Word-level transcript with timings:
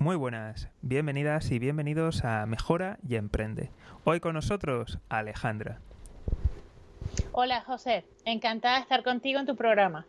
Muy 0.00 0.14
buenas, 0.14 0.68
bienvenidas 0.80 1.50
y 1.50 1.58
bienvenidos 1.58 2.24
a 2.24 2.46
Mejora 2.46 3.00
y 3.02 3.16
Emprende. 3.16 3.72
Hoy 4.04 4.20
con 4.20 4.34
nosotros 4.34 5.00
Alejandra. 5.08 5.80
Hola 7.32 7.62
José, 7.62 8.04
encantada 8.24 8.76
de 8.76 8.82
estar 8.82 9.02
contigo 9.02 9.40
en 9.40 9.46
tu 9.46 9.56
programa. 9.56 10.06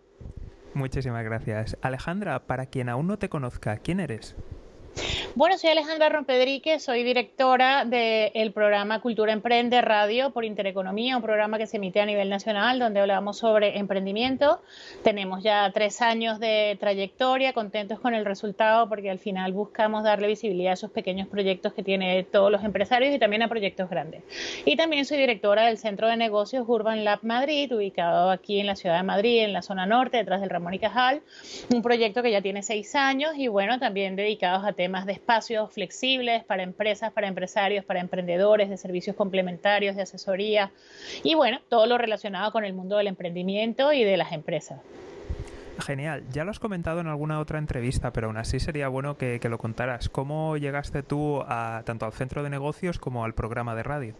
Muchísimas 0.75 1.23
gracias. 1.23 1.75
Alejandra, 1.81 2.45
para 2.45 2.67
quien 2.67 2.87
aún 2.87 3.07
no 3.07 3.17
te 3.17 3.29
conozca, 3.29 3.77
¿quién 3.77 3.99
eres? 3.99 4.35
Bueno, 5.35 5.59
soy 5.59 5.69
Alejandra 5.69 6.09
Rompedrique, 6.09 6.79
soy 6.79 7.03
directora 7.03 7.85
del 7.85 8.51
programa 8.51 8.99
Cultura 8.99 9.31
Emprende 9.31 9.79
Radio 9.79 10.31
por 10.31 10.43
Intereconomía, 10.43 11.15
un 11.15 11.21
programa 11.21 11.59
que 11.59 11.67
se 11.67 11.77
emite 11.77 12.01
a 12.01 12.05
nivel 12.07 12.29
nacional 12.31 12.79
donde 12.79 12.99
hablamos 12.99 13.37
sobre 13.37 13.77
emprendimiento. 13.77 14.59
Tenemos 15.03 15.43
ya 15.43 15.71
tres 15.71 16.01
años 16.01 16.39
de 16.39 16.77
trayectoria, 16.79 17.53
contentos 17.53 17.99
con 17.99 18.15
el 18.15 18.25
resultado 18.25 18.89
porque 18.89 19.11
al 19.11 19.19
final 19.19 19.53
buscamos 19.53 20.03
darle 20.03 20.27
visibilidad 20.27 20.71
a 20.71 20.73
esos 20.73 20.89
pequeños 20.89 21.27
proyectos 21.27 21.73
que 21.73 21.83
tienen 21.83 22.25
todos 22.25 22.51
los 22.51 22.63
empresarios 22.63 23.13
y 23.13 23.19
también 23.19 23.43
a 23.43 23.47
proyectos 23.47 23.87
grandes. 23.87 24.23
Y 24.65 24.77
también 24.77 25.05
soy 25.05 25.19
directora 25.19 25.67
del 25.67 25.77
Centro 25.77 26.07
de 26.07 26.17
Negocios 26.17 26.65
Urban 26.67 27.05
Lab 27.05 27.19
Madrid, 27.21 27.71
ubicado 27.73 28.31
aquí 28.31 28.59
en 28.59 28.65
la 28.65 28.75
ciudad 28.75 28.97
de 28.97 29.03
Madrid, 29.03 29.43
en 29.43 29.53
la 29.53 29.61
zona 29.61 29.85
norte, 29.85 30.17
detrás 30.17 30.41
del 30.41 30.49
Ramón 30.49 30.73
y 30.73 30.79
Cajal, 30.79 31.21
un 31.71 31.83
proyecto 31.83 32.23
que 32.23 32.31
ya 32.31 32.41
tiene 32.41 32.63
seis 32.63 32.95
años 32.95 33.33
y 33.37 33.47
bueno, 33.47 33.77
también 33.77 34.15
dedicados 34.15 34.65
a 34.65 34.73
temas 34.73 35.05
de 35.05 35.18
espacios 35.19 35.71
flexibles 35.71 36.43
para 36.43 36.63
empresas, 36.63 37.11
para 37.11 37.27
empresarios, 37.27 37.85
para 37.85 37.99
emprendedores, 37.99 38.69
de 38.69 38.77
servicios 38.77 39.15
complementarios, 39.15 39.95
de 39.95 40.01
asesoría 40.01 40.71
y 41.23 41.35
bueno, 41.35 41.59
todo 41.69 41.85
lo 41.85 41.97
relacionado 41.97 42.51
con 42.51 42.65
el 42.65 42.73
mundo 42.73 42.97
del 42.97 43.07
emprendimiento 43.07 43.93
y 43.93 44.03
de 44.03 44.17
las 44.17 44.31
empresas. 44.31 44.79
Genial, 45.79 46.23
ya 46.31 46.43
lo 46.43 46.51
has 46.51 46.59
comentado 46.59 46.99
en 46.99 47.07
alguna 47.07 47.39
otra 47.39 47.57
entrevista, 47.57 48.11
pero 48.11 48.27
aún 48.27 48.37
así 48.37 48.59
sería 48.59 48.87
bueno 48.87 49.17
que, 49.17 49.39
lo 49.49 49.57
contaras. 49.57 50.09
¿Cómo 50.09 50.57
llegaste 50.57 51.03
tú 51.03 51.41
a, 51.47 51.83
tanto 51.85 52.05
al 52.05 52.13
centro 52.13 52.43
de 52.43 52.49
negocios 52.49 52.99
como 52.99 53.23
al 53.23 53.33
programa 53.33 53.75
de 53.75 53.83
radio? 53.83 54.13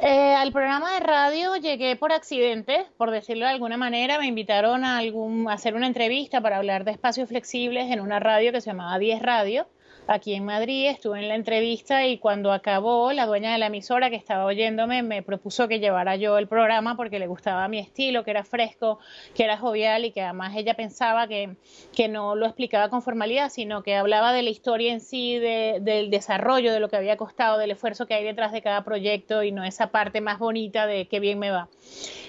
Eh, 0.00 0.34
al 0.34 0.50
programa 0.50 0.94
de 0.94 1.00
radio 1.00 1.56
llegué 1.56 1.94
por 1.94 2.12
accidente, 2.12 2.86
por 2.96 3.12
decirlo 3.12 3.44
de 3.44 3.52
alguna 3.52 3.76
manera. 3.76 4.18
Me 4.18 4.26
invitaron 4.26 4.84
a, 4.84 4.98
algún, 4.98 5.48
a 5.48 5.52
hacer 5.52 5.74
una 5.74 5.86
entrevista 5.86 6.40
para 6.40 6.56
hablar 6.56 6.84
de 6.84 6.90
espacios 6.90 7.28
flexibles 7.28 7.90
en 7.90 8.00
una 8.00 8.18
radio 8.18 8.50
que 8.50 8.60
se 8.60 8.70
llamaba 8.70 8.98
10 8.98 9.22
Radio 9.22 9.66
aquí 10.06 10.34
en 10.34 10.44
Madrid, 10.44 10.88
estuve 10.88 11.20
en 11.20 11.28
la 11.28 11.34
entrevista 11.34 12.06
y 12.06 12.18
cuando 12.18 12.52
acabó, 12.52 13.12
la 13.12 13.26
dueña 13.26 13.52
de 13.52 13.58
la 13.58 13.66
emisora 13.66 14.10
que 14.10 14.16
estaba 14.16 14.44
oyéndome 14.44 15.02
me 15.02 15.22
propuso 15.22 15.68
que 15.68 15.78
llevara 15.78 16.16
yo 16.16 16.38
el 16.38 16.48
programa 16.48 16.96
porque 16.96 17.18
le 17.18 17.26
gustaba 17.26 17.68
mi 17.68 17.78
estilo, 17.78 18.24
que 18.24 18.32
era 18.32 18.44
fresco, 18.44 18.98
que 19.34 19.44
era 19.44 19.56
jovial 19.56 20.04
y 20.04 20.10
que 20.10 20.22
además 20.22 20.54
ella 20.56 20.74
pensaba 20.74 21.28
que, 21.28 21.56
que 21.94 22.08
no 22.08 22.34
lo 22.34 22.46
explicaba 22.46 22.88
con 22.88 23.02
formalidad, 23.02 23.50
sino 23.50 23.82
que 23.82 23.94
hablaba 23.94 24.32
de 24.32 24.42
la 24.42 24.50
historia 24.50 24.92
en 24.92 25.00
sí, 25.00 25.38
del 25.38 26.10
desarrollo, 26.10 26.72
de 26.72 26.80
lo 26.80 26.88
que 26.88 26.96
había 26.96 27.16
costado, 27.16 27.58
del 27.58 27.70
esfuerzo 27.70 28.06
que 28.06 28.14
hay 28.14 28.24
detrás 28.24 28.52
de 28.52 28.62
cada 28.62 28.84
proyecto 28.84 29.42
y 29.42 29.52
no 29.52 29.64
esa 29.64 29.88
parte 29.88 30.20
más 30.20 30.38
bonita 30.38 30.86
de 30.86 31.06
qué 31.06 31.20
bien 31.20 31.38
me 31.38 31.50
va. 31.50 31.68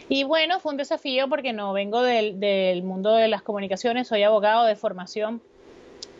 Y 0.09 0.23
bueno, 0.25 0.59
fue 0.59 0.71
un 0.71 0.77
desafío 0.77 1.27
porque 1.29 1.53
no 1.53 1.73
vengo 1.73 2.01
del, 2.01 2.39
del 2.39 2.83
mundo 2.83 3.13
de 3.15 3.27
las 3.27 3.41
comunicaciones, 3.41 4.07
soy 4.07 4.23
abogado 4.23 4.65
de 4.65 4.75
formación 4.75 5.41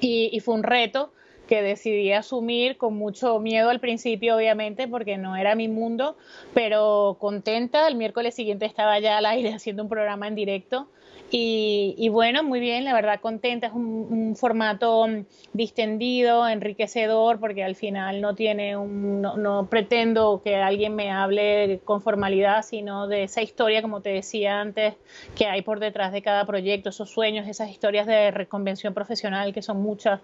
y 0.05 0.37
fue 0.41 0.55
un 0.55 0.63
reto 0.63 1.13
que 1.47 1.61
decidí 1.61 2.11
asumir 2.11 2.77
con 2.77 2.95
mucho 2.95 3.39
miedo 3.39 3.69
al 3.69 3.79
principio, 3.79 4.37
obviamente, 4.37 4.87
porque 4.87 5.17
no 5.17 5.35
era 5.35 5.55
mi 5.55 5.67
mundo, 5.67 6.15
pero 6.53 7.17
contenta. 7.19 7.87
El 7.87 7.95
miércoles 7.95 8.35
siguiente 8.35 8.65
estaba 8.65 8.99
ya 8.99 9.17
al 9.17 9.25
aire 9.25 9.53
haciendo 9.53 9.83
un 9.83 9.89
programa 9.89 10.27
en 10.27 10.35
directo. 10.35 10.87
Y, 11.35 12.09
bueno, 12.09 12.43
muy 12.43 12.59
bien, 12.59 12.83
la 12.83 12.93
verdad 12.93 13.19
contenta, 13.19 13.65
es 13.65 13.73
un, 13.73 14.35
formato 14.35 15.07
distendido, 15.51 16.47
enriquecedor, 16.47 17.39
porque 17.39 17.63
al 17.63 17.75
final 17.75 18.21
no 18.21 18.35
tiene 18.35 18.77
un, 18.77 19.19
no, 19.19 19.35
no, 19.35 19.67
pretendo 19.67 20.41
que 20.43 20.57
alguien 20.57 20.95
me 20.95 21.09
hable 21.09 21.81
con 21.85 22.01
formalidad, 22.01 22.63
sino 22.63 23.07
de 23.07 23.23
esa 23.23 23.41
historia, 23.41 23.81
como 23.81 24.01
te 24.01 24.11
decía 24.11 24.61
antes, 24.61 24.93
que 25.35 25.47
hay 25.47 25.63
por 25.63 25.79
detrás 25.79 26.11
de 26.11 26.21
cada 26.21 26.45
proyecto, 26.45 26.89
esos 26.89 27.09
sueños, 27.09 27.47
esas 27.47 27.71
historias 27.71 28.05
de 28.05 28.29
reconvención 28.29 28.93
profesional, 28.93 29.53
que 29.53 29.63
son 29.63 29.81
muchas. 29.81 30.21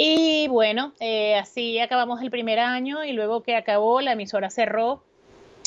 Y 0.00 0.46
bueno, 0.46 0.92
eh, 1.00 1.34
así 1.34 1.80
acabamos 1.80 2.22
el 2.22 2.30
primer 2.30 2.60
año 2.60 3.04
y 3.04 3.10
luego 3.10 3.42
que 3.42 3.56
acabó, 3.56 4.00
la 4.00 4.12
emisora 4.12 4.48
cerró. 4.48 5.02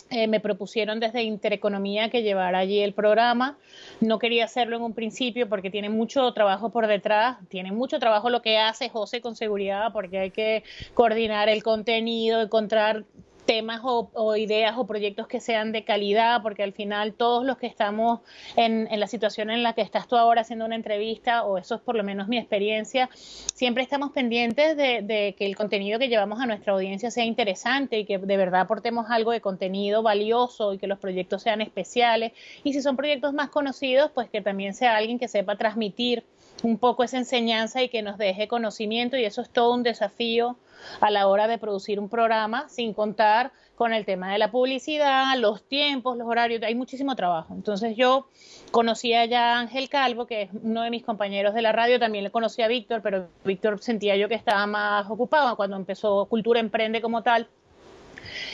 Eh, 0.10 0.28
me 0.28 0.40
propusieron 0.40 1.02
desde 1.02 1.24
Intereconomía 1.24 2.10
que 2.10 2.24
llevara 2.24 2.60
allí 2.60 2.80
el 2.80 2.94
programa. 2.94 3.58
No 4.00 4.20
quería 4.20 4.46
hacerlo 4.46 4.78
en 4.78 4.84
un 4.84 4.94
principio 4.94 5.50
porque 5.50 5.70
tiene 5.70 5.90
mucho 5.90 6.32
trabajo 6.34 6.70
por 6.70 6.88
detrás, 6.88 7.40
tiene 7.50 7.74
mucho 7.74 8.00
trabajo 8.00 8.30
lo 8.30 8.42
que 8.42 8.58
hace 8.58 8.88
José 8.88 9.20
con 9.20 9.36
seguridad 9.36 9.92
porque 9.92 10.20
hay 10.20 10.32
que 10.32 10.64
coordinar 10.94 11.50
el 11.50 11.62
contenido, 11.62 12.42
encontrar 12.42 13.04
temas 13.46 13.82
o, 13.84 14.36
ideas 14.36 14.76
o 14.78 14.86
proyectos 14.86 15.28
que 15.28 15.40
sean 15.40 15.72
de 15.72 15.84
calidad, 15.84 16.42
porque 16.42 16.64
al 16.64 16.74
final 16.74 17.14
todos 17.14 17.46
los 17.46 17.58
que 17.58 17.68
estamos 17.68 18.20
en, 18.56 18.88
la 19.00 19.08
situación 19.08 19.50
en 19.50 19.64
la 19.64 19.74
que 19.74 19.82
estás 19.82 20.08
tú 20.08 20.16
ahora 20.16 20.42
haciendo 20.42 20.66
una 20.66 20.76
entrevista, 20.76 21.44
o 21.44 21.58
eso 21.58 21.76
es 21.76 21.82
por 21.82 21.96
lo 21.96 22.04
menos 22.04 22.28
mi 22.28 22.38
experiencia, 22.38 23.10
siempre 23.14 23.84
estamos 23.84 24.12
pendientes 24.12 24.78
de, 24.78 25.36
que 25.38 25.46
el 25.46 25.56
contenido 25.56 26.00
que 26.00 26.08
llevamos 26.08 26.40
a 26.40 26.46
nuestra 26.46 26.74
audiencia 26.74 27.12
sea 27.12 27.26
interesante 27.26 28.00
y 28.00 28.06
que 28.06 28.18
de 28.18 28.38
verdad 28.38 28.62
aportemos 28.62 29.08
algo 29.10 29.32
de 29.32 29.42
contenido 29.42 30.04
valioso 30.04 30.74
y 30.74 30.78
que 30.78 30.88
los 30.88 31.00
proyectos 31.00 31.42
sean 31.44 31.62
especiales. 31.62 32.34
Y 32.64 32.74
si 32.74 32.82
son 32.82 32.96
proyectos 32.96 33.34
más 33.34 33.50
conocidos, 33.50 34.12
pues 34.14 34.30
que 34.30 34.42
también 34.42 34.74
sea 34.74 34.96
alguien 34.96 35.20
que 35.20 35.28
sepa 35.28 35.56
transmitir 35.56 36.24
un 36.64 36.78
poco 36.78 37.04
esa 37.04 37.18
enseñanza 37.18 37.82
y 37.82 37.90
que 37.90 38.02
nos 38.02 38.18
deje 38.18 38.48
conocimiento 38.48 39.18
y 39.18 39.26
eso 39.26 39.42
es 39.42 39.50
todo 39.50 39.74
un 39.74 39.84
desafío 39.84 40.58
a 41.00 41.10
la 41.12 41.28
hora 41.28 41.48
de 41.48 41.58
producir 41.58 42.00
un 42.00 42.10
programa 42.10 42.68
sin 42.70 42.94
contar 42.94 43.52
con 43.76 43.94
el 43.94 44.06
tema 44.06 44.32
de 44.32 44.38
la 44.38 44.52
publicidad, 44.52 45.36
los 45.38 45.64
tiempos, 45.64 46.16
los 46.16 46.28
horarios, 46.28 46.62
hay 46.62 46.76
muchísimo 46.76 47.16
trabajo. 47.16 47.54
Entonces 47.56 47.96
yo 47.96 48.28
conocía 48.70 49.26
ya 49.26 49.56
a 49.56 49.60
Ángel 49.60 49.90
Calvo, 49.90 50.28
que 50.28 50.44
es 50.44 50.50
uno 50.62 50.84
de 50.84 50.92
mis 50.92 51.04
compañeros 51.04 51.54
de 51.56 51.64
la 51.64 51.72
radio, 51.72 52.00
también 52.00 52.24
le 52.24 52.30
conocía 52.30 52.66
a 52.66 52.68
Víctor, 52.68 53.02
pero 53.02 53.28
Víctor 53.44 53.82
sentía 53.82 54.16
yo 54.18 54.30
que 54.30 54.36
estaba 54.36 54.68
más 54.68 55.10
ocupado 55.10 55.56
cuando 55.56 55.78
empezó 55.78 56.26
Cultura 56.26 56.60
Emprende 56.60 57.02
como 57.02 57.24
tal. 57.24 57.48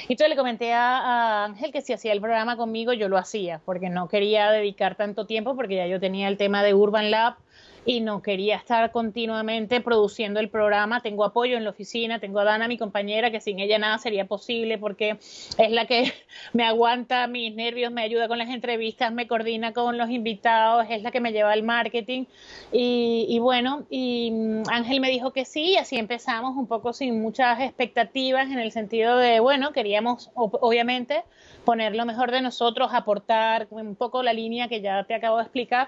Y 0.08 0.14
entonces 0.14 0.30
le 0.30 0.38
comenté 0.38 0.74
a, 0.74 1.44
Ángel 1.46 1.72
que 1.72 1.82
si 1.82 1.94
hacía 1.94 2.14
el 2.14 2.22
programa 2.22 2.56
conmigo 2.56 2.94
yo 2.94 3.10
lo 3.10 3.18
hacía, 3.18 3.60
porque 3.66 3.90
no 3.90 4.08
quería 4.08 4.50
dedicar 4.52 4.96
tanto 4.96 5.26
tiempo, 5.26 5.56
porque 5.56 5.76
ya 5.76 5.88
yo 5.88 6.00
tenía 6.00 6.30
el 6.30 6.38
tema 6.38 6.64
de 6.64 6.74
Urban 6.74 7.12
Lab 7.12 7.36
y 7.88 8.02
no 8.02 8.22
quería 8.22 8.58
estar 8.58 8.92
continuamente 8.92 9.80
produciendo 9.80 10.42
el 10.42 10.50
programa. 10.50 11.00
Tengo 11.00 11.24
apoyo 11.24 11.56
en 11.56 11.64
la 11.64 11.70
oficina, 11.70 12.20
tengo 12.20 12.42
a 12.42 12.44
Dana, 12.44 12.68
mi 12.68 12.78
compañera, 12.78 13.32
que 13.32 13.40
sin 13.40 13.60
ella 13.60 13.80
nada 13.80 13.98
sería 13.98 14.26
posible 14.26 14.78
porque 14.78 15.18
es 15.58 15.72
la 15.72 15.86
que 15.86 16.12
me 16.54 16.66
aguanta 16.66 17.26
mis 17.28 17.56
nervios, 17.56 17.90
me 17.94 18.02
ayuda 18.02 18.28
con 18.28 18.40
las 18.40 18.50
entrevistas, 18.50 19.14
me 19.14 19.26
coordina 19.26 19.72
con 19.72 19.98
los 19.98 20.10
invitados, 20.10 20.86
es 20.90 21.02
la 21.02 21.12
que 21.12 21.22
me 21.22 21.32
lleva 21.32 21.54
al 21.54 21.64
marketing. 21.64 22.26
Y, 22.74 23.40
bueno, 23.40 23.86
y 23.90 24.32
mm, 24.32 24.64
Ángel 24.70 25.00
me 25.00 25.10
dijo 25.10 25.32
que 25.32 25.46
sí, 25.46 25.72
y 25.72 25.78
así 25.78 25.96
empezamos 25.98 26.58
un 26.58 26.68
poco 26.68 26.92
sin 26.92 27.22
muchas 27.22 27.62
expectativas 27.62 28.52
en 28.52 28.60
el 28.60 28.74
sentido 28.74 29.16
de, 29.16 29.40
bueno, 29.40 29.72
queríamos 29.72 30.30
obviamente 30.36 31.24
poner 31.64 31.96
lo 31.96 32.06
mejor 32.06 32.32
de 32.32 32.42
nosotros, 32.42 32.90
aportar 32.92 33.68
un 33.70 33.96
poco 33.96 34.24
la 34.24 34.34
línea 34.34 34.68
que 34.68 34.82
ya 34.82 35.06
te 35.06 35.14
acabo 35.14 35.38
de 35.38 35.44
explicar 35.44 35.88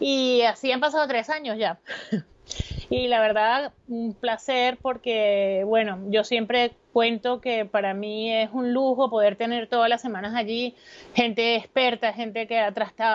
y 0.00 0.42
así 0.42 0.72
han 0.72 0.80
pasado 0.80 1.06
tres 1.06 1.30
años 1.30 1.58
ya. 1.58 1.78
y 2.90 3.08
la 3.08 3.20
verdad, 3.20 3.72
un 3.88 4.14
placer 4.14 4.78
porque, 4.80 5.62
bueno, 5.66 5.98
yo 6.08 6.24
siempre 6.24 6.72
cuento 6.96 7.42
que 7.42 7.66
para 7.66 7.92
mí 7.92 8.32
es 8.32 8.48
un 8.54 8.72
lujo 8.72 9.10
poder 9.10 9.36
tener 9.36 9.66
todas 9.66 9.90
las 9.90 10.00
semanas 10.00 10.34
allí 10.34 10.74
gente 11.14 11.54
experta, 11.56 12.14
gente 12.14 12.46
que 12.46 12.58
ha, 12.58 12.68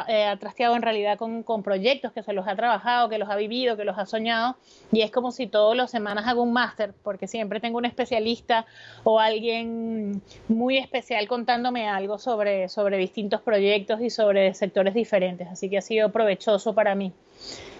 eh, 0.07 0.37
trasteado, 0.39 0.75
en 0.75 0.83
realidad 0.83 1.17
con, 1.17 1.41
con, 1.41 1.63
proyectos, 1.63 2.11
que 2.11 2.21
se 2.21 2.31
los 2.31 2.47
ha 2.47 2.55
trabajado, 2.55 3.09
que 3.09 3.17
los 3.17 3.27
ha 3.27 3.35
vivido, 3.35 3.77
que 3.77 3.83
los 3.83 3.97
ha 3.97 4.05
soñado. 4.05 4.55
Y 4.91 5.01
es 5.01 5.09
como 5.09 5.31
si 5.31 5.47
todas 5.47 5.75
las 5.75 5.89
semanas 5.89 6.27
hago 6.27 6.43
un 6.43 6.53
máster, 6.53 6.93
porque 7.01 7.27
siempre 7.27 7.59
tengo 7.59 7.79
un 7.79 7.85
especialista 7.85 8.67
o 9.03 9.19
alguien 9.19 10.21
muy 10.47 10.77
especial 10.77 11.27
contándome 11.27 11.89
algo 11.89 12.19
sobre, 12.19 12.69
sobre 12.69 12.99
distintos 12.99 13.41
proyectos 13.41 13.99
y 13.99 14.11
sobre 14.11 14.53
sectores 14.53 14.93
diferentes. 14.93 15.47
Así 15.47 15.71
que 15.71 15.79
ha 15.79 15.81
sido 15.81 16.11
provechoso 16.11 16.75
para 16.75 16.93
mí. 16.93 17.13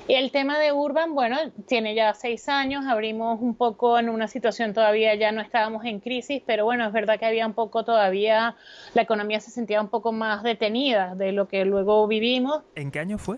Y 0.08 0.16
el 0.16 0.32
tema 0.32 0.60
de 0.60 0.72
Urban, 0.72 1.14
bueno, 1.14 1.38
tiene 1.68 1.96
ya 1.96 2.14
seis 2.14 2.50
años, 2.50 2.86
abrimos 2.88 3.40
un 3.42 3.56
poco 3.56 3.98
en 4.00 4.10
una 4.10 4.28
situación 4.28 4.74
todavía, 4.74 5.16
ya 5.16 5.32
no 5.32 5.42
estábamos 5.42 5.86
en 5.86 6.00
crisis, 6.00 6.42
pero 6.46 6.66
bueno, 6.66 6.86
es 6.86 6.92
verdad 6.92 7.20
que 7.20 7.26
había 7.26 7.46
un 7.46 7.54
poco 7.54 7.86
todavía, 7.86 8.56
la 8.94 9.02
economía 9.02 9.40
se 9.40 9.52
sentía 9.52 9.80
un 9.80 9.90
poco 9.90 10.12
más 10.12 10.44
detenida 10.44 11.16
de 11.16 11.32
lo 11.32 11.48
que 11.48 11.66
luego 11.66 12.08
vivimos. 12.08 12.64
¿En 12.76 12.92
qué 12.92 13.00
año 13.00 13.18
fue? 13.18 13.38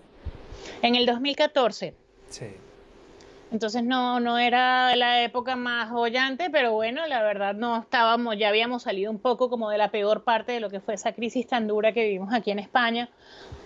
En 0.82 0.96
el 0.96 1.06
2014. 1.06 1.94
Sí. 2.28 2.46
Entonces 3.52 3.84
no, 3.84 4.18
no 4.20 4.38
era 4.38 4.96
la 4.96 5.22
época 5.22 5.54
más 5.54 5.90
bollante, 5.90 6.50
pero 6.50 6.72
bueno, 6.72 7.06
la 7.06 7.22
verdad 7.22 7.54
no 7.54 7.78
estábamos, 7.78 8.36
ya 8.36 8.48
habíamos 8.48 8.82
salido 8.82 9.10
un 9.10 9.18
poco 9.18 9.48
como 9.48 9.70
de 9.70 9.78
la 9.78 9.90
peor 9.90 10.24
parte 10.24 10.52
de 10.52 10.60
lo 10.60 10.70
que 10.70 10.80
fue 10.80 10.94
esa 10.94 11.12
crisis 11.12 11.46
tan 11.46 11.68
dura 11.68 11.92
que 11.92 12.04
vivimos 12.04 12.32
aquí 12.32 12.50
en 12.50 12.58
España. 12.58 13.08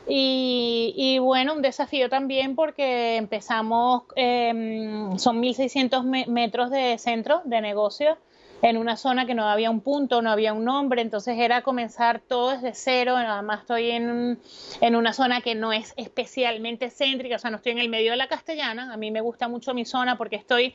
Y, 0.07 0.95
y 0.97 1.19
bueno, 1.19 1.55
un 1.55 1.63
desafío 1.63 2.09
también 2.09 2.55
porque 2.55 3.17
empezamos, 3.17 4.05
eh, 4.17 5.11
son 5.17 5.41
1.600 5.41 6.29
metros 6.29 6.71
de 6.71 6.99
centro 6.99 7.43
de 7.45 7.61
negocio 7.61 8.19
en 8.63 8.77
una 8.77 8.97
zona 8.97 9.27
que 9.27 9.35
no 9.35 9.45
había 9.45 9.71
un 9.71 9.81
punto, 9.81 10.21
no 10.21 10.31
había 10.31 10.53
un 10.53 10.65
nombre, 10.65 11.01
entonces 11.01 11.39
era 11.39 11.63
comenzar 11.63 12.21
todo 12.21 12.51
desde 12.51 12.75
cero, 12.75 13.17
nada 13.17 13.41
más 13.43 13.61
estoy 13.61 13.91
en, 13.91 14.39
en 14.81 14.97
una 14.97 15.13
zona 15.13 15.41
que 15.41 15.55
no 15.55 15.73
es 15.73 15.95
especialmente 15.97 16.91
céntrica, 16.91 17.37
o 17.37 17.39
sea, 17.39 17.51
no 17.51 17.59
estoy 17.59 17.73
en 17.73 17.79
el 17.79 17.89
medio 17.89 18.11
de 18.11 18.17
la 18.17 18.27
castellana, 18.27 18.93
a 18.93 18.97
mí 18.97 19.11
me 19.11 19.21
gusta 19.21 19.49
mucho 19.49 19.75
mi 19.75 19.85
zona 19.85 20.19
porque 20.19 20.37
estoy 20.37 20.75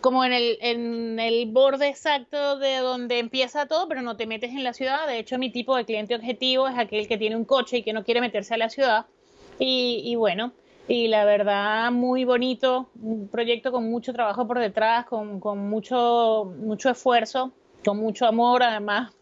como 0.00 0.24
en 0.24 0.32
el, 0.32 0.58
en 0.60 1.20
el 1.20 1.46
borde 1.46 1.88
exacto 1.88 2.58
de 2.58 2.78
donde 2.78 3.20
empieza 3.20 3.66
todo, 3.66 3.86
pero 3.86 4.02
no 4.02 4.16
te 4.16 4.26
metes 4.26 4.50
en 4.50 4.64
la 4.64 4.72
ciudad, 4.72 5.06
de 5.06 5.18
hecho 5.18 5.38
mi 5.38 5.50
tipo 5.50 5.76
de 5.76 5.84
cliente 5.84 6.16
objetivo 6.16 6.66
es 6.66 6.76
aquel 6.76 7.06
que 7.06 7.18
tiene 7.18 7.36
un 7.36 7.44
coche 7.44 7.78
y 7.78 7.82
que 7.84 7.92
no 7.92 8.02
quiere 8.02 8.20
meterse 8.20 8.54
a 8.54 8.58
la 8.58 8.68
ciudad, 8.68 9.06
y, 9.60 10.02
y 10.04 10.16
bueno, 10.16 10.52
y 10.88 11.08
la 11.08 11.24
verdad 11.24 11.90
muy 11.92 12.24
bonito, 12.24 12.88
un 13.00 13.28
proyecto 13.28 13.70
con 13.72 13.90
mucho 13.90 14.12
trabajo 14.12 14.46
por 14.46 14.58
detrás, 14.58 15.06
con, 15.06 15.40
con 15.40 15.58
mucho, 15.58 16.52
mucho 16.58 16.90
esfuerzo, 16.90 17.52
con 17.84 17.98
mucho 17.98 18.26
amor, 18.26 18.62
además 18.62 19.12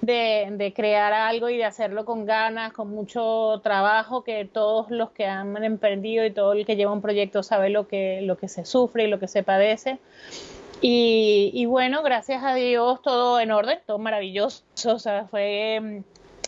de, 0.00 0.48
de, 0.52 0.72
crear 0.72 1.12
algo 1.12 1.48
y 1.48 1.56
de 1.56 1.64
hacerlo 1.64 2.04
con 2.04 2.24
ganas, 2.24 2.72
con 2.72 2.90
mucho 2.90 3.60
trabajo, 3.62 4.24
que 4.24 4.44
todos 4.44 4.90
los 4.90 5.10
que 5.10 5.26
han 5.26 5.62
emprendido 5.64 6.24
y 6.24 6.30
todo 6.30 6.52
el 6.52 6.66
que 6.66 6.76
lleva 6.76 6.92
un 6.92 7.02
proyecto 7.02 7.42
sabe 7.42 7.70
lo 7.70 7.88
que, 7.88 8.20
lo 8.22 8.36
que 8.36 8.48
se 8.48 8.64
sufre 8.64 9.04
y 9.04 9.08
lo 9.08 9.18
que 9.18 9.28
se 9.28 9.42
padece. 9.42 9.98
Y, 10.80 11.52
y 11.54 11.66
bueno, 11.66 12.02
gracias 12.02 12.42
a 12.42 12.54
Dios 12.54 13.00
todo 13.02 13.38
en 13.38 13.52
orden, 13.52 13.78
todo 13.86 13.98
maravilloso, 13.98 14.64
o 14.86 14.98
sea, 14.98 15.26
fue 15.26 16.02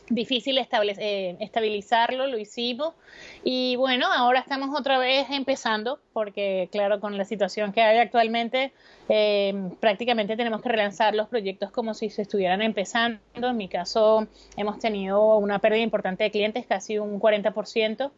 difícil 0.08 0.58
eh, 0.58 1.36
estabilizarlo, 1.40 2.26
lo 2.26 2.38
hicimos. 2.38 2.94
Y 3.42 3.76
bueno, 3.76 4.06
ahora 4.12 4.40
estamos 4.40 4.78
otra 4.78 4.98
vez 4.98 5.26
empezando 5.30 5.98
porque 6.12 6.68
claro, 6.70 7.00
con 7.00 7.16
la 7.16 7.24
situación 7.24 7.72
que 7.72 7.82
hay 7.82 7.98
actualmente 7.98 8.72
eh, 9.08 9.54
prácticamente 9.80 10.36
tenemos 10.36 10.62
que 10.62 10.68
relanzar 10.68 11.14
los 11.14 11.28
proyectos 11.28 11.70
como 11.70 11.94
si 11.94 12.10
se 12.10 12.22
estuvieran 12.22 12.62
empezando. 12.62 13.20
En 13.34 13.56
mi 13.56 13.68
caso 13.68 14.26
hemos 14.56 14.78
tenido 14.78 15.36
una 15.38 15.58
pérdida 15.58 15.82
importante 15.82 16.24
de 16.24 16.30
clientes, 16.30 16.66
casi 16.66 16.98
un 16.98 17.20
40% 17.20 18.10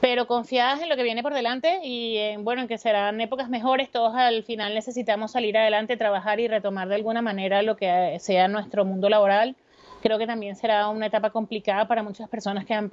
pero 0.00 0.26
confiadas 0.26 0.82
en 0.82 0.90
lo 0.90 0.96
que 0.96 1.02
viene 1.02 1.22
por 1.22 1.32
delante 1.32 1.80
y 1.82 2.18
en, 2.18 2.44
bueno, 2.44 2.60
en 2.60 2.68
que 2.68 2.76
serán 2.76 3.22
épocas 3.22 3.48
mejores, 3.48 3.90
todos 3.90 4.14
al 4.14 4.42
final 4.42 4.74
necesitamos 4.74 5.32
salir 5.32 5.56
adelante, 5.56 5.96
trabajar 5.96 6.40
y 6.40 6.48
retomar 6.48 6.88
de 6.88 6.96
alguna 6.96 7.22
manera 7.22 7.62
lo 7.62 7.76
que 7.76 8.18
sea 8.20 8.46
nuestro 8.48 8.84
mundo 8.84 9.08
laboral 9.08 9.56
Creo 10.04 10.18
que 10.18 10.26
también 10.26 10.54
será 10.54 10.86
una 10.90 11.06
etapa 11.06 11.30
complicada 11.30 11.88
para 11.88 12.02
muchas 12.02 12.28
personas 12.28 12.66
que 12.66 12.74
han, 12.74 12.90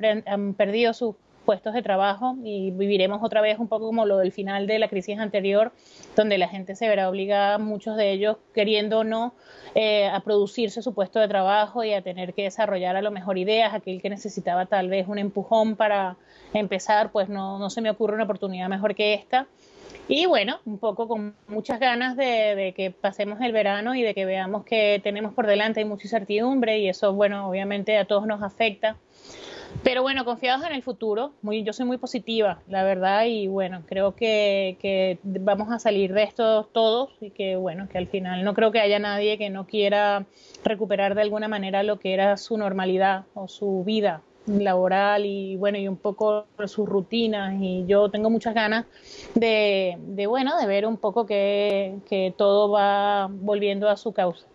perdido 0.54 0.94
sus 0.94 1.16
puestos 1.44 1.74
de 1.74 1.82
trabajo 1.82 2.38
y 2.42 2.72
viviremos 2.72 3.22
otra 3.22 3.42
vez 3.42 3.60
un 3.60 3.68
poco 3.68 3.88
como 3.88 4.06
lo 4.06 4.20
del 4.20 4.32
final 4.32 4.66
de 4.66 4.80
la 4.80 4.88
crisis 4.88 5.20
anterior, 5.20 5.74
donde 6.16 6.38
la 6.38 6.48
gente 6.48 6.74
se 6.74 6.88
verá 6.88 7.10
obligada, 7.10 7.58
muchos 7.58 7.98
de 7.98 8.14
ellos 8.14 8.38
queriendo 8.54 9.00
o 9.00 9.04
no, 9.04 9.34
eh, 9.76 10.08
a 10.08 10.22
producirse 10.22 10.82
su 10.82 10.94
puesto 10.94 11.20
de 11.20 11.28
trabajo 11.28 11.84
y 11.84 11.92
a 11.92 12.02
tener 12.02 12.34
que 12.34 12.44
desarrollar 12.44 12.96
a 12.96 13.02
lo 13.02 13.12
mejor 13.12 13.38
ideas, 13.38 13.74
aquel 13.74 14.02
que 14.02 14.10
necesitaba 14.10 14.68
tal 14.68 14.88
vez 14.88 15.10
un 15.10 15.18
empujón 15.18 15.76
para 15.76 16.16
empezar, 16.54 17.12
pues 17.12 17.28
no, 17.28 17.60
no 17.60 17.70
se 17.70 17.82
me 17.82 17.90
ocurre 17.90 18.16
una 18.16 18.24
oportunidad 18.24 18.70
mejor 18.70 18.96
que 18.96 19.16
esta. 19.16 19.48
Y 20.08 20.26
bueno, 20.26 20.60
un 20.66 20.78
poco 20.78 21.08
con 21.08 21.36
muchas 21.48 21.80
ganas 21.80 22.18
de, 22.18 22.74
que 22.76 22.92
pasemos 22.92 23.40
el 23.42 23.54
verano 23.54 23.96
y 23.96 24.02
de 24.02 24.14
que 24.14 24.26
veamos 24.26 24.66
que 24.66 25.00
tenemos 25.04 25.34
por 25.34 25.48
delante 25.48 25.86
mucha 25.86 26.04
incertidumbre 26.04 26.80
y 26.80 26.90
eso, 26.90 27.14
bueno, 27.14 27.50
obviamente 27.50 27.98
a 27.98 28.06
todos 28.06 28.28
nos 28.28 28.44
afecta. 28.44 28.98
Pero 29.84 30.02
bueno, 30.02 30.26
confiados 30.26 30.66
en 30.66 30.74
el 30.74 30.84
futuro, 30.84 31.32
muy, 31.42 31.64
yo 31.64 31.72
soy 31.72 31.86
muy 31.86 31.98
positiva, 31.98 32.60
la 32.68 32.84
verdad, 32.84 33.24
y 33.26 33.48
bueno, 33.48 33.84
creo 33.88 34.14
que 34.16 35.18
vamos 35.24 35.72
a 35.72 35.80
salir 35.80 36.14
de 36.14 36.24
esto 36.24 36.66
todos 36.74 37.12
y 37.22 37.32
que 37.32 37.56
bueno, 37.56 37.88
que 37.88 37.98
al 37.98 38.08
final 38.08 38.44
no 38.44 38.54
creo 38.54 38.74
que 38.74 38.82
haya 38.82 39.00
nadie 39.00 39.38
que 39.38 39.50
no 39.50 39.66
quiera 39.66 40.26
recuperar 40.66 41.16
de 41.16 41.22
alguna 41.22 41.48
manera 41.48 41.84
lo 41.84 42.00
que 42.00 42.14
era 42.14 42.36
su 42.36 42.58
normalidad 42.58 43.24
o 43.34 43.48
su 43.48 43.86
vida 43.86 44.22
laboral 44.46 45.26
y 45.26 45.56
bueno 45.58 45.78
y 45.78 45.88
un 45.88 45.98
poco 45.98 46.48
sus 46.68 46.88
rutinas. 46.88 47.56
Y 47.62 47.86
yo 47.88 48.10
tengo 48.12 48.30
muchas 48.30 48.54
ganas 48.56 48.88
de, 49.36 49.98
de 50.00 50.28
bueno 50.28 50.58
de 50.60 50.68
ver 50.68 50.86
un 50.86 50.98
poco 50.98 51.26
que, 51.26 52.02
que 52.06 52.34
todo 52.38 52.72
va 52.72 53.28
volviendo 53.32 53.90
a 53.90 53.98
su 53.98 54.14
causa 54.14 54.51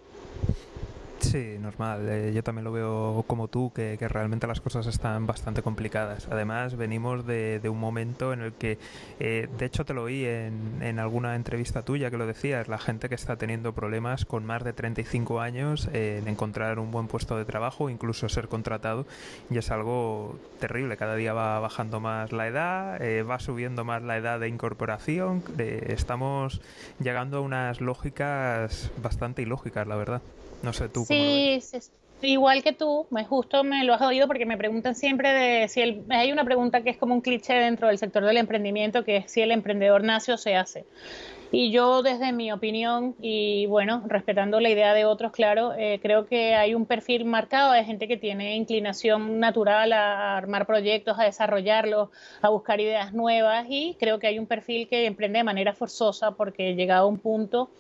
Sí, 1.27 1.57
normal. 1.61 2.09
Eh, 2.09 2.33
yo 2.33 2.45
también 2.45 2.65
lo 2.65 2.71
veo 2.71 3.25
como 3.27 3.49
tú, 3.49 3.73
que, 3.75 3.97
realmente 4.09 4.47
las 4.47 4.61
cosas 4.61 4.87
están 4.87 5.27
bastante 5.27 5.61
complicadas. 5.61 6.29
Además, 6.31 6.77
venimos 6.77 7.27
de, 7.27 7.61
un 7.69 7.81
momento 7.81 8.33
en 8.33 8.43
el 8.43 8.53
que, 8.53 8.79
eh, 9.19 9.49
de 9.59 9.67
hecho 9.67 9.85
te 9.85 9.93
lo 9.93 10.05
oí 10.05 10.25
en, 10.25 10.79
en, 10.81 11.01
alguna 11.01 11.35
entrevista 11.35 11.83
tuya 11.83 12.13
que 12.13 12.17
lo 12.17 12.27
decías, 12.27 12.69
la 12.69 12.79
gente 12.79 13.09
que 13.09 13.17
está 13.17 13.37
teniendo 13.37 13.73
problemas 13.73 14.25
con 14.25 14.47
más 14.47 14.63
de 14.63 14.73
35 14.73 15.41
años 15.41 15.89
en 15.93 16.29
encontrar 16.29 16.79
un 16.79 16.93
buen 16.93 17.09
puesto 17.09 17.37
de 17.37 17.45
trabajo, 17.45 17.91
incluso 17.91 18.29
ser 18.29 18.47
contratado, 18.47 19.05
y 19.51 19.59
es 19.59 19.73
algo 19.73 20.39
terrible. 20.61 20.97
Cada 20.97 21.17
día 21.17 21.33
va 21.33 21.59
bajando 21.59 21.99
más 21.99 22.31
la 22.31 22.47
edad, 22.47 23.03
eh, 23.03 23.25
va 23.25 23.41
subiendo 23.41 23.85
más 23.85 24.03
la 24.03 24.17
edad 24.17 24.39
de 24.39 24.49
incorporación. 24.49 25.43
estamos 25.59 26.61
llegando 27.01 27.39
a 27.39 27.41
unas 27.41 27.81
lógicas 27.81 28.93
bastante 29.03 29.43
ilógicas, 29.43 29.89
la 29.89 29.97
verdad. 29.97 30.23
No 30.63 30.73
sé 30.73 30.89
tú. 30.89 31.05
Sí, 31.05 31.61
igual 32.23 32.63
que 32.63 32.73
tú, 32.73 33.07
me 33.11 33.25
justo 33.25 33.63
me 33.63 33.85
lo 33.85 33.95
has 33.95 34.03
oído 34.03 34.27
porque 34.27 34.47
me 34.47 34.57
preguntan 34.57 34.95
siempre 34.95 35.33
de 35.33 35.69
si 35.69 35.83
el, 35.83 36.05
hay 36.09 36.33
una 36.33 36.45
pregunta 36.45 36.83
que 36.83 36.91
es 36.91 36.97
como 36.97 37.15
un 37.15 37.21
cliché 37.21 37.55
dentro 37.55 37.89
del 37.89 37.99
sector 37.99 38.25
del 38.25 38.39
emprendimiento 38.39 39.05
que 39.05 39.19
es 39.19 39.31
si 39.31 39.43
el 39.43 39.51
emprendedor 39.51 40.03
nace 40.03 40.33
o 40.33 40.39
se 40.39 40.57
hace. 40.57 40.87
Y 41.53 41.71
yo 41.71 42.03
desde 42.03 42.33
mi 42.33 42.51
opinión 42.51 43.15
y 43.21 43.67
bueno, 43.67 44.03
respetando 44.09 44.59
la 44.59 44.69
idea 44.69 44.95
de 44.95 45.05
otros, 45.05 45.31
claro, 45.31 45.75
eh, 45.75 46.01
creo 46.03 46.27
que 46.27 46.55
hay 46.55 46.75
un 46.75 46.87
perfil 46.87 47.25
marcado 47.25 47.73
de 47.73 47.85
gente 47.85 48.09
que 48.09 48.17
tiene 48.17 48.57
inclinación 48.57 49.39
natural 49.39 49.93
a 49.93 50.37
armar 50.37 50.67
proyectos, 50.67 51.19
a 51.19 51.25
desarrollarlos, 51.25 52.09
a 52.43 52.49
buscar 52.49 52.81
ideas 52.81 53.13
nuevas 53.13 53.67
y 53.69 53.97
creo 54.01 54.19
que 54.19 54.27
hay 54.27 54.39
un 54.39 54.47
perfil 54.47 54.89
que 54.89 55.07
emprende 55.07 55.39
de 55.39 55.45
manera 55.45 55.73
forzosa 55.73 56.33
porque 56.33 56.75
llegado 56.75 57.05
a 57.05 57.09
un 57.09 57.19
punto 57.19 57.71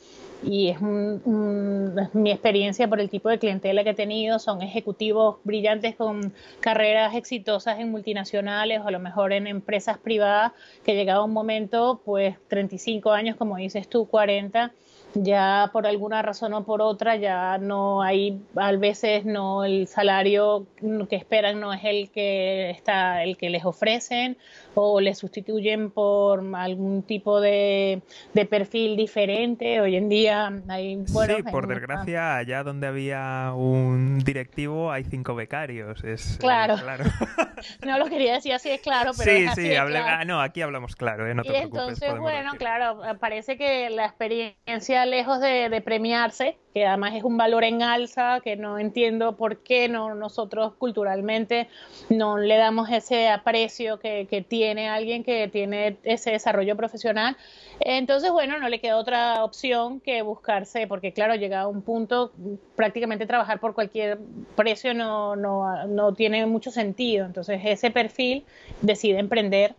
y 0.43 0.69
es, 0.69 0.81
mi 0.81 2.31
experiencia 2.31 2.89
por 2.89 3.01
el 3.01 3.11
tipo 3.11 3.29
de 3.29 3.39
clientela 3.39 3.85
que 3.85 3.91
he 3.91 3.95
tenido, 3.95 4.39
son 4.39 4.63
ejecutivos 4.63 5.37
brillantes 5.45 5.97
con 5.97 6.33
carreras 6.61 7.15
exitosas 7.15 7.79
en 7.79 7.91
multinacionales 7.91 8.81
o 8.81 8.89
a 8.89 8.91
lo 8.91 9.01
mejor 9.01 9.33
en 9.33 9.47
empresas 9.47 9.99
privadas 9.99 10.53
que 10.85 10.95
llegado 10.95 11.23
a 11.23 11.25
un 11.25 11.33
momento, 11.33 12.01
pues 12.05 12.37
35 12.49 13.13
años, 13.13 13.37
como 13.37 13.57
dices 13.57 13.89
tú, 13.89 14.07
40, 14.07 14.73
ya 15.15 15.71
por 15.73 15.87
alguna 15.87 16.23
razón 16.23 16.53
o 16.55 16.65
por 16.65 16.83
otra 16.83 17.17
ya 17.17 17.59
no 17.59 18.03
hay 18.03 18.41
a 18.57 18.73
veces 18.73 19.25
no 19.25 19.65
el 19.65 19.87
salario 19.87 20.67
que 21.09 21.17
esperan 21.17 21.61
no 21.61 21.73
es 21.73 21.85
el 21.85 22.11
que 22.11 22.71
está 22.71 23.23
el 23.23 23.37
que 23.37 23.51
les 23.51 23.65
ofrecen 23.65 24.37
o 24.75 25.01
les 25.01 25.19
sustituyen 25.19 25.91
por 25.91 26.45
algún 26.55 27.03
tipo 27.03 27.41
de, 27.41 28.03
perfil 28.51 28.97
diferente 28.97 29.81
hoy 29.81 29.97
en 29.97 30.09
día 30.09 30.53
hay 30.69 30.97
bueno, 31.11 31.37
sí 31.37 31.43
por 31.45 31.67
desgracia 31.67 32.37
allá 32.37 32.63
donde 32.63 32.87
había 32.87 33.53
un 33.55 34.19
directivo 34.19 34.93
hay 34.93 35.05
cinco 35.05 35.35
becarios 35.35 36.05
es 36.05 36.35
eh, 36.35 36.39
claro, 36.39 36.77
claro. 36.77 37.05
no 37.87 37.99
lo 37.99 38.07
quería 38.07 38.35
decir 38.35 38.53
así 38.53 38.71
es 38.71 38.81
claro 38.81 39.13
pero 39.17 39.31
sí 39.31 39.45
es 39.45 39.55
sí 39.55 39.75
ah, 39.75 40.25
no 40.27 40.41
aquí 40.41 40.61
hablamos 40.61 40.95
claro 40.95 41.29
¿eh? 41.29 41.35
no 41.35 41.43
te 41.43 41.53
y 41.53 41.57
entonces 41.57 42.19
bueno 42.19 42.53
claro 42.59 43.01
parece 43.19 43.57
que 43.57 43.89
la 43.91 44.05
experiencia 44.05 44.96
lejos 45.05 45.41
de, 45.41 45.83
premiarse, 45.85 46.57
que 46.73 46.87
además 46.87 47.15
es 47.15 47.25
un 47.25 47.37
valor 47.37 47.65
en 47.65 47.83
alza, 47.83 48.41
que 48.43 48.57
no 48.57 48.79
entiendo 48.79 49.37
por 49.37 49.59
qué 49.59 49.89
no 49.89 50.15
nosotros 50.15 50.75
culturalmente 50.79 51.69
no 52.09 52.39
le 52.39 52.57
damos 52.57 52.89
ese 52.91 53.29
aprecio 53.29 53.99
que, 53.99 54.27
que 54.31 54.43
tiene 54.43 54.89
alguien 54.89 55.25
que 55.25 55.49
tiene 55.49 55.99
ese 56.05 56.31
desarrollo 56.31 56.77
profesional. 56.77 57.37
Entonces, 57.81 58.31
bueno, 58.31 58.59
no 58.59 58.69
le 58.69 58.81
queda 58.81 58.97
otra 58.97 59.45
opción 59.45 60.01
que 60.01 60.23
buscarse, 60.23 60.87
porque 60.87 61.13
claro, 61.13 61.35
llega 61.35 61.63
a 61.63 61.67
un 61.67 61.83
punto, 61.83 62.33
prácticamente 62.75 63.27
trabajar 63.27 63.61
por 63.61 63.75
cualquier 63.75 64.19
precio 64.55 64.95
no, 64.95 65.37
no, 65.37 65.87
no 65.87 66.15
tiene 66.15 66.47
mucho 66.47 66.71
sentido. 66.71 67.27
Entonces, 67.27 67.61
ese 67.65 67.91
perfil 67.91 68.45
decide 68.81 69.19
emprender 69.19 69.75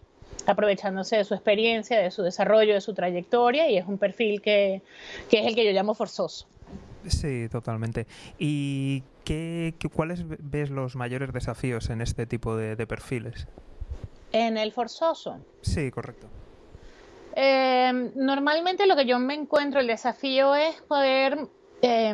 aprovechándose 0.48 1.18
de 1.18 1.24
su 1.26 1.34
experiencia, 1.34 2.00
de 2.00 2.12
su 2.12 2.24
desarrollo, 2.24 2.74
de 2.74 2.82
su 2.82 2.94
trayectoria 2.94 3.70
y 3.70 3.78
es 3.78 3.86
un 3.86 3.98
perfil 3.98 4.42
que, 4.42 4.82
que 5.30 5.40
es 5.40 5.46
el 5.46 5.56
que 5.56 5.66
yo 5.66 5.72
llamo 5.72 5.94
forzoso. 5.94 6.48
Sí, 7.08 7.48
totalmente. 7.50 8.08
¿Y 8.38 9.04
qué, 9.24 9.74
cuáles 9.94 10.24
ves 10.26 10.70
los 10.70 10.96
mayores 10.96 11.32
desafíos 11.32 11.90
en 11.90 12.02
este 12.02 12.26
tipo 12.26 12.56
de, 12.56 12.76
perfiles? 12.88 13.48
En 14.34 14.58
el 14.58 14.72
forzoso. 14.72 15.38
Sí, 15.62 15.90
correcto. 15.92 16.28
eh, 17.36 18.12
normalmente 18.16 18.88
lo 18.88 18.96
que 18.96 19.06
yo 19.06 19.20
me 19.20 19.36
encuentro, 19.36 19.80
el 19.80 19.88
desafío 19.88 20.56
es 20.56 20.82
poder 20.82 21.48
eh, 21.82 22.14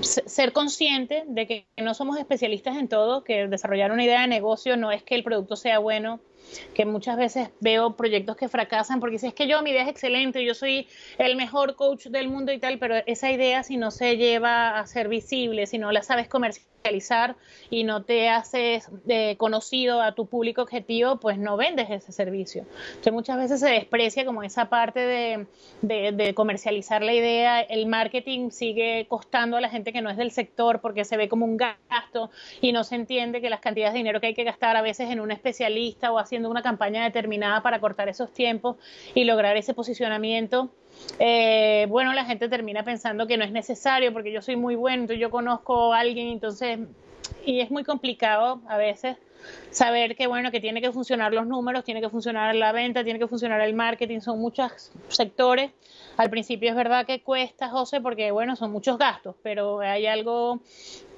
ser 0.00 0.52
consciente 0.52 1.24
de 1.26 1.46
que 1.46 1.66
no 1.76 1.94
somos 1.94 2.18
especialistas 2.18 2.76
en 2.76 2.88
todo, 2.88 3.24
que 3.24 3.48
desarrollar 3.48 3.90
una 3.90 4.04
idea 4.04 4.22
de 4.22 4.28
negocio 4.28 4.76
no 4.76 4.92
es 4.92 5.02
que 5.02 5.16
el 5.16 5.24
producto 5.24 5.56
sea 5.56 5.80
bueno, 5.80 6.20
que 6.74 6.84
muchas 6.84 7.16
veces 7.16 7.50
veo 7.60 7.96
proyectos 7.96 8.36
que 8.36 8.48
fracasan 8.48 9.00
porque 9.00 9.18
si 9.18 9.26
es 9.26 9.34
que 9.34 9.48
yo 9.48 9.62
mi 9.62 9.70
idea 9.70 9.82
es 9.82 9.88
excelente, 9.88 10.44
yo 10.44 10.54
soy 10.54 10.88
el 11.18 11.36
mejor 11.36 11.74
coach 11.74 12.06
del 12.06 12.28
mundo 12.28 12.52
y 12.52 12.58
tal, 12.58 12.78
pero 12.78 12.96
esa 13.06 13.30
idea 13.30 13.62
si 13.62 13.76
no 13.76 13.90
se 13.90 14.16
lleva 14.16 14.78
a 14.78 14.86
ser 14.86 15.08
visible, 15.08 15.66
si 15.66 15.78
no 15.78 15.92
la 15.92 16.02
sabes 16.02 16.28
comercializar 16.28 16.75
y 17.70 17.84
no 17.84 18.04
te 18.04 18.28
haces 18.28 18.88
eh, 19.08 19.36
conocido 19.36 20.00
a 20.00 20.12
tu 20.12 20.26
público 20.26 20.62
objetivo, 20.62 21.18
pues 21.18 21.38
no 21.38 21.56
vendes 21.56 21.90
ese 21.90 22.12
servicio. 22.12 22.64
Entonces 22.88 23.12
muchas 23.12 23.36
veces 23.36 23.60
se 23.60 23.68
desprecia 23.68 24.24
como 24.24 24.42
esa 24.42 24.68
parte 24.68 25.00
de, 25.00 25.46
de 25.82 26.34
comercializar 26.34 27.02
la 27.02 27.12
idea, 27.12 27.60
el 27.60 27.86
marketing 27.86 28.50
sigue 28.50 29.06
costando 29.08 29.56
a 29.56 29.60
la 29.60 29.68
gente 29.68 29.92
que 29.92 30.00
no 30.00 30.10
es 30.10 30.16
del 30.16 30.30
sector 30.30 30.80
porque 30.80 31.04
se 31.04 31.16
ve 31.16 31.28
como 31.28 31.44
un 31.44 31.56
gasto 31.56 32.30
y 32.60 32.72
no 32.72 32.84
se 32.84 32.94
entiende 32.94 33.40
que 33.40 33.50
las 33.50 33.60
cantidades 33.60 33.94
de 33.94 33.98
dinero 33.98 34.20
que 34.20 34.28
hay 34.28 34.34
que 34.34 34.44
gastar 34.44 34.76
a 34.76 34.82
veces 34.82 35.10
en 35.10 35.20
un 35.20 35.32
especialista 35.32 36.12
o 36.12 36.18
así 36.18 36.36
una 36.44 36.62
campaña 36.62 37.04
determinada 37.04 37.62
para 37.62 37.80
cortar 37.80 38.08
esos 38.08 38.32
tiempos 38.32 38.76
y 39.14 39.24
lograr 39.24 39.56
ese 39.56 39.74
posicionamiento. 39.74 40.70
Eh, 41.18 41.86
bueno, 41.88 42.12
la 42.12 42.24
gente 42.24 42.48
termina 42.48 42.84
pensando 42.84 43.26
que 43.26 43.36
no 43.36 43.44
es 43.44 43.52
necesario 43.52 44.12
porque 44.12 44.32
yo 44.32 44.42
soy 44.42 44.56
muy 44.56 44.74
bueno, 44.74 45.12
yo 45.14 45.30
conozco 45.30 45.94
a 45.94 46.00
alguien, 46.00 46.28
entonces, 46.28 46.78
y 47.44 47.60
es 47.60 47.70
muy 47.70 47.84
complicado 47.84 48.60
a 48.68 48.76
veces 48.76 49.16
saber 49.70 50.16
que 50.16 50.26
bueno, 50.26 50.50
que 50.50 50.60
tiene 50.60 50.80
que 50.80 50.92
funcionar 50.92 51.32
los 51.32 51.46
números, 51.46 51.84
tiene 51.84 52.00
que 52.00 52.08
funcionar 52.08 52.54
la 52.54 52.72
venta, 52.72 53.04
tiene 53.04 53.18
que 53.18 53.28
funcionar 53.28 53.60
el 53.60 53.74
marketing, 53.74 54.20
son 54.20 54.40
muchos 54.40 54.90
sectores. 55.08 55.70
Al 56.16 56.30
principio 56.30 56.70
es 56.70 56.76
verdad 56.76 57.06
que 57.06 57.22
cuesta, 57.22 57.68
José, 57.68 58.00
porque 58.00 58.30
bueno, 58.30 58.56
son 58.56 58.72
muchos 58.72 58.98
gastos, 58.98 59.36
pero 59.42 59.80
hay 59.80 60.06
algo 60.06 60.60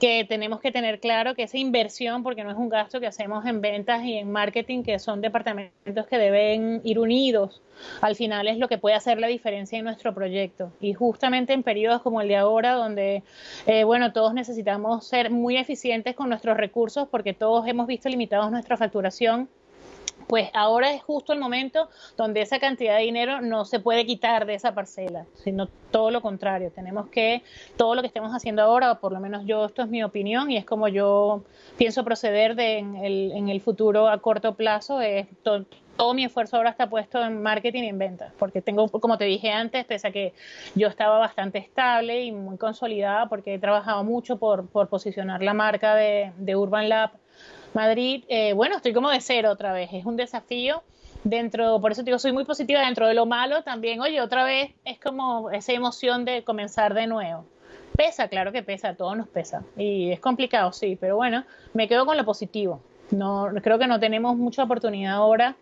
que 0.00 0.24
tenemos 0.28 0.60
que 0.60 0.70
tener 0.70 1.00
claro 1.00 1.34
que 1.34 1.42
esa 1.42 1.58
inversión, 1.58 2.22
porque 2.22 2.44
no 2.44 2.50
es 2.50 2.56
un 2.56 2.68
gasto 2.68 3.00
que 3.00 3.06
hacemos 3.06 3.44
en 3.46 3.60
ventas 3.60 4.04
y 4.04 4.14
en 4.14 4.30
marketing, 4.30 4.82
que 4.82 4.98
son 4.98 5.20
departamentos 5.20 6.06
que 6.06 6.18
deben 6.18 6.80
ir 6.84 6.98
unidos, 6.98 7.62
al 8.00 8.14
final 8.14 8.46
es 8.48 8.58
lo 8.58 8.68
que 8.68 8.78
puede 8.78 8.94
hacer 8.94 9.18
la 9.18 9.26
diferencia 9.26 9.78
en 9.78 9.84
nuestro 9.84 10.14
proyecto. 10.14 10.72
Y 10.80 10.94
justamente 10.94 11.52
en 11.52 11.62
periodos 11.62 12.02
como 12.02 12.20
el 12.20 12.28
de 12.28 12.36
ahora, 12.36 12.74
donde, 12.74 13.22
eh, 13.66 13.84
bueno, 13.84 14.12
todos 14.12 14.34
necesitamos 14.34 15.06
ser 15.06 15.30
muy 15.30 15.56
eficientes 15.56 16.14
con 16.14 16.28
nuestros 16.28 16.56
recursos, 16.56 17.08
porque 17.08 17.34
todos 17.34 17.66
hemos 17.66 17.86
visto 17.86 18.08
limitados 18.08 18.50
nuestra 18.50 18.76
facturación, 18.76 19.48
pues 20.28 20.50
ahora 20.52 20.92
es 20.92 21.02
justo 21.02 21.32
el 21.32 21.40
momento 21.40 21.88
donde 22.16 22.42
esa 22.42 22.60
cantidad 22.60 22.96
de 22.96 23.02
dinero 23.02 23.40
no 23.40 23.64
se 23.64 23.80
puede 23.80 24.04
quitar 24.06 24.46
de 24.46 24.54
esa 24.54 24.74
parcela, 24.74 25.24
sino 25.42 25.68
todo 25.90 26.10
lo 26.10 26.20
contrario. 26.20 26.70
Tenemos 26.70 27.08
que, 27.08 27.42
todo 27.76 27.94
lo 27.94 28.02
que 28.02 28.08
estemos 28.08 28.32
haciendo 28.32 28.62
ahora, 28.62 28.96
por 28.96 29.12
lo 29.12 29.20
menos 29.20 29.46
yo, 29.46 29.64
esto 29.64 29.82
es 29.82 29.88
mi 29.88 30.04
opinión 30.04 30.50
y 30.50 30.58
es 30.58 30.66
como 30.66 30.86
yo 30.88 31.42
pienso 31.78 32.04
proceder 32.04 32.54
de, 32.54 32.78
en, 32.78 32.96
el, 32.96 33.32
en 33.32 33.48
el 33.48 33.60
futuro 33.62 34.08
a 34.08 34.18
corto 34.18 34.54
plazo, 34.54 35.00
es 35.00 35.26
todo 35.98 36.14
mi 36.14 36.24
esfuerzo 36.24 36.56
ahora 36.56 36.70
está 36.70 36.88
puesto 36.88 37.22
en 37.24 37.42
marketing 37.42 37.82
y 37.82 37.88
en 37.88 37.98
ventas, 37.98 38.32
porque 38.38 38.62
tengo, 38.62 38.88
como 38.88 39.18
te 39.18 39.24
dije 39.24 39.50
antes, 39.50 39.84
pese 39.84 40.06
a 40.06 40.12
que 40.12 40.32
yo 40.76 40.86
estaba 40.86 41.18
bastante 41.18 41.58
estable 41.58 42.22
y 42.22 42.30
muy 42.30 42.56
consolidada, 42.56 43.28
porque 43.28 43.54
he 43.54 43.58
trabajado 43.58 44.04
mucho 44.04 44.38
por, 44.38 44.68
posicionar 44.68 45.42
la 45.42 45.54
marca 45.54 45.96
de, 45.96 46.56
Urban 46.56 46.88
Lab 46.88 47.10
Madrid, 47.74 48.24
eh, 48.28 48.52
bueno, 48.52 48.76
estoy 48.76 48.92
como 48.92 49.10
de 49.10 49.20
cero 49.20 49.50
otra 49.50 49.72
vez, 49.72 49.90
es 49.92 50.06
un 50.06 50.16
desafío 50.16 50.84
dentro, 51.24 51.80
por 51.80 51.90
eso 51.90 52.04
digo, 52.04 52.20
soy 52.20 52.30
muy 52.30 52.44
positiva 52.44 52.80
dentro 52.82 53.08
de 53.08 53.14
lo 53.14 53.26
malo 53.26 53.64
también, 53.64 54.00
oye, 54.00 54.20
otra 54.20 54.44
vez 54.44 54.70
es 54.84 55.00
como 55.00 55.50
esa 55.50 55.72
emoción 55.72 56.24
de 56.24 56.44
comenzar 56.44 56.94
de 56.94 57.08
nuevo. 57.08 57.44
Pesa, 57.96 58.28
claro 58.28 58.52
que 58.52 58.62
pesa, 58.62 58.94
todo 58.94 59.16
nos 59.16 59.26
pesa 59.26 59.64
y 59.76 60.12
es 60.12 60.20
complicado, 60.20 60.70
sí, 60.70 60.96
pero 61.00 61.16
bueno, 61.16 61.44
me 61.74 61.88
quedo 61.88 62.06
con 62.06 62.16
lo 62.16 62.24
positivo. 62.24 62.80
No, 63.10 63.48
creo 63.62 63.78
que 63.78 63.86
no 63.88 63.98
tenemos 63.98 64.36
mucha 64.36 64.62
oportunidad 64.62 65.14
ahora 65.14 65.56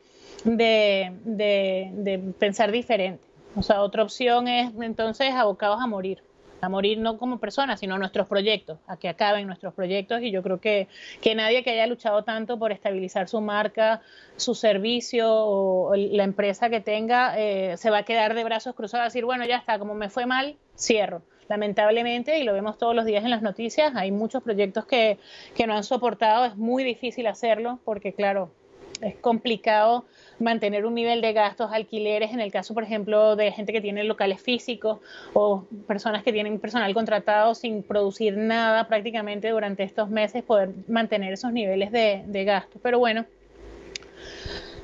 de, 0.47 1.12
de, 1.25 1.91
de 1.93 2.19
pensar 2.38 2.71
diferente. 2.73 3.23
O 3.57 3.62
sea, 3.62 3.83
otra 3.83 4.03
opción 4.03 4.49
es 4.49 4.73
entonces 4.81 5.33
abocados 5.33 5.81
a 5.81 5.87
morir 5.87 6.23
a 6.61 6.69
morir 6.69 6.99
no 6.99 7.19
como 7.19 7.38
personas, 7.38 7.81
sino 7.81 7.99
nuestros 7.99 8.26
proyectos, 8.29 8.79
a 8.87 8.97
que 8.97 9.09
acaben 9.09 9.47
nuestros 9.47 9.75
proyectos 9.75 10.23
y 10.23 10.31
yo 10.31 10.43
creo 10.43 10.61
que, 10.61 10.88
que 11.21 11.35
nadie 11.35 11.62
que 11.62 11.71
haya 11.71 11.87
luchado 11.87 12.25
tanto 12.25 12.59
por 12.59 12.73
estabilizar 12.73 13.29
su 13.29 13.41
marca, 13.41 14.00
su 14.37 14.55
servicio 14.55 15.29
o 15.31 15.95
la 15.95 16.25
empresa 16.25 16.71
que 16.71 16.81
tenga, 16.81 17.38
eh, 17.38 17.76
se 17.76 17.91
va 17.91 17.99
a 17.99 18.03
quedar 18.05 18.35
de 18.35 18.45
brazos 18.45 18.75
cruzados 18.75 19.03
a 19.03 19.05
decir, 19.07 19.25
bueno, 19.25 19.45
ya 19.45 19.57
está, 19.57 19.79
como 19.79 19.95
me 19.95 20.09
fue 20.09 20.26
mal, 20.26 20.57
cierro. 20.76 21.23
Lamentablemente, 21.49 22.41
y 22.41 22.45
lo 22.45 22.53
vemos 22.53 22.76
todos 22.76 22.95
los 22.95 23.05
días 23.05 23.23
en 23.23 23.31
las 23.31 23.43
noticias, 23.43 23.95
hay 23.95 24.11
muchos 24.11 24.43
proyectos 24.43 24.85
que, 24.87 25.19
que 25.55 25.67
no 25.69 25.76
han 25.76 25.85
soportado, 25.85 26.45
es 26.45 26.57
muy 26.57 26.83
difícil 26.83 27.29
hacerlo 27.29 27.79
porque, 27.85 28.12
claro, 28.12 28.50
es 29.00 29.17
complicado 29.17 30.05
mantener 30.38 30.87
un 30.87 30.95
nivel 30.95 31.21
de 31.21 31.33
gastos, 31.33 31.71
alquileres, 31.73 32.33
en 32.33 32.41
el 32.41 32.53
caso, 32.53 32.75
por 32.75 32.83
ejemplo, 32.83 33.37
de 33.37 33.53
gente 33.53 33.73
que 33.73 33.81
tiene 33.81 34.05
locales 34.05 34.41
físicos 34.41 34.99
o 35.33 35.65
personas 35.87 36.23
que 36.23 36.33
tienen 36.33 36.59
personal 36.59 36.93
contratado 36.95 37.55
sin 37.55 37.83
producir 37.83 38.37
nada 38.37 38.88
prácticamente 38.88 39.50
durante 39.50 39.83
estos 39.83 40.09
meses, 40.09 40.43
poder 40.43 40.71
mantener 40.88 41.33
esos 41.33 41.53
niveles 41.53 41.93
de, 41.93 42.23
de 42.26 42.45
gasto. 42.45 42.79
Pero 42.83 42.99
bueno, 42.99 43.25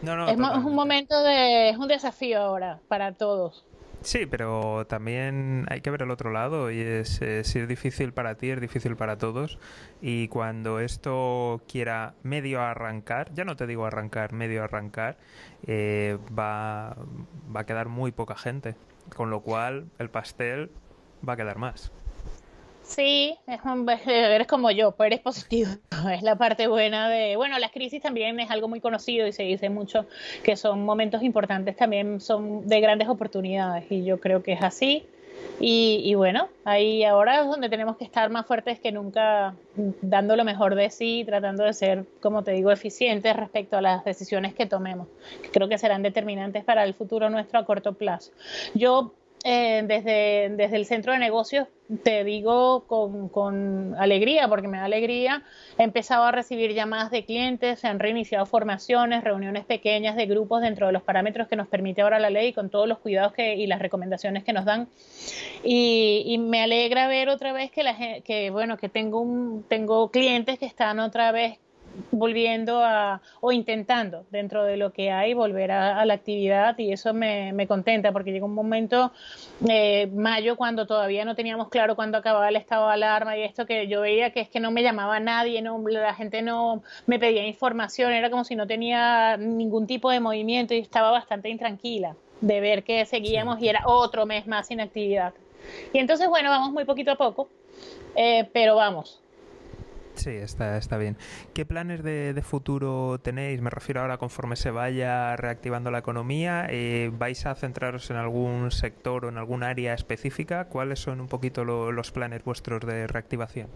es, 0.02 0.32
es, 0.32 0.64
un 0.64 0.74
momento 0.74 1.22
de, 1.22 1.70
es 1.70 1.76
un 1.76 1.88
desafío 1.88 2.40
ahora 2.40 2.80
para 2.88 3.12
todos. 3.12 3.64
Sí, 4.02 4.26
pero 4.26 4.84
también 4.88 5.64
hay 5.68 5.80
que 5.80 5.90
ver 5.90 6.02
el 6.02 6.10
otro 6.10 6.32
lado 6.32 6.70
y 6.70 6.80
es, 6.80 7.20
si 7.44 7.58
es 7.58 7.68
difícil 7.68 8.12
para 8.12 8.36
ti, 8.36 8.50
es 8.50 8.60
difícil 8.60 8.96
para 8.96 9.16
todos. 9.16 9.58
Y 10.00 10.28
cuando 10.28 10.80
esto 10.80 11.62
quiera 11.68 12.14
medio 12.22 12.60
arrancar, 12.62 13.32
ya 13.32 13.44
no 13.44 13.54
te 13.56 13.66
digo 13.66 13.86
arrancar, 13.86 14.32
medio 14.32 14.64
arrancar, 14.64 15.18
eh, 15.66 16.18
va, 16.36 16.96
va 17.54 17.60
a 17.60 17.66
quedar 17.66 17.88
muy 17.88 18.10
poca 18.12 18.34
gente. 18.36 18.74
Con 19.14 19.30
lo 19.30 19.40
cual 19.40 19.86
el 19.98 20.10
pastel 20.10 20.70
va 21.26 21.34
a 21.34 21.36
quedar 21.36 21.58
más. 21.58 21.92
Sí, 22.94 23.38
es 23.46 23.60
eres 24.06 24.46
como 24.46 24.70
yo, 24.70 24.92
pero 24.92 25.06
eres 25.06 25.20
positivo. 25.20 25.70
Es 26.12 26.22
la 26.22 26.36
parte 26.36 26.66
buena 26.66 27.08
de, 27.08 27.36
bueno, 27.36 27.58
las 27.58 27.70
crisis 27.70 28.02
también 28.02 28.38
es 28.40 28.50
algo 28.50 28.68
muy 28.68 28.80
conocido 28.80 29.26
y 29.26 29.32
se 29.32 29.44
dice 29.44 29.70
mucho 29.70 30.06
que 30.42 30.56
son 30.56 30.84
momentos 30.84 31.22
importantes, 31.22 31.76
también 31.76 32.20
son 32.20 32.66
de 32.66 32.80
grandes 32.80 33.08
oportunidades 33.08 33.84
y 33.88 34.04
yo 34.04 34.18
creo 34.20 34.42
que 34.42 34.52
es 34.52 34.62
así. 34.62 35.06
Y, 35.58 36.14
bueno, 36.14 36.48
ahí 36.64 37.04
ahora 37.04 37.40
es 37.40 37.46
donde 37.46 37.68
tenemos 37.68 37.96
que 37.96 38.04
estar 38.04 38.30
más 38.30 38.46
fuertes 38.46 38.78
que 38.80 38.92
nunca, 38.92 39.54
dando 40.02 40.36
lo 40.36 40.44
mejor 40.44 40.74
de 40.74 40.90
sí, 40.90 41.24
tratando 41.24 41.64
de 41.64 41.72
ser, 41.72 42.04
como 42.20 42.42
te 42.42 42.52
digo, 42.52 42.70
eficientes 42.70 43.34
respecto 43.34 43.76
a 43.76 43.80
las 43.80 44.04
decisiones 44.04 44.54
que 44.54 44.66
tomemos, 44.66 45.08
que 45.42 45.50
creo 45.50 45.68
que 45.68 45.78
serán 45.78 46.02
determinantes 46.02 46.64
para 46.64 46.84
el 46.84 46.94
futuro 46.94 47.30
nuestro 47.30 47.60
a 47.60 47.64
corto 47.64 47.94
plazo. 47.94 48.32
Yo 48.74 49.14
eh, 49.44 49.82
desde, 49.86 50.54
desde 50.56 50.76
el 50.76 50.86
centro 50.86 51.12
de 51.12 51.18
negocios, 51.18 51.66
te 52.04 52.22
digo 52.22 52.86
con, 52.86 53.28
con, 53.28 53.94
alegría, 53.98 54.46
porque 54.48 54.68
me 54.68 54.78
da 54.78 54.84
alegría, 54.84 55.42
he 55.78 55.82
empezado 55.82 56.24
a 56.24 56.32
recibir 56.32 56.72
llamadas 56.74 57.10
de 57.10 57.24
clientes, 57.24 57.80
se 57.80 57.88
han 57.88 57.98
reiniciado 57.98 58.46
formaciones, 58.46 59.24
reuniones 59.24 59.64
pequeñas 59.64 60.14
de 60.14 60.26
grupos 60.26 60.62
dentro 60.62 60.86
de 60.86 60.92
los 60.92 61.02
parámetros 61.02 61.48
que 61.48 61.56
nos 61.56 61.66
permite 61.66 62.02
ahora 62.02 62.20
la 62.20 62.30
ley, 62.30 62.52
con 62.52 62.70
todos 62.70 62.88
los 62.88 62.98
cuidados 62.98 63.32
que, 63.32 63.56
y 63.56 63.66
las 63.66 63.80
recomendaciones 63.80 64.44
que 64.44 64.52
nos 64.52 64.64
dan. 64.64 64.88
Y, 65.64 66.22
y 66.26 66.38
me 66.38 66.62
alegra 66.62 67.08
ver 67.08 67.28
otra 67.28 67.52
vez 67.52 67.72
que, 67.72 67.82
la, 67.82 67.96
que, 68.24 68.50
bueno, 68.50 68.76
que 68.76 68.88
tengo, 68.88 69.20
un, 69.20 69.64
tengo 69.68 70.10
clientes 70.10 70.58
que 70.58 70.66
están 70.66 71.00
otra 71.00 71.32
vez 71.32 71.58
volviendo 72.10 72.82
a, 72.84 73.20
o 73.40 73.52
intentando 73.52 74.24
dentro 74.30 74.64
de 74.64 74.76
lo 74.76 74.92
que 74.92 75.10
hay 75.10 75.34
volver 75.34 75.72
a, 75.72 76.04
la 76.04 76.14
actividad 76.14 76.78
y 76.78 76.92
eso 76.92 77.14
me, 77.14 77.52
me, 77.52 77.66
contenta 77.66 78.12
porque 78.12 78.32
llegó 78.32 78.46
un 78.46 78.54
momento, 78.54 79.12
eh, 79.68 80.08
mayo, 80.08 80.56
cuando 80.56 80.86
todavía 80.86 81.24
no 81.24 81.34
teníamos 81.34 81.68
claro 81.68 81.96
cuándo 81.96 82.18
acababa 82.18 82.48
el 82.48 82.56
estado 82.56 82.86
de 82.88 82.94
alarma 82.94 83.36
y 83.36 83.42
esto 83.42 83.66
que 83.66 83.86
yo 83.88 84.00
veía 84.00 84.30
que 84.30 84.40
es 84.40 84.48
que 84.48 84.60
no 84.60 84.70
me 84.70 84.82
llamaba 84.82 85.20
nadie, 85.20 85.62
no, 85.62 85.82
la 85.88 86.14
gente 86.14 86.42
no 86.42 86.82
me 87.06 87.18
pedía 87.18 87.46
información, 87.46 88.12
era 88.12 88.30
como 88.30 88.44
si 88.44 88.56
no 88.56 88.66
tenía 88.66 89.36
ningún 89.36 89.86
tipo 89.86 90.10
de 90.10 90.20
movimiento 90.20 90.74
y 90.74 90.78
estaba 90.78 91.10
bastante 91.10 91.48
intranquila 91.48 92.16
de 92.40 92.60
ver 92.60 92.82
que 92.82 93.06
seguíamos 93.06 93.60
y 93.62 93.68
era 93.68 93.82
otro 93.86 94.26
mes 94.26 94.46
más 94.46 94.66
sin 94.66 94.80
actividad. 94.80 95.32
Y 95.92 95.98
entonces, 95.98 96.28
bueno, 96.28 96.50
vamos 96.50 96.72
muy 96.72 96.84
poquito 96.84 97.12
a 97.12 97.16
poco, 97.16 97.48
eh, 98.16 98.48
pero 98.52 98.76
vamos, 98.76 99.21
Sí, 100.14 100.30
está, 100.30 100.76
está 100.76 100.98
bien. 100.98 101.16
¿Qué 101.54 101.64
planes 101.64 102.02
de, 102.02 102.40
futuro 102.42 103.18
tenéis? 103.22 103.60
Me 103.60 103.70
refiero 103.70 104.02
ahora 104.02 104.18
conforme 104.18 104.56
se 104.56 104.70
vaya 104.70 105.36
reactivando 105.36 105.90
la 105.90 105.98
economía. 105.98 106.66
Eh, 106.70 107.10
¿Vais 107.16 107.46
a 107.46 107.54
centraros 107.54 108.10
en 108.10 108.16
algún 108.16 108.70
sector 108.70 109.24
o 109.24 109.28
en 109.28 109.38
algún 109.38 109.62
área 109.62 109.94
específica? 109.94 110.66
¿Cuáles 110.66 111.00
son 111.00 111.20
un 111.20 111.28
poquito 111.28 111.64
los 111.64 112.12
planes 112.12 112.44
vuestros 112.44 112.84
de 112.86 113.06
reactivación? 113.06 113.68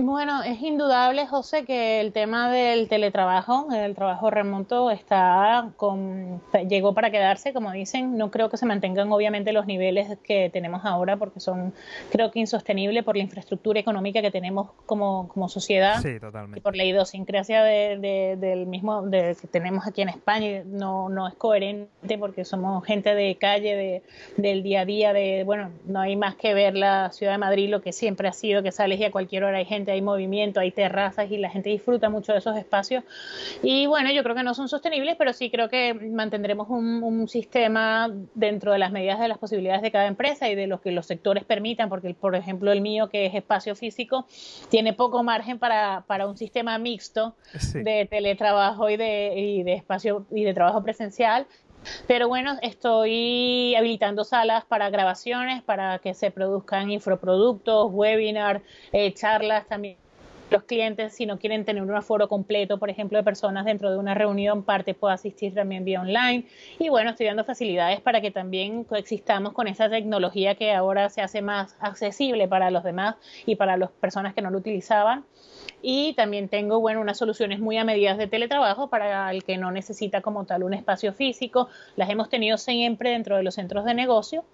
Bueno, 0.00 0.44
es 0.44 0.62
indudable, 0.62 1.26
José, 1.26 1.64
que 1.64 2.00
el 2.00 2.12
tema 2.12 2.52
del 2.52 2.88
teletrabajo, 2.88 3.66
el 3.72 3.96
trabajo 3.96 4.30
remoto, 4.30 4.92
está 4.92 5.72
con, 5.76 6.40
llegó 6.68 6.94
para 6.94 7.10
quedarse, 7.10 7.52
como 7.52 7.72
dicen. 7.72 8.16
No 8.16 8.30
creo 8.30 8.48
que 8.48 8.56
se 8.56 8.64
mantengan, 8.64 9.10
obviamente, 9.10 9.52
los 9.52 9.66
niveles 9.66 10.16
que 10.22 10.50
tenemos 10.50 10.84
ahora, 10.84 11.16
porque 11.16 11.40
son, 11.40 11.74
creo 12.12 12.30
que, 12.30 12.38
insostenibles 12.38 13.02
por 13.02 13.16
la 13.16 13.24
infraestructura 13.24 13.80
económica 13.80 14.22
que 14.22 14.30
tenemos 14.30 14.70
como, 14.86 15.28
como 15.30 15.48
sociedad. 15.48 16.00
Sí, 16.00 16.20
totalmente. 16.20 16.60
Y 16.60 16.62
por 16.62 16.76
la 16.76 16.84
idiosincrasia 16.84 17.64
de, 17.64 18.36
del 18.38 18.66
mismo 18.66 19.02
de, 19.02 19.36
que 19.40 19.48
tenemos 19.48 19.84
aquí 19.84 20.02
en 20.02 20.10
España. 20.10 20.62
No, 20.64 21.08
no 21.08 21.26
es 21.26 21.34
coherente 21.34 22.18
porque 22.18 22.44
somos 22.44 22.84
gente 22.84 23.16
de 23.16 23.34
calle, 23.34 23.74
de, 23.74 24.02
del 24.36 24.62
día 24.62 24.82
a 24.82 24.84
día, 24.84 25.12
de, 25.12 25.42
bueno, 25.42 25.70
no 25.86 25.98
hay 25.98 26.14
más 26.14 26.36
que 26.36 26.54
ver 26.54 26.76
la 26.76 27.10
ciudad 27.10 27.32
de 27.32 27.38
Madrid, 27.38 27.68
lo 27.68 27.82
que 27.82 27.92
siempre 27.92 28.28
ha 28.28 28.32
sido, 28.32 28.62
que 28.62 28.70
sales 28.70 29.00
y 29.00 29.04
a 29.04 29.10
cualquier 29.10 29.42
hora 29.42 29.58
hay 29.58 29.64
gente 29.64 29.87
hay 29.92 30.02
movimiento, 30.02 30.60
hay 30.60 30.72
terrazas 30.72 31.30
y 31.30 31.38
la 31.38 31.50
gente 31.50 31.70
disfruta 31.70 32.08
mucho 32.08 32.32
de 32.32 32.38
esos 32.38 32.56
espacios. 32.56 33.04
Y 33.62 33.86
bueno, 33.86 34.10
yo 34.12 34.22
creo 34.22 34.34
que 34.34 34.42
no 34.42 34.54
son 34.54 34.68
sostenibles, 34.68 35.16
pero 35.16 35.32
sí 35.32 35.50
creo 35.50 35.68
que 35.68 35.94
mantendremos 35.94 36.68
un, 36.68 36.98
sistema 37.28 38.10
dentro 38.34 38.72
de 38.72 38.78
las 38.78 38.92
medidas 38.92 39.18
de 39.18 39.28
las 39.28 39.38
posibilidades 39.38 39.82
de 39.82 39.90
cada 39.90 40.06
empresa 40.06 40.48
y 40.48 40.54
de 40.54 40.66
lo 40.66 40.80
que 40.80 40.92
los 40.92 41.06
sectores 41.06 41.44
permitan, 41.44 41.88
porque 41.88 42.14
por 42.14 42.34
ejemplo 42.36 42.72
el 42.72 42.80
mío, 42.80 43.08
que 43.08 43.26
es 43.26 43.34
espacio 43.34 43.74
físico, 43.74 44.26
tiene 44.70 44.92
poco 44.92 45.22
margen 45.22 45.58
para, 45.58 46.04
para 46.06 46.26
un 46.26 46.36
sistema 46.36 46.78
mixto 46.78 47.34
de 47.74 48.06
teletrabajo 48.06 48.88
y 48.88 48.96
de, 48.96 49.34
y 49.36 49.62
de 49.62 49.74
espacio 49.74 50.26
y 50.30 50.44
de 50.44 50.54
trabajo 50.54 50.82
presencial 50.82 51.46
pero 52.06 52.28
bueno, 52.28 52.56
estoy 52.62 53.74
habilitando 53.76 54.24
salas 54.24 54.64
para 54.64 54.90
grabaciones, 54.90 55.62
para 55.62 55.98
que 55.98 56.14
se 56.14 56.30
produzcan 56.30 56.90
infoproductos, 56.90 57.88
webinars, 57.90 58.62
eh, 58.92 59.12
charlas 59.14 59.66
también 59.66 59.96
los 60.50 60.64
clientes, 60.64 61.14
si 61.14 61.26
no 61.26 61.38
quieren 61.38 61.64
tener 61.64 61.82
un 61.82 61.94
aforo 61.94 62.28
completo, 62.28 62.78
por 62.78 62.90
ejemplo, 62.90 63.18
de 63.18 63.24
personas 63.24 63.64
dentro 63.64 63.90
de 63.90 63.98
una 63.98 64.14
reunión, 64.14 64.62
parte 64.62 64.94
puede 64.94 65.14
asistir 65.14 65.54
también 65.54 65.84
vía 65.84 66.00
online. 66.00 66.46
Y 66.78 66.88
bueno, 66.88 67.10
estoy 67.10 67.26
dando 67.26 67.44
facilidades 67.44 68.00
para 68.00 68.20
que 68.20 68.30
también 68.30 68.84
coexistamos 68.84 69.52
con 69.52 69.68
esa 69.68 69.88
tecnología 69.88 70.54
que 70.54 70.72
ahora 70.72 71.08
se 71.10 71.20
hace 71.20 71.42
más 71.42 71.76
accesible 71.80 72.48
para 72.48 72.70
los 72.70 72.84
demás 72.84 73.16
y 73.46 73.56
para 73.56 73.76
las 73.76 73.90
personas 73.90 74.34
que 74.34 74.42
no 74.42 74.50
lo 74.50 74.58
utilizaban 74.58 75.24
y 75.82 76.14
también 76.14 76.48
tengo, 76.48 76.80
bueno, 76.80 77.00
unas 77.00 77.18
soluciones 77.18 77.60
muy 77.60 77.76
a 77.76 77.84
medidas 77.84 78.18
de 78.18 78.26
teletrabajo 78.26 78.88
para 78.88 79.30
el 79.30 79.44
que 79.44 79.58
no 79.58 79.70
necesita 79.70 80.20
como 80.20 80.44
tal 80.44 80.64
un 80.64 80.74
espacio 80.74 81.12
físico. 81.12 81.68
Las 81.96 82.10
hemos 82.10 82.28
tenido 82.28 82.58
siempre 82.58 83.10
dentro 83.10 83.36
de 83.36 83.42
los 83.42 83.54
centros 83.54 83.84
de 83.84 83.94
negocio, 83.94 84.44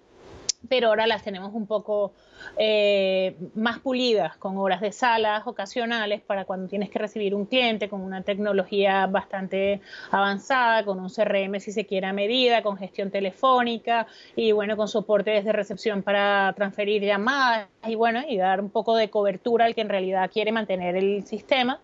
pero 0.67 0.89
ahora 0.89 1.07
las 1.07 1.23
tenemos 1.23 1.53
un 1.53 1.67
poco 1.67 2.13
eh, 2.57 3.35
más 3.55 3.79
pulidas, 3.79 4.37
con 4.37 4.57
horas 4.57 4.81
de 4.81 4.91
salas 4.91 5.45
ocasionales 5.45 6.21
para 6.21 6.45
cuando 6.45 6.67
tienes 6.67 6.89
que 6.89 6.99
recibir 6.99 7.35
un 7.35 7.45
cliente, 7.45 7.89
con 7.89 8.01
una 8.01 8.21
tecnología 8.21 9.07
bastante 9.07 9.81
avanzada, 10.11 10.83
con 10.83 10.99
un 10.99 11.09
CRM 11.09 11.59
si 11.59 11.71
se 11.71 11.85
quiere 11.85 12.07
a 12.07 12.13
medida, 12.13 12.63
con 12.63 12.77
gestión 12.77 13.11
telefónica 13.11 14.07
y 14.35 14.51
bueno, 14.51 14.77
con 14.77 14.87
soporte 14.87 15.31
desde 15.31 15.51
recepción 15.51 16.03
para 16.03 16.53
transferir 16.55 17.03
llamadas 17.03 17.67
y 17.87 17.95
bueno, 17.95 18.21
y 18.27 18.37
dar 18.37 18.61
un 18.61 18.69
poco 18.69 18.95
de 18.95 19.09
cobertura 19.09 19.65
al 19.65 19.75
que 19.75 19.81
en 19.81 19.89
realidad 19.89 20.29
quiere 20.31 20.51
mantener 20.51 20.95
el 20.95 21.25
sistema 21.25 21.79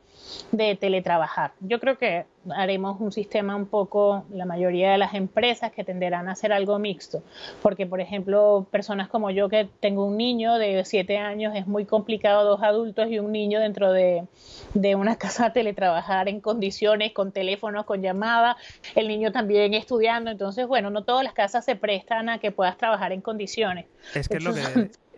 de 0.52 0.76
teletrabajar. 0.76 1.54
Yo 1.60 1.80
creo 1.80 1.98
que 1.98 2.26
haremos 2.50 3.00
un 3.00 3.12
sistema 3.12 3.56
un 3.56 3.68
poco, 3.68 4.26
la 4.32 4.46
mayoría 4.46 4.92
de 4.92 4.98
las 4.98 5.14
empresas 5.14 5.72
que 5.72 5.84
tenderán 5.84 6.28
a 6.28 6.32
hacer 6.32 6.52
algo 6.52 6.80
mixto, 6.80 7.24
porque 7.62 7.86
por 7.86 8.02
ejemplo, 8.02 8.68
personas 8.72 9.08
como 9.08 9.30
yo 9.30 9.50
que 9.50 9.70
tengo 9.80 10.06
un 10.06 10.18
niño 10.18 10.56
de 10.56 10.84
7 10.84 11.18
años, 11.18 11.56
es 11.56 11.68
muy 11.68 11.86
complicado 11.86 12.44
dos 12.44 12.64
adultos 12.64 13.08
y 13.10 13.20
un 13.20 13.32
niño 13.32 13.60
dentro 13.60 13.92
de, 13.92 14.26
de 14.74 14.96
una 14.96 15.16
casa 15.18 15.54
teletrabajar 15.54 16.28
en 16.28 16.42
condiciones, 16.42 17.14
con 17.14 17.32
teléfonos, 17.32 17.86
con 17.86 18.02
llamada, 18.02 18.58
el 18.96 19.08
niño 19.08 19.32
también 19.32 19.74
estudiando, 19.74 20.32
entonces 20.32 20.68
bueno, 20.68 20.90
no 20.90 21.04
todas 21.04 21.24
las 21.24 21.34
casas 21.34 21.66
se 21.66 21.76
prestan 21.76 22.30
a 22.30 22.40
que 22.40 22.52
puedas 22.52 22.78
trabajar 22.78 23.12
en 23.12 23.22
condiciones. 23.22 23.86
Es 24.16 24.28
que 24.28 24.38
es 24.38 24.44
lo 24.44 24.54
que 24.54 24.62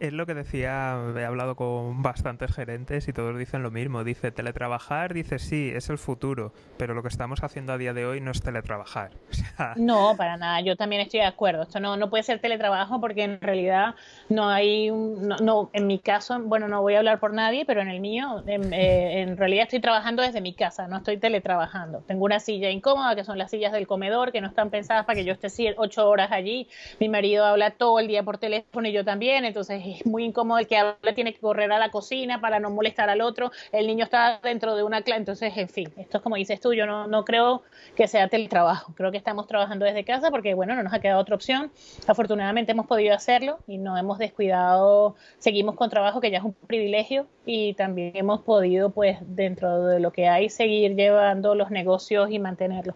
es 0.07 0.13
lo 0.13 0.25
que 0.25 0.33
decía, 0.33 0.98
he 1.15 1.25
hablado 1.25 1.55
con 1.55 2.01
bastantes 2.01 2.53
gerentes 2.53 3.07
y 3.07 3.13
todos 3.13 3.38
dicen 3.38 3.63
lo 3.63 3.72
mismo. 3.72 4.03
Dice, 4.03 4.31
teletrabajar, 4.31 5.13
dice, 5.13 5.39
sí, 5.39 5.72
es 5.74 5.89
el 5.89 5.98
futuro, 5.98 6.53
pero 6.77 6.93
lo 6.93 7.01
que 7.01 7.07
estamos 7.07 7.43
haciendo 7.43 7.74
a 7.74 7.77
día 7.77 7.93
de 7.93 8.05
hoy 8.05 8.22
no 8.22 8.31
es 8.31 8.41
teletrabajar. 8.41 9.12
no, 9.77 10.15
para 10.17 10.38
nada, 10.38 10.62
yo 10.62 10.75
también 10.75 11.01
estoy 11.01 11.22
de 11.22 11.25
acuerdo. 11.25 11.63
Esto 11.63 11.79
no, 11.79 11.98
no 11.98 12.10
puede 12.10 12.24
ser 12.24 12.39
teletrabajo 12.39 13.00
porque 13.00 13.24
en 13.24 13.39
realidad 13.39 13.95
no 14.29 14.50
hay, 14.50 14.91
no, 14.91 15.69
en 15.74 15.88
mi 15.88 16.00
caso, 16.00 16.39
bueno, 16.41 16.67
no 16.67 16.81
voy 16.81 16.96
a 16.96 17.00
hablar 17.00 17.20
por 17.20 17.33
nadie, 17.33 17.66
pero 17.66 17.81
en 17.81 17.87
el 17.87 18.00
mío, 18.00 18.44
en, 18.46 18.74
eh, 18.74 19.22
en 19.22 19.37
realidad 19.37 19.63
estoy 19.63 19.79
trabajando 19.79 20.22
desde 20.22 20.42
mi 20.42 20.53
casa, 20.53 20.87
no 20.87 20.98
estoy 20.98 21.18
teletrabajando. 21.18 22.00
Tengo 22.07 22.25
una 22.25 22.39
silla 22.39 22.70
incómoda, 22.70 23.16
que 23.16 23.24
son 23.24 23.37
las 23.37 23.51
sillas 23.51 23.72
del 23.72 23.87
comedor, 23.87 24.31
que 24.31 24.42
no 24.42 24.48
están 24.48 24.70
pensadas 24.70 25.05
para 25.05 25.16
que 25.16 25.25
yo 25.25 25.33
esté 25.33 25.48
ocho 25.77 26.09
horas 26.09 26.31
allí. 26.31 26.68
Mi 27.00 27.09
marido 27.09 27.46
habla 27.46 27.72
todo 27.72 28.00
el 28.00 28.07
día 28.07 28.24
por 28.24 28.37
teléfono 28.37 28.87
y 28.87 28.92
yo 28.92 29.05
también, 29.05 29.46
entonces 29.46 29.81
es 30.00 30.06
muy 30.06 30.25
incómodo 30.25 30.60
el 30.60 30.68
que 30.68 30.77
habla, 30.77 31.14
tiene 31.16 31.34
que 31.34 31.40
correr 31.40 31.72
a 31.72 31.79
la 31.79 31.90
cocina 31.90 32.42
para 32.42 32.60
no 32.60 32.70
molestar 32.70 33.10
al 33.10 33.22
otro, 33.22 33.51
el 33.72 33.88
niño 33.88 34.03
está 34.03 34.40
dentro 34.44 34.75
de 34.75 34.84
una 34.84 35.01
clase, 35.01 35.20
entonces, 35.20 35.58
en 35.58 35.70
fin, 35.70 35.94
esto 35.98 36.18
es 36.18 36.24
como 36.24 36.36
dices 36.36 36.60
tú, 36.60 36.74
yo 36.74 36.86
no, 36.86 37.08
no 37.08 37.25
creo 37.25 37.64
que 37.96 38.08
sea 38.08 38.27
teletrabajo, 38.27 38.94
creo 38.96 39.12
que 39.12 39.18
estamos 39.18 39.48
trabajando 39.48 39.86
desde 39.86 40.03
casa 40.03 40.32
porque, 40.32 40.53
bueno, 40.53 40.75
no 40.75 40.84
nos 40.84 40.94
ha 40.94 41.00
quedado 41.00 41.20
otra 41.22 41.36
opción, 41.36 41.72
afortunadamente 42.08 42.72
hemos 42.72 42.88
podido 42.88 43.16
hacerlo 43.16 43.60
y 43.68 43.77
no 43.77 43.98
hemos 43.98 44.18
descuidado, 44.18 45.16
seguimos 45.40 45.75
con 45.75 45.90
trabajo 45.90 46.22
que 46.22 46.32
ya 46.32 46.40
es 46.40 46.44
un 46.44 46.53
privilegio 46.53 47.27
y 47.46 47.74
también 47.74 48.12
hemos 48.16 48.42
podido, 48.42 48.90
pues, 48.92 49.18
dentro 49.22 49.86
de 49.86 50.00
lo 50.00 50.12
que 50.12 50.27
hay, 50.27 50.50
seguir 50.50 50.96
llevando 50.96 51.56
los 51.56 51.72
negocios 51.72 52.32
y 52.32 52.40
mantenerlos. 52.40 52.96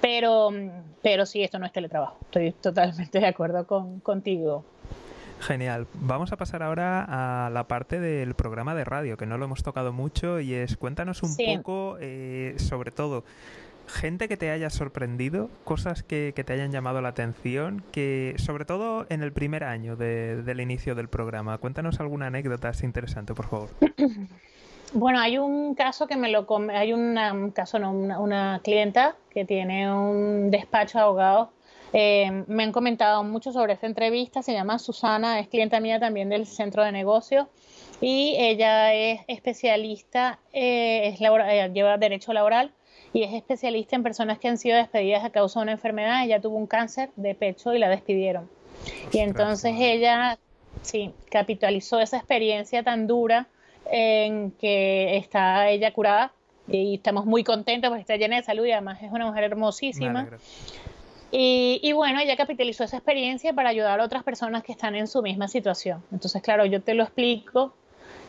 Pero, 0.00 0.50
pero 1.02 1.26
sí, 1.26 1.42
esto 1.42 1.58
no 1.58 1.66
es 1.66 1.72
teletrabajo. 1.72 2.16
Estoy 2.22 2.52
totalmente 2.52 3.18
de 3.18 3.26
acuerdo 3.26 3.66
con, 3.66 4.00
contigo. 4.00 4.64
Genial. 5.40 5.86
Vamos 5.94 6.32
a 6.32 6.36
pasar 6.36 6.62
ahora 6.62 7.46
a 7.46 7.50
la 7.50 7.68
parte 7.68 8.00
del 8.00 8.34
programa 8.34 8.74
de 8.74 8.84
radio, 8.84 9.16
que 9.16 9.26
no 9.26 9.38
lo 9.38 9.44
hemos 9.44 9.62
tocado 9.62 9.92
mucho, 9.92 10.40
y 10.40 10.54
es 10.54 10.76
cuéntanos 10.76 11.22
un 11.22 11.36
poco, 11.36 11.96
eh, 12.00 12.54
sobre 12.58 12.90
todo, 12.90 13.24
gente 13.88 14.28
que 14.28 14.36
te 14.36 14.50
haya 14.50 14.70
sorprendido, 14.70 15.48
cosas 15.64 16.02
que, 16.02 16.32
te 16.34 16.52
hayan 16.52 16.70
llamado 16.70 17.00
la 17.00 17.10
atención, 17.10 17.82
que 17.92 18.34
sobre 18.38 18.64
todo 18.64 19.06
en 19.08 19.22
el 19.22 19.32
primer 19.32 19.64
año 19.64 19.96
del 19.96 20.60
inicio 20.60 20.94
del 20.94 21.08
programa. 21.08 21.58
Cuéntanos 21.58 22.00
alguna 22.00 22.26
anécdota 22.26 22.72
interesante, 22.82 23.34
por 23.34 23.46
favor. 23.46 23.70
Bueno, 24.94 25.20
hay 25.20 25.36
un 25.36 25.74
caso 25.74 26.06
que 26.06 26.16
me 26.16 26.30
lo 26.30 26.46
hay 26.70 26.94
un 26.94 27.50
caso 27.54 27.78
no, 27.78 27.92
una, 27.92 28.18
una 28.20 28.60
clienta 28.64 29.16
que 29.28 29.44
tiene 29.44 29.92
un 29.92 30.50
despacho 30.50 30.96
de 30.96 31.04
abogados 31.04 31.48
eh, 31.92 32.44
me 32.46 32.64
han 32.64 32.72
comentado 32.72 33.24
mucho 33.24 33.52
sobre 33.52 33.72
esta 33.72 33.86
entrevista, 33.86 34.42
se 34.42 34.52
llama 34.52 34.78
Susana, 34.78 35.40
es 35.40 35.48
clienta 35.48 35.80
mía 35.80 35.98
también 35.98 36.28
del 36.28 36.46
centro 36.46 36.84
de 36.84 36.92
negocios 36.92 37.46
y 38.00 38.36
ella 38.38 38.92
es 38.94 39.20
especialista, 39.26 40.38
eh, 40.52 41.08
es 41.08 41.20
eh, 41.20 41.70
lleva 41.72 41.96
derecho 41.96 42.32
laboral 42.32 42.72
y 43.12 43.22
es 43.22 43.32
especialista 43.32 43.96
en 43.96 44.02
personas 44.02 44.38
que 44.38 44.48
han 44.48 44.58
sido 44.58 44.76
despedidas 44.76 45.24
a 45.24 45.30
causa 45.30 45.60
de 45.60 45.62
una 45.64 45.72
enfermedad. 45.72 46.24
Ella 46.24 46.40
tuvo 46.40 46.56
un 46.56 46.66
cáncer 46.66 47.10
de 47.16 47.34
pecho 47.34 47.72
y 47.74 47.78
la 47.78 47.88
despidieron. 47.88 48.48
y 49.12 49.18
entonces 49.18 49.74
ella, 49.78 50.38
sí, 50.82 51.12
capitalizó 51.30 52.00
esa 52.00 52.18
experiencia 52.18 52.82
tan 52.82 53.06
dura 53.06 53.48
en 53.90 54.50
que 54.52 55.16
está 55.16 55.70
ella 55.70 55.92
curada 55.92 56.32
y 56.70 56.96
estamos 56.96 57.24
muy 57.24 57.44
contentos 57.44 57.88
porque 57.88 58.02
está 58.02 58.16
llena 58.16 58.36
de 58.36 58.42
salud 58.42 58.66
y 58.66 58.72
además 58.72 59.02
es 59.02 59.10
una 59.10 59.26
mujer 59.26 59.44
hermosísima. 59.44 60.28
Y, 61.30 61.92
bueno, 61.92 62.20
ella 62.20 62.36
capitalizó 62.36 62.84
esa 62.84 62.96
experiencia 62.96 63.52
para 63.52 63.68
ayudar 63.68 64.00
a 64.00 64.04
otras 64.04 64.22
personas 64.22 64.62
que 64.62 64.72
están 64.72 64.94
en 64.94 65.06
su 65.06 65.22
misma 65.22 65.48
situación. 65.48 66.02
Entonces, 66.10 66.40
claro, 66.42 66.64
yo 66.64 66.80
te 66.80 66.94
lo 66.94 67.02
explico 67.02 67.74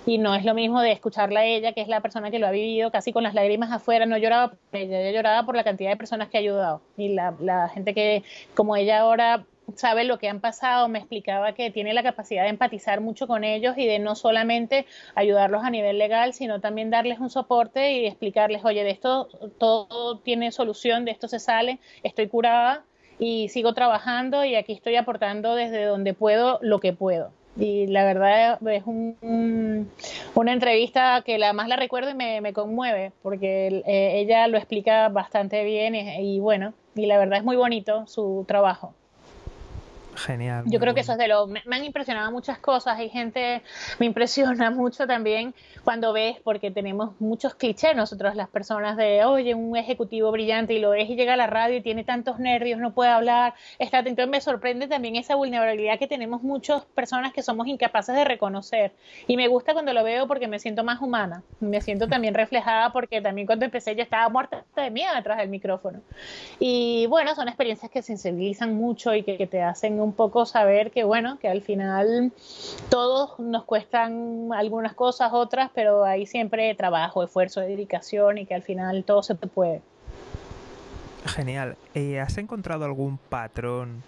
y 0.05 0.17
no 0.17 0.35
es 0.35 0.43
lo 0.43 0.53
mismo 0.53 0.81
de 0.81 0.91
escucharla 0.91 1.41
a 1.41 1.45
ella, 1.45 1.73
que 1.73 1.81
es 1.81 1.87
la 1.87 2.01
persona 2.01 2.31
que 2.31 2.39
lo 2.39 2.47
ha 2.47 2.51
vivido 2.51 2.91
casi 2.91 3.13
con 3.13 3.23
las 3.23 3.33
lágrimas 3.33 3.71
afuera, 3.71 4.05
no 4.05 4.17
lloraba 4.17 4.49
por 4.49 4.59
ella, 4.79 4.99
ella 5.01 5.11
lloraba 5.11 5.45
por 5.45 5.55
la 5.55 5.63
cantidad 5.63 5.91
de 5.91 5.97
personas 5.97 6.29
que 6.29 6.37
ha 6.37 6.41
ayudado. 6.41 6.81
Y 6.97 7.09
la, 7.09 7.35
la 7.39 7.69
gente 7.69 7.93
que, 7.93 8.23
como 8.53 8.75
ella 8.75 8.99
ahora 8.99 9.45
sabe 9.75 10.03
lo 10.03 10.17
que 10.17 10.27
han 10.27 10.39
pasado, 10.39 10.87
me 10.87 10.99
explicaba 10.99 11.53
que 11.53 11.71
tiene 11.71 11.93
la 11.93 12.03
capacidad 12.03 12.43
de 12.43 12.49
empatizar 12.49 13.01
mucho 13.01 13.27
con 13.27 13.43
ellos 13.43 13.77
y 13.77 13.85
de 13.85 13.99
no 13.99 14.15
solamente 14.15 14.85
ayudarlos 15.15 15.63
a 15.63 15.69
nivel 15.69 15.99
legal, 15.99 16.33
sino 16.33 16.59
también 16.59 16.89
darles 16.89 17.19
un 17.19 17.29
soporte 17.29 17.93
y 17.93 18.07
explicarles, 18.07 18.65
oye, 18.65 18.83
de 18.83 18.91
esto 18.91 19.29
todo 19.57 20.17
tiene 20.19 20.51
solución, 20.51 21.05
de 21.05 21.11
esto 21.11 21.27
se 21.27 21.39
sale, 21.39 21.79
estoy 22.03 22.27
curada 22.27 22.83
y 23.19 23.49
sigo 23.49 23.73
trabajando 23.73 24.45
y 24.45 24.55
aquí 24.55 24.73
estoy 24.73 24.95
aportando 24.95 25.55
desde 25.55 25.83
donde 25.83 26.13
puedo 26.13 26.57
lo 26.61 26.79
que 26.79 26.93
puedo. 26.93 27.31
Y 27.57 27.87
la 27.87 28.05
verdad 28.05 28.57
es 28.71 28.83
un, 28.85 29.89
una 30.33 30.53
entrevista 30.53 31.21
que 31.25 31.37
la 31.37 31.51
más 31.51 31.67
la 31.67 31.75
recuerdo 31.75 32.09
y 32.09 32.13
me, 32.13 32.39
me 32.39 32.53
conmueve, 32.53 33.11
porque 33.21 33.83
eh, 33.85 34.19
ella 34.19 34.47
lo 34.47 34.57
explica 34.57 35.09
bastante 35.09 35.65
bien 35.65 35.93
y, 35.93 36.35
y, 36.35 36.39
bueno, 36.39 36.73
y 36.95 37.05
la 37.05 37.17
verdad 37.17 37.39
es 37.39 37.43
muy 37.43 37.57
bonito 37.57 38.07
su 38.07 38.45
trabajo. 38.47 38.93
Genial. 40.25 40.63
Yo 40.67 40.79
creo 40.79 40.93
que 40.93 41.01
eso 41.01 41.13
es 41.13 41.17
de 41.17 41.27
lo... 41.27 41.47
Me, 41.47 41.61
han 41.71 41.83
impresionado 41.83 42.31
muchas 42.31 42.59
cosas. 42.59 42.97
Hay 42.97 43.09
gente, 43.09 43.61
me 43.99 44.05
impresiona 44.05 44.69
mucho 44.71 45.07
también 45.07 45.53
cuando 45.83 46.13
ves, 46.13 46.37
porque 46.43 46.71
tenemos 46.71 47.19
muchos 47.19 47.55
clichés 47.55 47.95
nosotros, 47.95 48.35
las 48.35 48.49
personas 48.49 48.97
de, 48.97 49.23
oye, 49.25 49.55
un 49.55 49.75
ejecutivo 49.77 50.31
brillante 50.31 50.73
y 50.73 50.79
lo 50.79 50.91
ves 50.91 51.09
y 51.09 51.15
llega 51.15 51.33
a 51.33 51.37
la 51.37 51.47
radio 51.47 51.77
y 51.77 51.81
tiene 51.81 52.03
tantos 52.03 52.39
nervios, 52.39 52.79
no 52.79 52.93
puede 52.93 53.09
hablar, 53.09 53.53
está 53.79 53.99
Entonces 53.99 54.27
me 54.27 54.41
sorprende 54.41 54.87
también 54.87 55.15
esa 55.15 55.35
vulnerabilidad 55.35 55.97
que 55.97 56.07
tenemos 56.07 56.43
muchas 56.43 56.83
personas 56.85 57.33
que 57.33 57.41
somos 57.41 57.67
incapaces 57.67 58.15
de 58.15 58.25
reconocer. 58.25 58.91
Y 59.27 59.37
me 59.37 59.47
gusta 59.47 59.73
cuando 59.73 59.93
lo 59.93 60.03
veo 60.03 60.27
porque 60.27 60.47
me 60.47 60.59
siento 60.59 60.83
más 60.83 61.01
humana. 61.01 61.43
Me 61.59 61.81
siento 61.81 62.07
también 62.09 62.33
reflejada 62.33 62.91
porque 62.91 63.21
también 63.21 63.47
cuando 63.47 63.65
empecé 63.65 63.95
ya 63.95 64.03
estaba 64.03 64.29
muerta 64.29 64.63
de 64.75 64.91
miedo 64.91 65.13
detrás 65.15 65.37
del 65.37 65.49
micrófono. 65.49 66.01
Y 66.59 67.05
bueno, 67.07 67.33
son 67.35 67.47
experiencias 67.47 67.91
que 67.91 68.01
sensibilizan 68.01 68.75
mucho 68.75 69.13
y 69.13 69.23
que, 69.23 69.37
que 69.37 69.47
te 69.47 69.61
hacen 69.61 69.99
un 69.99 70.08
poco 70.13 70.45
saber 70.45 70.91
que, 70.91 71.03
bueno, 71.03 71.39
que 71.39 71.47
al 71.47 71.61
final 71.61 72.31
todos 72.89 73.39
nos 73.39 73.63
cuestan 73.63 74.49
algunas 74.53 74.93
cosas, 74.93 75.31
otras, 75.33 75.71
pero 75.73 76.03
hay 76.03 76.25
siempre 76.25 76.73
trabajo, 76.75 77.23
esfuerzo, 77.23 77.61
dedicación 77.61 78.37
y 78.37 78.45
que 78.45 78.55
al 78.55 78.63
final 78.63 79.03
todo 79.03 79.23
se 79.23 79.35
puede. 79.35 79.81
Genial. 81.25 81.75
Eh, 81.93 82.19
¿Has 82.19 82.37
encontrado 82.37 82.85
algún 82.85 83.17
patrón 83.17 84.03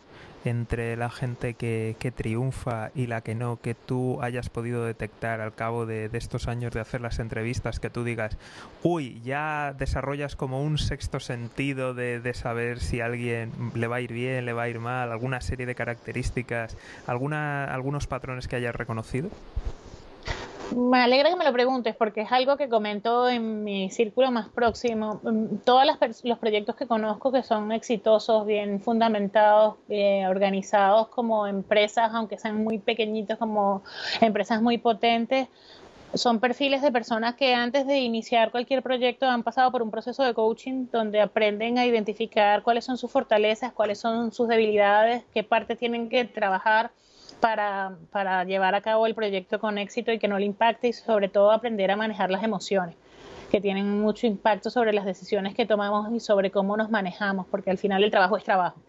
entre 0.45 0.97
la 0.97 1.10
gente 1.10 1.54
que, 1.54 2.13
triunfa 2.15 2.91
y 2.95 3.08
la 3.08 3.21
que 3.21 3.36
no, 3.36 3.58
que 3.62 3.75
tú 3.75 4.21
hayas 4.21 4.49
podido 4.49 4.86
detectar 4.86 5.41
al 5.41 5.54
cabo 5.54 5.86
de, 5.86 6.10
estos 6.13 6.47
años 6.47 6.73
de 6.73 6.80
hacer 6.80 7.01
las 7.01 7.19
entrevistas, 7.19 7.80
que 7.80 7.89
tú 7.89 8.04
digas, 8.04 8.38
uy, 8.84 9.21
ya 9.23 9.73
desarrollas 9.77 10.36
como 10.36 10.63
un 10.63 10.77
sexto 10.77 11.19
sentido 11.19 11.93
de, 11.93 12.32
saber 12.34 12.80
si 12.80 13.01
alguien 13.01 13.51
le 13.75 13.88
va 13.88 13.97
a 13.97 14.01
ir 14.01 14.13
bien, 14.13 14.45
le 14.45 14.54
va 14.54 14.63
a 14.63 14.69
ir 14.69 14.80
mal, 14.80 15.12
alguna 15.12 15.41
serie 15.41 15.65
de 15.65 15.75
características, 15.75 16.77
alguna, 17.08 17.65
algunos 17.65 18.08
patrones 18.08 18.47
que 18.47 18.56
hayas 18.56 18.75
reconocido? 18.75 19.30
Me 20.75 21.01
alegra 21.01 21.29
que 21.29 21.36
me 21.36 21.43
lo 21.43 21.51
preguntes 21.51 21.95
porque 21.95 22.21
es 22.21 22.31
algo 22.31 22.55
que 22.55 22.69
comento 22.69 23.27
en 23.27 23.63
mi 23.63 23.89
círculo 23.89 24.31
más 24.31 24.47
próximo. 24.47 25.19
Mm, 25.23 25.57
todos 25.65 25.84
los 26.23 26.38
proyectos 26.38 26.75
que 26.75 26.88
conozco 26.88 27.31
que 27.31 27.43
son 27.43 27.73
exitosos, 27.73 28.45
bien 28.45 28.79
fundamentados, 28.79 29.75
eh, 29.89 30.25
organizados 30.27 31.10
como 31.10 31.45
empresas, 31.45 32.12
aunque 32.13 32.38
sean 32.38 32.63
muy 32.63 32.79
pequeñitos, 32.79 33.38
como 33.38 33.84
empresas 34.21 34.62
muy 34.62 34.77
potentes, 34.77 35.49
son 36.13 36.39
perfiles 36.39 36.81
de 36.81 36.91
personas 36.91 37.36
que 37.36 37.53
antes 37.53 37.86
de 37.88 37.99
iniciar 37.99 38.51
cualquier 38.51 38.81
proyecto 38.81 39.25
han 39.27 39.43
pasado 39.43 39.71
por 39.71 39.81
un 39.81 39.91
proceso 39.91 40.23
de 40.23 40.34
coaching 40.34 40.88
donde 40.91 41.21
aprenden 41.21 41.77
a 41.77 41.86
identificar 41.86 42.63
cuáles 42.63 42.86
son 42.86 42.97
sus 42.97 43.12
fortalezas, 43.12 43.73
cuáles 43.73 43.99
son 43.99 44.31
sus 44.31 44.47
debilidades, 44.47 45.23
qué 45.34 45.43
parte 45.43 45.75
tienen 45.75 46.10
que 46.10 46.25
trabajar 46.25 46.91
para, 47.41 47.97
para 48.12 48.45
llevar 48.45 48.75
a 48.75 48.82
cabo 48.82 49.06
el 49.08 49.15
proyecto 49.15 49.60
con 49.60 49.77
éxito 49.77 50.12
y 50.13 50.19
que 50.19 50.30
no 50.30 50.39
le 50.39 50.45
impacte 50.45 50.88
y 50.88 50.93
sobre 50.93 51.27
todo 51.27 51.51
aprender 51.51 51.91
a 51.91 51.97
manejar 51.97 52.32
las 52.32 52.43
emociones 52.43 52.95
que 53.51 53.60
tienen 53.60 53.99
mucho 53.99 54.27
impacto 54.27 54.69
sobre 54.69 54.93
las 54.93 55.04
decisiones 55.04 55.54
que 55.54 55.65
tomamos 55.65 56.10
y 56.13 56.21
sobre 56.21 56.51
cómo 56.51 56.77
nos 56.77 56.89
manejamos, 56.89 57.45
porque 57.51 57.69
al 57.69 57.77
final 57.77 58.01
el 58.01 58.10
trabajo 58.10 58.38
es 58.38 58.45
trabajo. 58.45 58.80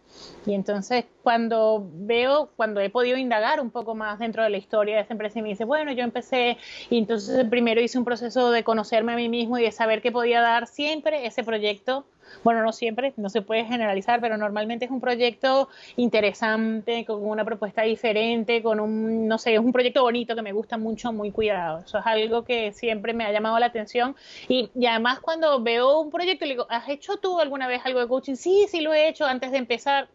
Y 0.47 0.55
entonces 0.55 1.05
cuando 1.25 1.85
veo, 1.93 2.51
cuando 2.55 2.81
he 2.81 2.89
podido 2.89 3.19
indagar 3.19 3.61
un 3.61 3.71
poco 3.71 3.97
más 3.97 4.21
dentro 4.21 4.45
de 4.45 4.51
la 4.51 4.59
historia 4.59 4.95
de 4.95 5.03
esa 5.03 5.15
empresa 5.15 5.41
y 5.41 5.43
me 5.43 5.49
dice, 5.49 5.65
bueno, 5.65 5.91
yo 5.91 6.05
empecé 6.05 6.59
y 6.91 6.99
entonces 6.99 7.45
primero 7.47 7.81
hice 7.81 7.99
un 7.99 8.05
proceso 8.05 8.53
de 8.53 8.63
conocerme 8.63 9.15
a 9.15 9.17
mí 9.17 9.29
mismo 9.29 9.59
y 9.59 9.63
de 9.63 9.73
saber 9.73 10.01
que 10.01 10.13
podía 10.13 10.41
dar 10.41 10.69
siempre 10.69 11.27
ese 11.27 11.43
proyecto 11.43 12.05
bueno, 12.43 12.63
no 12.63 12.73
siempre, 12.73 13.13
no 13.17 13.29
se 13.29 13.43
puede 13.43 13.65
generalizar, 13.65 14.21
pero 14.21 14.37
normalmente 14.37 14.85
es 14.85 14.91
un 14.91 15.01
proyecto 15.01 15.69
interesante, 15.97 17.05
con 17.05 17.25
una 17.27 17.45
propuesta 17.45 17.83
diferente, 17.83 18.63
con 18.63 18.81
un, 18.81 19.29
no 19.29 19.39
sé, 19.39 19.55
es 19.55 19.61
un 19.61 19.73
proyecto 19.73 20.03
bonito 20.03 20.35
que 20.35 20.43
me 20.43 20.53
gusta 20.53 20.79
mucho, 20.79 21.13
muy 21.13 21.31
cuidado. 21.31 21.81
Eso 21.85 21.99
es 21.99 22.07
algo 22.07 22.45
que 22.45 22.73
siempre 22.73 23.13
me 23.13 23.25
ha 23.25 23.33
llamado 23.33 23.59
la 23.59 23.67
atención. 23.67 24.17
Y, 24.49 24.71
además 24.87 25.21
cuando 25.21 25.63
veo 25.63 26.01
un 26.01 26.11
proyecto, 26.11 26.45
le 26.45 26.53
digo, 26.53 26.67
¿has 26.69 26.89
hecho 26.89 27.17
tú 27.17 27.41
alguna 27.41 27.69
vez 27.69 27.83
algo 27.85 28.01
de 28.01 28.09
coaching? 28.09 28.35
Sí, 28.35 28.67
sí 28.69 28.81
lo 28.81 28.93
he 28.93 29.09
hecho 29.09 29.27
antes 29.27 29.51
de 29.53 29.59
empezar. 29.59 30.09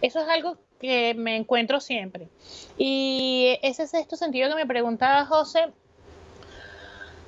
Eso 0.00 0.20
es 0.20 0.28
algo 0.28 0.56
que 0.80 1.14
me 1.14 1.36
encuentro 1.36 1.80
siempre. 1.80 2.28
Y 2.78 3.58
ese 3.62 3.84
es 3.84 3.94
este 3.94 4.16
sentido 4.16 4.48
que 4.48 4.56
me 4.56 4.66
preguntaba 4.66 5.26
José, 5.26 5.68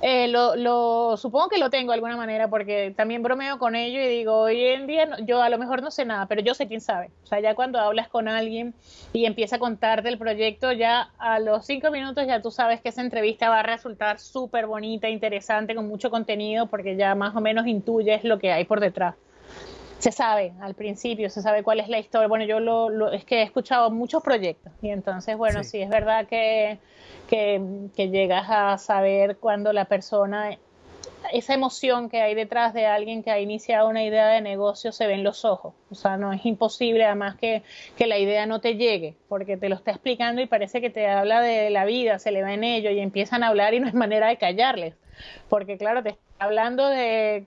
eh, 0.01 0.27
lo, 0.27 0.55
lo, 0.55 1.15
supongo 1.17 1.49
que 1.49 1.57
lo 1.57 1.69
tengo 1.69 1.91
de 1.91 1.95
alguna 1.95 2.17
manera 2.17 2.49
porque 2.49 2.93
también 2.95 3.23
bromeo 3.23 3.57
con 3.57 3.75
ello 3.75 4.01
y 4.01 4.07
digo, 4.07 4.37
hoy 4.37 4.61
en 4.61 4.87
día 4.87 5.07
yo 5.25 5.41
a 5.41 5.49
lo 5.49 5.57
mejor 5.57 5.81
no 5.81 5.91
sé 5.91 6.05
nada, 6.05 6.25
pero 6.27 6.41
yo 6.41 6.53
sé 6.53 6.67
quién 6.67 6.81
sabe. 6.81 7.09
O 7.23 7.27
sea, 7.27 7.39
ya 7.39 7.55
cuando 7.55 7.79
hablas 7.79 8.09
con 8.09 8.27
alguien 8.27 8.73
y 9.13 9.25
empieza 9.25 9.55
a 9.55 9.59
contarte 9.59 10.09
el 10.09 10.17
proyecto, 10.17 10.71
ya 10.71 11.11
a 11.17 11.39
los 11.39 11.65
cinco 11.65 11.91
minutos 11.91 12.25
ya 12.27 12.41
tú 12.41 12.51
sabes 12.51 12.81
que 12.81 12.89
esa 12.89 13.01
entrevista 13.01 13.49
va 13.49 13.59
a 13.59 13.63
resultar 13.63 14.19
súper 14.19 14.65
bonita, 14.67 15.09
interesante, 15.09 15.75
con 15.75 15.87
mucho 15.87 16.09
contenido, 16.09 16.67
porque 16.67 16.95
ya 16.95 17.15
más 17.15 17.35
o 17.35 17.41
menos 17.41 17.67
intuyes 17.67 18.23
lo 18.23 18.39
que 18.39 18.51
hay 18.51 18.65
por 18.65 18.79
detrás 18.79 19.15
se 19.99 20.11
sabe 20.11 20.53
al 20.61 20.73
principio, 20.73 21.29
se 21.29 21.41
sabe 21.41 21.63
cuál 21.63 21.79
es 21.79 21.87
la 21.87 21.99
historia. 21.99 22.27
Bueno, 22.27 22.45
yo 22.45 22.59
lo, 22.59 23.11
es 23.11 23.23
que 23.25 23.39
he 23.39 23.43
escuchado 23.43 23.89
muchos 23.91 24.21
proyectos 24.21 24.73
y 24.81 24.89
entonces, 24.89 25.37
bueno, 25.37 25.63
sí, 25.63 25.81
es 25.81 25.89
verdad 25.89 26.27
que, 26.27 26.79
que, 27.27 28.09
llegas 28.09 28.45
a 28.49 28.77
saber 28.77 29.37
cuando 29.37 29.71
la 29.73 29.85
persona, 29.85 30.57
esa 31.31 31.53
emoción 31.53 32.09
que 32.09 32.21
hay 32.21 32.35
detrás 32.35 32.73
de 32.73 32.85
alguien 32.85 33.23
que 33.23 33.31
ha 33.31 33.39
iniciado 33.39 33.87
una 33.87 34.03
idea 34.03 34.27
de 34.27 34.41
negocio 34.41 34.91
se 34.91 35.07
ve 35.07 35.13
en 35.13 35.23
los 35.23 35.45
ojos. 35.45 35.73
O 35.89 35.95
sea, 35.95 36.17
no 36.17 36.33
es 36.33 36.45
imposible 36.45 37.05
además 37.05 37.35
que, 37.35 37.63
que 37.95 38.07
la 38.07 38.17
idea 38.17 38.45
no 38.45 38.59
te 38.59 38.75
llegue, 38.75 39.15
porque 39.29 39.57
te 39.57 39.69
lo 39.69 39.75
está 39.75 39.91
explicando 39.91 40.41
y 40.41 40.47
parece 40.47 40.81
que 40.81 40.89
te 40.89 41.07
habla 41.07 41.41
de 41.41 41.69
la 41.69 41.85
vida, 41.85 42.19
se 42.19 42.31
le 42.31 42.41
va 42.41 42.53
en 42.53 42.63
ello 42.63 42.89
y 42.91 42.99
empiezan 42.99 43.43
a 43.43 43.47
hablar 43.47 43.73
y 43.73 43.79
no 43.79 43.87
es 43.87 43.93
manera 43.93 44.27
de 44.27 44.37
callarles. 44.37 44.95
Porque 45.49 45.77
claro, 45.77 46.03
te 46.03 46.09
está 46.09 46.21
hablando 46.39 46.87
de 46.89 47.45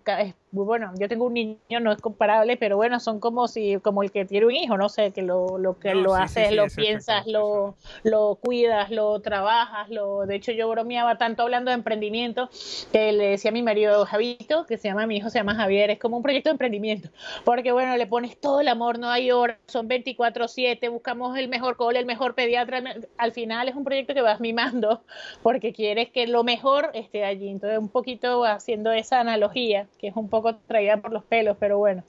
bueno, 0.52 0.92
yo 0.98 1.08
tengo 1.08 1.26
un 1.26 1.34
niño, 1.34 1.80
no 1.80 1.92
es 1.92 2.00
comparable, 2.00 2.56
pero 2.56 2.76
bueno, 2.76 3.00
son 3.00 3.20
como 3.20 3.48
si, 3.48 3.76
como 3.78 4.02
el 4.02 4.10
que 4.10 4.24
tiene 4.24 4.46
un 4.46 4.52
hijo, 4.52 4.78
no 4.78 4.88
sé, 4.88 5.10
que 5.10 5.22
lo, 5.22 5.58
lo 5.58 5.78
que 5.78 5.94
lo 5.94 6.14
haces, 6.14 6.52
lo 6.52 6.66
piensas, 6.68 7.26
lo, 7.26 7.74
lo 8.04 8.36
cuidas, 8.36 8.90
lo 8.90 9.20
trabajas, 9.20 9.90
lo, 9.90 10.24
de 10.24 10.36
hecho 10.36 10.52
yo 10.52 10.68
bromeaba 10.68 11.18
tanto 11.18 11.42
hablando 11.42 11.70
de 11.70 11.74
emprendimiento 11.74 12.48
que 12.92 13.12
le 13.12 13.30
decía 13.30 13.50
a 13.50 13.52
mi 13.52 13.62
marido 13.62 14.06
Javito, 14.06 14.66
que 14.66 14.78
se 14.78 14.88
llama, 14.88 15.06
mi 15.06 15.16
hijo 15.16 15.30
se 15.30 15.38
llama 15.38 15.54
Javier, 15.54 15.90
es 15.90 15.98
como 15.98 16.16
un 16.16 16.22
proyecto 16.22 16.48
de 16.48 16.52
emprendimiento, 16.52 17.10
porque 17.44 17.72
bueno, 17.72 17.96
le 17.96 18.06
pones 18.06 18.40
todo 18.40 18.60
el 18.60 18.68
amor, 18.68 18.98
no 18.98 19.10
hay 19.10 19.32
horas, 19.32 19.58
son 19.66 19.88
24/7, 19.88 20.90
buscamos 20.90 21.36
el 21.36 21.48
mejor 21.48 21.76
cole, 21.76 21.98
el 21.98 22.06
mejor 22.06 22.34
pediatra, 22.34 22.82
al 23.18 23.32
final 23.32 23.68
es 23.68 23.74
un 23.74 23.84
proyecto 23.84 24.14
que 24.14 24.22
vas 24.22 24.40
mimando 24.40 25.02
porque 25.42 25.72
quieres 25.72 26.10
que 26.10 26.26
lo 26.26 26.44
mejor 26.44 26.90
esté 26.94 27.24
allí, 27.24 27.48
entonces 27.48 27.78
un 27.78 27.88
poquito 27.88 28.44
haciendo 28.44 28.92
esa 28.92 29.20
analogía, 29.20 29.86
que 29.98 30.08
es 30.08 30.16
un 30.16 30.28
poco 30.28 30.45
traída 30.54 30.98
por 30.98 31.12
los 31.12 31.24
pelos, 31.24 31.56
pero 31.58 31.78
bueno. 31.78 32.04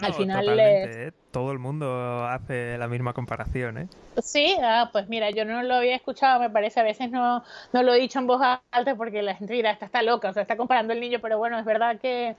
Al 0.00 0.14
final 0.14 0.58
¿eh? 0.58 1.12
todo 1.30 1.52
el 1.52 1.58
mundo 1.58 2.24
hace 2.24 2.78
la 2.78 2.88
misma 2.88 3.12
comparación, 3.12 3.78
¿eh? 3.78 3.88
Sí, 4.22 4.56
ah, 4.62 4.88
pues 4.92 5.08
mira, 5.08 5.30
yo 5.30 5.44
no 5.44 5.62
lo 5.62 5.74
había 5.74 5.96
escuchado, 5.96 6.40
me 6.40 6.50
parece, 6.50 6.80
a 6.80 6.84
veces 6.84 7.10
no, 7.10 7.42
no 7.72 7.82
lo 7.82 7.92
he 7.92 8.00
dicho 8.00 8.18
en 8.18 8.26
voz 8.26 8.40
alta 8.70 8.94
porque 8.94 9.22
la 9.22 9.34
gente 9.34 9.54
dirá, 9.54 9.72
esta 9.72 9.86
está 9.86 10.02
loca, 10.02 10.30
o 10.30 10.32
sea, 10.32 10.42
está 10.42 10.56
comparando 10.56 10.92
el 10.92 11.00
niño, 11.00 11.18
pero 11.20 11.38
bueno, 11.38 11.58
es 11.58 11.64
verdad 11.64 11.98
que, 12.00 12.36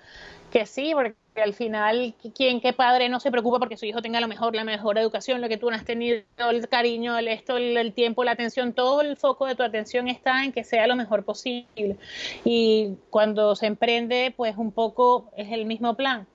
que 0.51 0.65
sí, 0.65 0.91
porque 0.93 1.15
al 1.41 1.53
final, 1.53 2.15
¿quién, 2.35 2.61
qué 2.61 2.73
padre 2.73 3.09
no 3.09 3.19
se 3.19 3.31
preocupa 3.31 3.59
porque 3.59 3.77
su 3.77 3.85
hijo 3.85 4.01
tenga 4.01 4.21
lo 4.21 4.27
mejor, 4.27 4.55
la 4.55 4.63
mejor 4.63 4.97
educación, 4.97 5.41
lo 5.41 5.49
que 5.49 5.57
tú 5.57 5.69
no 5.69 5.75
has 5.75 5.85
tenido, 5.85 6.21
el 6.49 6.69
cariño, 6.69 7.17
el 7.17 7.27
esto, 7.27 7.57
el, 7.57 7.93
tiempo, 7.93 8.23
la 8.23 8.31
atención, 8.31 8.73
todo 8.73 9.01
el 9.01 9.17
foco 9.17 9.45
de 9.45 9.55
tu 9.55 9.63
atención 9.63 10.07
está 10.07 10.43
en 10.43 10.51
que 10.51 10.63
sea 10.63 10.87
lo 10.87 10.95
mejor 10.95 11.25
posible. 11.25 11.97
Y 12.43 12.95
cuando 13.09 13.55
se 13.55 13.67
emprende, 13.67 14.33
pues 14.35 14.55
un 14.57 14.71
poco 14.71 15.31
es 15.35 15.51
el 15.51 15.65
mismo 15.65 15.95
plan. 15.95 16.27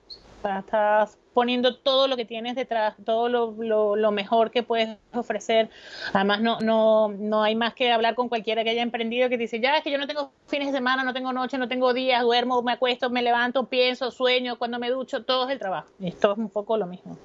Estás 0.43 1.17
poniendo 1.33 1.77
todo 1.77 2.07
lo 2.07 2.17
que 2.17 2.25
tienes 2.25 2.55
detrás, 2.55 2.95
todo 3.05 3.29
lo, 3.29 3.95
lo, 3.95 4.11
mejor 4.11 4.51
que 4.51 4.63
puedes 4.63 4.97
ofrecer. 5.13 5.69
Además, 6.13 6.41
no, 6.41 6.59
no, 6.59 7.09
no 7.09 7.43
hay 7.43 7.55
más 7.55 7.73
que 7.73 7.91
hablar 7.91 8.15
con 8.15 8.29
cualquiera 8.29 8.63
que 8.63 8.71
haya 8.71 8.81
emprendido 8.81 9.29
que 9.29 9.37
dice, 9.37 9.59
ya 9.59 9.77
es 9.77 9.83
que 9.83 9.91
yo 9.91 9.97
no 9.97 10.07
tengo 10.07 10.31
fines 10.47 10.67
de 10.67 10.73
semana, 10.73 11.03
no 11.03 11.13
tengo 11.13 11.31
noche, 11.31 11.57
no 11.57 11.67
tengo 11.67 11.93
días, 11.93 12.21
duermo, 12.23 12.61
me 12.61 12.73
acuesto, 12.73 13.09
me 13.09 13.21
levanto, 13.21 13.67
pienso, 13.67 14.11
sueño, 14.11 14.57
cuando 14.57 14.79
me 14.79 14.89
ducho, 14.89 15.23
todo 15.23 15.45
es 15.45 15.51
el 15.51 15.59
trabajo. 15.59 15.87
Esto 16.01 16.33
es 16.33 16.37
un 16.37 16.49
poco 16.49 16.77
lo 16.77 16.85
mismo. 16.85 17.17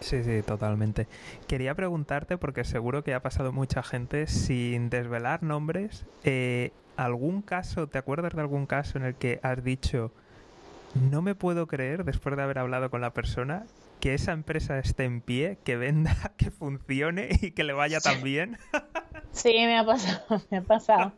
Sí, 0.00 0.22
sí, 0.22 0.42
totalmente. 0.42 1.08
Quería 1.48 1.74
preguntarte, 1.74 2.38
porque 2.38 2.64
seguro 2.64 3.02
que 3.02 3.14
ha 3.14 3.20
pasado 3.22 3.52
mucha 3.52 3.82
gente, 3.82 4.26
sin 4.26 4.90
desvelar 4.90 5.42
nombres, 5.42 6.06
eh, 6.22 6.70
¿algún 6.96 7.42
caso, 7.42 7.88
te 7.88 7.98
acuerdas 7.98 8.34
de 8.34 8.40
algún 8.40 8.66
caso 8.66 8.98
en 8.98 9.04
el 9.04 9.14
que 9.14 9.40
has 9.42 9.64
dicho, 9.64 10.12
no 10.96 11.22
me 11.22 11.34
puedo 11.34 11.66
creer, 11.66 12.04
después 12.04 12.36
de 12.36 12.42
haber 12.42 12.58
hablado 12.58 12.90
con 12.90 13.00
la 13.00 13.12
persona, 13.12 13.66
que 14.00 14.14
esa 14.14 14.32
empresa 14.32 14.78
esté 14.78 15.04
en 15.04 15.20
pie, 15.20 15.58
que 15.64 15.76
venda, 15.76 16.14
que 16.36 16.50
funcione 16.50 17.28
y 17.42 17.52
que 17.52 17.64
le 17.64 17.72
vaya 17.72 18.00
tan 18.00 18.22
bien. 18.22 18.58
Sí, 19.32 19.52
me 19.52 19.78
ha 19.78 19.84
pasado, 19.84 20.42
me 20.50 20.58
ha 20.58 20.62
pasado. 20.62 21.12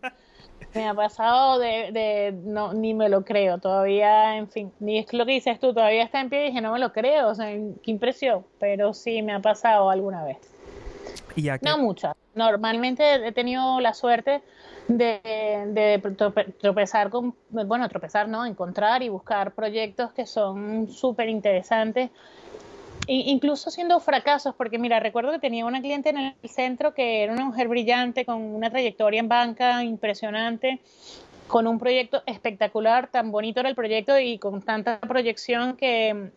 Me 0.75 0.87
ha 0.87 0.93
pasado 0.93 1.59
de, 1.59 1.93
de, 1.93 2.33
no, 2.45 2.75
ni 2.75 2.93
me 2.93 3.09
lo 3.09 3.25
creo, 3.25 3.59
todavía, 3.59 4.37
en 4.37 4.51
fin, 4.51 4.73
ni 4.81 4.99
es 4.99 5.12
lo 5.12 5.25
que 5.25 5.33
dices 5.33 5.59
tú, 5.61 5.73
todavía 5.73 6.03
está 6.03 6.21
en 6.21 6.29
pie 6.29 6.43
y 6.43 6.49
dije, 6.49 6.61
no 6.61 6.73
me 6.73 6.79
lo 6.79 6.93
creo, 6.93 7.29
o 7.29 7.35
sea, 7.35 7.47
qué 7.47 7.91
impresión, 7.91 8.45
pero 8.59 8.93
sí 8.93 9.23
me 9.23 9.33
ha 9.33 9.41
pasado 9.41 9.88
alguna 9.88 10.25
vez. 10.25 10.38
No 11.62 11.79
muchas. 11.79 12.17
Normalmente 12.35 13.27
he 13.27 13.33
tenido 13.33 13.81
la 13.81 13.95
suerte 13.95 14.43
de, 14.88 16.03
tropezar 16.61 17.11
con, 17.11 17.35
bueno, 17.51 17.88
tropezar, 17.88 18.29
¿no? 18.29 18.46
Encontrar 18.46 19.03
y 19.03 19.09
buscar 19.09 19.53
proyectos 19.53 20.12
que 20.12 20.27
son 20.27 20.88
súper 20.88 21.29
interesantes, 21.29 22.11
incluso 23.07 23.70
siendo 23.70 24.01
fracasos, 24.01 24.55
porque 24.55 24.79
mira, 24.79 25.01
recuerdo 25.01 25.31
que 25.33 25.38
tenía 25.38 25.66
una 25.66 25.81
cliente 25.81 26.11
en 26.11 26.18
el 26.18 26.35
centro 26.48 26.94
que 26.94 27.22
era 27.22 27.33
una 27.33 27.44
mujer 27.44 27.68
brillante, 27.68 28.24
con 28.24 28.42
una 28.42 28.70
trayectoria 28.70 29.20
en 29.20 29.29
banca 29.29 29.85
impresionante, 29.85 30.81
con 31.46 31.66
un 31.66 31.79
proyecto 31.79 32.22
espectacular, 32.27 33.09
tan 33.09 33.31
bonito 33.31 33.61
era 33.61 33.68
el 33.68 33.74
proyecto 33.74 34.18
y 34.18 34.38
con 34.38 34.62
tanta 34.62 35.01
proyección 35.01 35.77
que, 35.77 36.31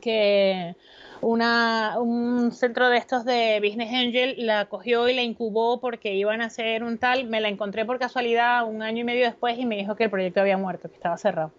que 0.00 0.74
una, 1.20 1.96
un 1.98 2.52
centro 2.52 2.88
de 2.88 2.98
estos 2.98 3.24
de 3.24 3.60
Business 3.62 3.92
Angel 3.92 4.34
la 4.38 4.66
cogió 4.66 5.08
y 5.08 5.14
la 5.14 5.22
incubó 5.22 5.80
porque 5.80 6.14
iban 6.14 6.40
a 6.42 6.46
hacer 6.46 6.84
un 6.84 6.98
tal, 6.98 7.26
me 7.26 7.40
la 7.40 7.48
encontré 7.48 7.84
por 7.84 7.98
casualidad 7.98 8.68
un 8.68 8.82
año 8.82 9.00
y 9.00 9.04
medio 9.04 9.24
después 9.24 9.58
y 9.58 9.66
me 9.66 9.76
dijo 9.76 9.96
que 9.96 10.04
el 10.04 10.10
proyecto 10.10 10.40
había 10.40 10.56
muerto, 10.56 10.88
que 10.88 10.94
estaba 10.94 11.16
cerrado. 11.16 11.52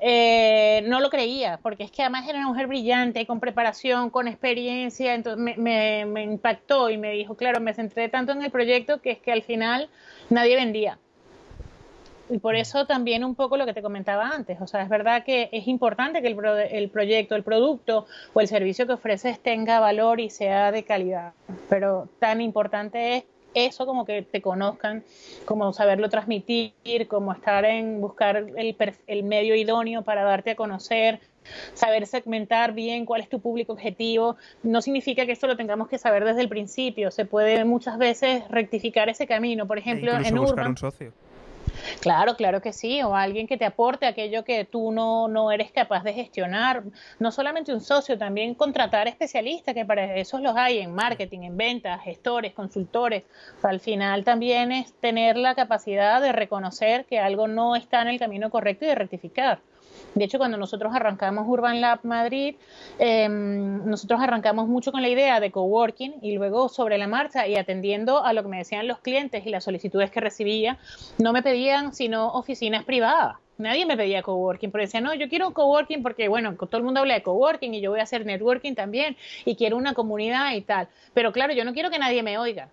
Eh, 0.00 0.82
no 0.86 1.00
lo 1.00 1.10
creía, 1.10 1.58
porque 1.62 1.84
es 1.84 1.92
que 1.92 2.02
además 2.02 2.28
era 2.28 2.38
una 2.38 2.48
mujer 2.48 2.66
brillante, 2.66 3.24
con 3.26 3.38
preparación, 3.38 4.10
con 4.10 4.26
experiencia, 4.26 5.14
entonces 5.14 5.56
me, 5.58 6.04
me 6.04 6.22
impactó 6.22 6.90
y 6.90 6.98
me 6.98 7.12
dijo, 7.12 7.36
claro, 7.36 7.60
me 7.60 7.72
centré 7.72 8.08
tanto 8.08 8.32
en 8.32 8.42
el 8.42 8.50
proyecto 8.50 9.00
que 9.00 9.12
es 9.12 9.18
que 9.18 9.32
al 9.32 9.42
final 9.42 9.88
nadie 10.28 10.56
vendía. 10.56 10.98
Y 12.28 12.38
por 12.38 12.56
eso 12.56 12.86
también 12.86 13.24
un 13.24 13.34
poco 13.34 13.56
lo 13.56 13.66
que 13.66 13.72
te 13.72 13.82
comentaba 13.82 14.30
antes, 14.30 14.60
o 14.60 14.66
sea, 14.66 14.82
es 14.82 14.88
verdad 14.88 15.24
que 15.24 15.48
es 15.52 15.68
importante 15.68 16.22
que 16.22 16.28
el, 16.28 16.36
el, 16.70 16.90
proyecto, 16.90 17.36
el 17.36 17.44
producto 17.44 18.06
o 18.32 18.40
el 18.40 18.48
servicio 18.48 18.86
que 18.86 18.94
ofreces 18.94 19.38
tenga 19.38 19.78
valor 19.78 20.18
y 20.18 20.30
sea 20.30 20.72
de 20.72 20.82
calidad, 20.82 21.34
pero 21.68 22.08
tan 22.18 22.40
importante 22.40 23.16
es 23.16 23.24
eso 23.54 23.86
como 23.86 24.04
que 24.04 24.22
te 24.22 24.42
conozcan, 24.42 25.02
como 25.46 25.72
saberlo 25.72 26.10
transmitir, 26.10 26.74
como 27.08 27.32
estar 27.32 27.64
en 27.64 28.00
buscar 28.00 28.36
el, 28.36 28.76
el 29.06 29.22
medio 29.22 29.54
idóneo 29.54 30.02
para 30.02 30.24
darte 30.24 30.50
a 30.50 30.56
conocer, 30.56 31.20
saber 31.74 32.06
segmentar 32.06 32.72
bien 32.74 33.06
cuál 33.06 33.22
es 33.22 33.28
tu 33.28 33.40
público 33.40 33.72
objetivo. 33.72 34.36
No 34.62 34.82
significa 34.82 35.24
que 35.26 35.32
esto 35.32 35.46
lo 35.46 35.56
tengamos 35.56 35.88
que 35.88 35.96
saber 35.96 36.24
desde 36.24 36.42
el 36.42 36.48
principio, 36.48 37.10
se 37.10 37.24
puede 37.24 37.64
muchas 37.64 37.96
veces 37.96 38.46
rectificar 38.50 39.08
ese 39.08 39.26
camino. 39.26 39.66
Por 39.66 39.78
e 39.78 39.80
ejemplo, 39.80 40.12
en 40.12 40.38
Urban. 40.38 40.68
Un 40.68 40.76
socio. 40.76 41.12
Claro, 42.00 42.36
claro 42.36 42.60
que 42.60 42.72
sí, 42.72 43.02
o 43.02 43.14
alguien 43.14 43.46
que 43.46 43.56
te 43.56 43.64
aporte 43.64 44.06
aquello 44.06 44.44
que 44.44 44.64
tú 44.64 44.92
no, 44.92 45.28
no 45.28 45.50
eres 45.50 45.72
capaz 45.72 46.02
de 46.04 46.12
gestionar. 46.12 46.84
No 47.18 47.32
solamente 47.32 47.72
un 47.72 47.80
socio, 47.80 48.18
también 48.18 48.54
contratar 48.54 49.08
especialistas, 49.08 49.74
que 49.74 49.84
para 49.84 50.16
eso 50.16 50.38
los 50.38 50.56
hay 50.56 50.78
en 50.78 50.94
marketing, 50.94 51.40
en 51.40 51.56
ventas, 51.56 52.02
gestores, 52.02 52.52
consultores. 52.52 53.24
al 53.62 53.80
final 53.80 54.24
también 54.24 54.72
es 54.72 54.92
tener 54.94 55.36
la 55.36 55.54
capacidad 55.54 56.20
de 56.20 56.32
reconocer 56.32 57.04
que 57.06 57.18
algo 57.18 57.48
no 57.48 57.76
está 57.76 58.02
en 58.02 58.08
el 58.08 58.18
camino 58.18 58.50
correcto 58.50 58.84
y 58.84 58.88
de 58.88 58.94
rectificar. 58.94 59.60
De 60.14 60.24
hecho, 60.24 60.38
cuando 60.38 60.56
nosotros 60.56 60.94
arrancamos 60.94 61.46
Urban 61.46 61.80
Lab 61.80 62.00
Madrid, 62.04 62.56
em, 62.98 63.84
nosotros 63.84 64.20
arrancamos 64.20 64.66
mucho 64.66 64.90
con 64.90 65.02
la 65.02 65.08
idea 65.08 65.40
de 65.40 65.50
coworking 65.50 66.14
y 66.22 66.32
luego 66.36 66.70
sobre 66.70 66.96
la 66.96 67.06
marcha 67.06 67.46
y 67.46 67.56
atendiendo 67.56 68.24
a 68.24 68.32
lo 68.32 68.42
que 68.42 68.48
me 68.48 68.58
decían 68.58 68.88
los 68.88 68.98
clientes 69.00 69.46
y 69.46 69.50
las 69.50 69.64
solicitudes 69.64 70.10
que 70.10 70.20
recibía, 70.20 70.78
no 71.18 71.32
me 71.34 71.42
pedían 71.42 71.94
sino 71.94 72.28
oficinas 72.28 72.84
privadas. 72.84 73.36
Nadie 73.58 73.86
me 73.86 73.96
pedía 73.96 74.22
coworking, 74.22 74.70
pero 74.70 74.84
decía, 74.84 75.00
no, 75.00 75.14
yo 75.14 75.28
quiero 75.28 75.48
un 75.48 75.54
coworking 75.54 76.02
porque, 76.02 76.28
bueno, 76.28 76.54
todo 76.54 76.76
el 76.78 76.82
mundo 76.82 77.00
habla 77.00 77.14
de 77.14 77.22
coworking 77.22 77.74
y 77.74 77.80
yo 77.80 77.90
voy 77.90 78.00
a 78.00 78.04
hacer 78.04 78.24
networking 78.24 78.74
también 78.74 79.16
y 79.44 79.56
quiero 79.56 79.76
una 79.76 79.94
comunidad 79.94 80.54
y 80.54 80.62
tal. 80.62 80.88
Pero 81.14 81.32
claro, 81.32 81.52
yo 81.52 81.64
no 81.64 81.72
quiero 81.72 81.90
que 81.90 81.98
nadie 81.98 82.22
me 82.22 82.38
oiga. 82.38 82.68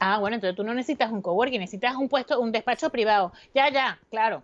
Ah, 0.00 0.18
bueno, 0.18 0.36
entonces 0.36 0.56
tú 0.56 0.64
no 0.64 0.74
necesitas 0.74 1.10
un 1.10 1.22
coworking, 1.22 1.60
necesitas 1.60 1.96
un 1.96 2.08
puesto, 2.08 2.40
un 2.40 2.52
despacho 2.52 2.90
privado. 2.90 3.32
Ya, 3.54 3.68
ya, 3.70 3.98
claro 4.10 4.42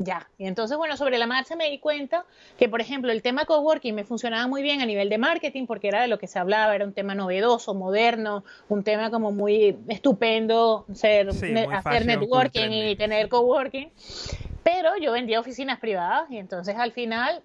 ya. 0.00 0.28
Y 0.38 0.46
entonces, 0.46 0.78
bueno, 0.78 0.96
sobre 0.96 1.18
la 1.18 1.26
marcha 1.26 1.56
me 1.56 1.68
di 1.68 1.78
cuenta 1.78 2.24
que, 2.58 2.70
por 2.70 2.80
ejemplo, 2.80 3.12
el 3.12 3.20
tema 3.20 3.44
coworking 3.44 3.94
me 3.94 4.04
funcionaba 4.04 4.46
muy 4.48 4.62
bien 4.62 4.80
a 4.80 4.86
nivel 4.86 5.10
de 5.10 5.18
marketing 5.18 5.66
porque 5.66 5.88
era 5.88 6.00
de 6.00 6.08
lo 6.08 6.18
que 6.18 6.26
se 6.26 6.38
hablaba, 6.38 6.74
era 6.74 6.86
un 6.86 6.94
tema 6.94 7.14
novedoso, 7.14 7.74
moderno, 7.74 8.42
un 8.70 8.82
tema 8.82 9.10
como 9.10 9.30
muy 9.30 9.76
estupendo, 9.88 10.86
ser, 10.94 11.28
hacer 11.28 12.06
networking 12.06 12.70
y 12.70 12.96
tener 12.96 13.28
coworking. 13.28 13.92
Pero 14.64 14.96
yo 14.96 15.12
vendía 15.12 15.38
oficinas 15.38 15.78
privadas 15.78 16.30
y 16.30 16.38
entonces 16.38 16.76
al 16.76 16.92
final 16.92 17.42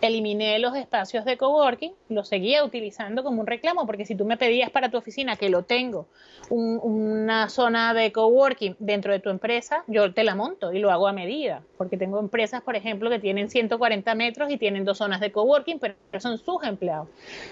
eliminé 0.00 0.58
los 0.58 0.76
espacios 0.76 1.24
de 1.24 1.36
coworking, 1.36 1.92
los 2.08 2.28
seguía 2.28 2.64
utilizando 2.64 3.22
como 3.22 3.40
un 3.40 3.46
reclamo, 3.46 3.86
porque 3.86 4.04
si 4.04 4.14
tú 4.14 4.24
me 4.24 4.36
pedías 4.36 4.70
para 4.70 4.90
tu 4.90 4.96
oficina, 4.96 5.36
que 5.36 5.48
lo 5.48 5.62
tengo, 5.62 6.06
una 6.50 7.48
zona 7.48 7.94
de 7.94 8.12
coworking 8.12 8.76
dentro 8.78 9.12
de 9.12 9.18
tu 9.18 9.30
empresa, 9.30 9.84
yo 9.86 10.12
te 10.12 10.24
la 10.24 10.34
monto 10.34 10.72
y 10.72 10.78
lo 10.78 10.90
hago 10.90 11.08
a 11.08 11.12
medida, 11.12 11.62
porque 11.76 11.96
tengo 11.96 12.20
empresas, 12.20 12.62
por 12.62 12.76
ejemplo, 12.76 13.10
que 13.10 13.18
tienen 13.18 13.50
140 13.50 14.14
metros 14.14 14.50
y 14.50 14.56
tienen 14.56 14.84
dos 14.84 14.98
zonas 14.98 15.20
de 15.20 15.32
coworking, 15.32 15.78
pero 15.78 15.94
son 16.18 16.38
sus 16.38 16.62
empleados. 16.64 17.08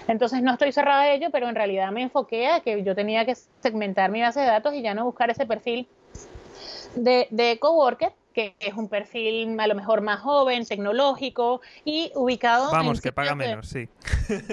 Entonces 0.07 0.41
no 0.41 0.53
estoy 0.53 0.71
cerrada 0.71 1.03
a 1.03 1.13
ello, 1.13 1.29
pero 1.31 1.49
en 1.49 1.55
realidad 1.55 1.91
me 1.91 2.03
enfoqué 2.03 2.47
a 2.47 2.59
que 2.61 2.83
yo 2.83 2.95
tenía 2.95 3.25
que 3.25 3.35
segmentar 3.59 4.11
mi 4.11 4.21
base 4.21 4.39
de 4.39 4.47
datos 4.47 4.73
y 4.73 4.81
ya 4.81 4.93
no 4.93 5.05
buscar 5.05 5.29
ese 5.29 5.45
perfil 5.45 5.87
de, 6.95 7.27
de 7.29 7.59
coworker 7.59 8.13
que 8.35 8.53
es 8.59 8.73
un 8.73 8.89
perfil 8.89 9.57
a 9.57 9.67
lo 9.67 9.75
mejor 9.75 10.01
más 10.01 10.19
joven, 10.19 10.65
tecnológico 10.65 11.61
y 11.85 12.11
ubicado. 12.15 12.69
Vamos, 12.69 12.99
que 12.99 13.13
paga 13.13 13.33
menos, 13.33 13.69
sí. 13.69 13.87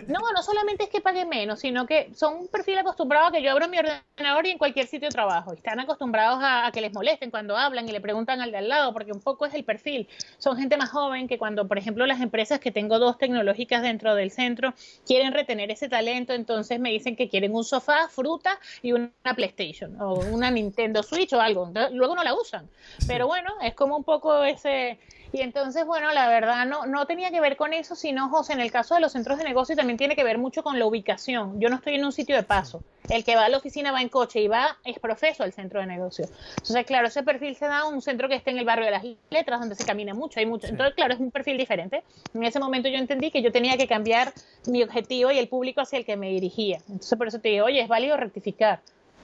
No, 0.07 0.21
no 0.35 0.43
solamente 0.43 0.85
es 0.85 0.91
que 0.91 1.01
pague 1.01 1.25
menos, 1.25 1.61
sino 1.61 1.87
que 1.87 2.13
son 2.15 2.35
un 2.35 2.49
perfil 2.49 2.79
acostumbrado 2.79 3.27
a 3.27 3.33
que 3.33 3.43
yo 3.43 3.51
abro 3.51 3.67
mi 3.67 3.79
ordenador 3.79 4.47
y 4.47 4.51
en 4.51 4.59
cualquier 4.59 4.87
sitio 4.87 5.09
de 5.09 5.13
trabajo. 5.13 5.53
Están 5.53 5.81
acostumbrados 5.81 6.39
a, 6.43 6.71
que 6.73 6.81
les 6.81 6.93
molesten 6.93 7.31
cuando 7.31 7.57
hablan 7.57 7.89
y 7.89 7.93
le 7.93 8.01
preguntan 8.01 8.41
al 8.41 8.53
de 8.53 8.59
al 8.59 8.69
lado, 8.69 8.93
porque 8.93 9.11
un 9.11 9.21
poco 9.21 9.47
es 9.47 9.55
el 9.55 9.65
perfil. 9.65 10.09
Son 10.39 10.57
gente 10.57 10.77
más 10.77 10.91
joven 10.91 11.27
que 11.27 11.39
cuando, 11.39 11.67
por 11.67 11.77
ejemplo, 11.77 12.07
las 12.07 12.21
empresas 12.21 12.61
que 12.61 12.71
tengo 12.71 13.01
dos 13.01 13.19
tecnológicas 13.19 13.83
dentro 13.83 14.15
del 14.15 14.31
centro 14.31 14.75
quieren 15.05 15.33
retener 15.33 15.73
ese 15.73 15.89
talento, 15.89 16.35
entonces 16.35 16.79
me 16.79 16.91
dicen 16.91 17.17
que 17.17 17.29
quieren 17.29 17.53
un 17.53 17.65
sofá, 17.65 18.09
fruta 18.09 18.61
y 18.81 18.93
una 18.93 19.11
PlayStation 19.35 20.01
o 20.01 20.21
una 20.21 20.53
Nintendo 20.53 21.03
Switch 21.03 21.33
o 21.33 21.41
algo. 21.41 21.73
luego 21.93 22.15
no 22.15 22.23
la 22.23 22.35
usan. 22.35 22.69
Pero 23.09 23.27
bueno, 23.27 23.55
es 23.61 23.72
como 23.75 23.97
un 23.97 24.05
poco 24.05 24.45
ese... 24.45 24.99
Y 25.35 25.41
entonces, 25.41 25.87
bueno, 25.87 26.13
la 26.13 26.29
verdad 26.29 26.67
no, 26.67 26.85
no 26.85 27.07
tenía 27.07 27.31
que 27.31 27.41
ver 27.41 27.57
con 27.57 27.73
eso, 27.73 27.95
sino, 27.95 28.29
José, 28.29 28.53
en 28.53 28.61
el 28.61 28.71
caso 28.71 28.95
de 28.95 29.01
los 29.01 29.13
centros 29.13 29.39
de 29.39 29.45
negocio 29.45 29.75
también 29.75 29.97
tiene 29.97 30.15
que 30.15 30.25
ver 30.25 30.37
mucho 30.37 30.63
con 30.63 30.79
la 30.79 30.85
ubicación. 30.85 31.59
Yo 31.59 31.71
no 31.71 31.77
estoy 31.77 31.95
en 31.95 32.05
un 32.05 32.13
sitio 32.13 32.37
de 32.37 32.43
paso. 32.43 32.85
El 33.09 33.25
que 33.25 33.35
va 33.35 33.47
a 33.47 33.49
la 33.49 33.57
oficina 33.57 33.93
va 33.93 34.03
en 34.03 34.11
coche 34.11 34.41
y 34.41 34.49
va 34.49 34.77
es 34.85 34.99
profeso 34.99 35.43
al 35.43 35.55
centro 35.55 35.81
de 35.81 35.87
negocio. 35.87 36.27
Entonces, 36.59 36.85
claro, 36.85 37.09
ese 37.09 37.23
perfil 37.23 37.57
se 37.57 37.65
da 37.65 37.79
a 37.79 37.85
un 37.87 38.03
centro 38.03 38.29
que 38.29 38.35
esté 38.35 38.51
en 38.51 38.59
el 38.59 38.67
barrio 38.67 38.85
de 38.85 38.91
las 38.91 39.05
letras, 39.31 39.59
donde 39.59 39.75
se 39.75 39.87
camina 39.87 40.13
mucho, 40.13 40.39
hay 40.39 40.45
mucho. 40.45 40.67
Entonces, 40.67 40.95
claro, 40.95 41.15
es 41.15 41.21
un 41.21 41.31
perfil 41.31 41.57
diferente. 41.57 42.03
En 42.35 42.45
ese 42.45 42.61
momento 42.61 42.91
yo 42.91 42.99
entendí 42.99 43.31
que 43.31 43.41
yo 43.41 43.51
tenía 43.51 43.79
que 43.79 43.89
cambiar 43.89 44.35
mi 44.67 44.83
objetivo 44.83 45.31
y 45.31 45.39
el 45.39 45.49
público 45.49 45.81
hacia 45.81 45.99
el 45.99 46.05
que 46.05 46.19
me 46.19 46.29
dirigía. 46.29 46.77
Entonces, 46.89 47.17
por 47.17 47.27
eso 47.27 47.41
te 47.41 47.49
digo, 47.49 47.65
oye, 47.65 47.81
es 47.81 47.89
válido 47.89 48.19
rectificar. 48.19 48.81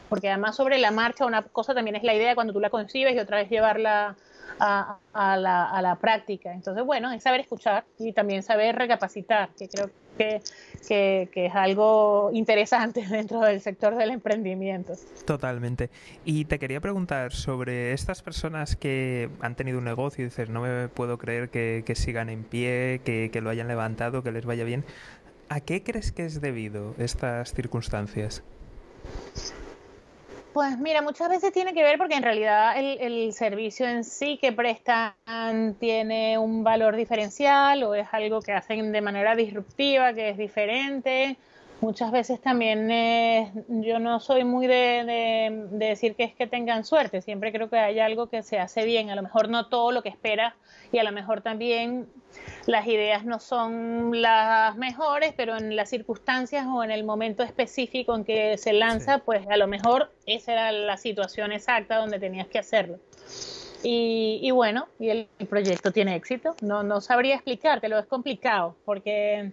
Porque 0.09 0.29
además 0.31 0.57
sobre 0.57 0.79
la 0.79 0.91
marcha 0.91 1.27
una 1.27 1.43
cosa 1.43 1.75
también 1.75 1.97
es 1.97 2.03
la 2.03 2.15
idea 2.15 2.35
cuando 2.35 2.55
tú 2.55 2.61
la 2.61 2.71
concibes 2.71 3.15
y 3.15 3.19
otra 3.19 3.37
vez 3.37 3.51
llevarla 3.51 4.17
a, 4.59 4.99
la, 5.15 5.65
a, 5.65 5.83
la, 5.83 5.97
práctica. 5.97 6.53
Entonces, 6.53 6.85
bueno, 6.85 7.13
es 7.13 7.23
saber 7.23 7.41
escuchar 7.41 7.85
y 7.99 8.13
también 8.13 8.43
saber 8.43 8.77
recapacitar, 8.77 9.51
que 9.59 9.69
creo 9.69 9.91
que, 10.17 10.41
que, 11.33 11.47
es 11.47 11.55
algo 11.55 12.31
interesante 12.33 13.07
dentro 13.11 13.41
del 13.41 13.61
sector 13.61 13.97
del 13.97 14.11
emprendimiento. 14.11 14.95
Totalmente. 15.25 15.91
Y 16.25 16.45
te 16.47 16.59
quería 16.59 16.81
preguntar 16.81 17.33
sobre 17.33 17.93
estas 17.93 18.23
personas 18.23 18.77
que 18.77 19.31
han 19.41 19.55
tenido 19.55 19.79
un 19.79 19.85
negocio 19.85 20.23
y 20.23 20.29
dices, 20.29 20.49
no 20.49 20.61
me 20.61 20.89
puedo 20.89 21.19
creer 21.19 21.51
que, 21.51 21.85
sigan 21.95 22.29
en 22.29 22.45
pie, 22.45 23.01
que 23.05 23.41
lo 23.41 23.51
hayan 23.51 23.69
levantado, 23.69 24.23
que 24.23 24.33
les 24.33 24.45
vaya 24.45 24.65
bien. 24.65 24.85
¿A 25.49 25.61
qué 25.61 25.83
crees 25.83 26.13
que 26.13 26.27
es 26.27 26.41
debido 26.41 26.95
estas 26.99 27.55
circunstancias? 27.55 28.43
Pues 30.53 30.79
mira, 30.79 31.03
muchas 31.03 31.29
veces 31.29 31.53
tiene 31.53 31.75
que 31.75 31.83
ver 31.83 31.99
porque 31.99 32.15
en 32.15 32.23
realidad 32.23 32.75
el, 32.77 33.33
servicio 33.33 33.87
en 33.87 34.03
sí 34.03 34.39
que 34.41 34.53
prestan 34.53 35.77
tiene 35.79 36.39
un 36.39 36.65
valor 36.65 36.97
diferencial 36.97 37.83
o 37.85 37.95
es 37.95 38.09
algo 38.13 38.41
que 38.41 38.53
hacen 38.53 38.91
de 38.91 39.01
manera 39.01 39.37
disruptiva, 39.37 40.15
que 40.15 40.31
es 40.31 40.39
diferente. 40.39 41.37
Muchas 41.81 42.11
veces 42.11 42.41
también 42.41 42.89
yo 43.69 44.01
no 44.01 44.19
soy 44.19 44.43
muy 44.43 44.67
de, 44.67 45.05
de, 45.71 45.87
decir 45.87 46.17
que 46.17 46.25
es 46.25 46.35
que 46.35 46.49
tengan 46.49 46.85
suerte, 46.85 47.23
siempre 47.23 47.53
creo 47.53 47.71
que 47.71 47.79
hay 47.79 48.01
algo 48.01 48.29
que 48.29 48.43
se 48.43 48.59
hace 48.59 48.85
bien, 48.85 49.11
a 49.11 49.15
lo 49.15 49.23
mejor 49.23 49.49
no 49.49 49.69
todo 49.69 49.93
lo 49.93 50.03
que 50.03 50.09
espera 50.09 50.57
y 50.91 50.99
a 50.99 51.05
lo 51.05 51.13
mejor 51.13 51.41
también 51.41 52.09
las 52.67 52.87
ideas 52.87 53.25
no 53.25 53.39
son 53.39 54.21
las 54.21 54.77
mejores, 54.77 55.33
pero 55.37 55.57
en 55.57 55.77
las 55.77 55.89
circunstancias 55.89 56.67
o 56.69 56.83
en 56.83 56.91
el 56.91 57.05
momento 57.05 57.43
específico 57.43 58.15
en 58.15 58.25
que 58.25 58.59
se 58.59 58.73
lanza, 58.73 59.19
pues 59.19 59.47
a 59.49 59.57
lo 59.57 59.69
mejor 59.69 60.11
esa 60.27 60.53
era 60.53 60.73
la 60.73 60.97
situación 60.97 61.53
exacta 61.53 61.97
donde 61.97 62.19
tenías 62.19 62.49
que 62.49 62.59
hacerlo. 62.59 62.99
Y, 63.83 64.51
bueno, 64.51 64.89
y 64.99 65.11
el, 65.11 65.29
proyecto 65.49 65.93
tiene 65.93 66.17
éxito. 66.17 66.57
No, 66.63 66.83
no 66.83 67.01
sabría 67.01 67.37
explicártelo, 67.37 67.99
es 67.99 68.07
complicado, 68.07 68.75
porque 68.85 69.53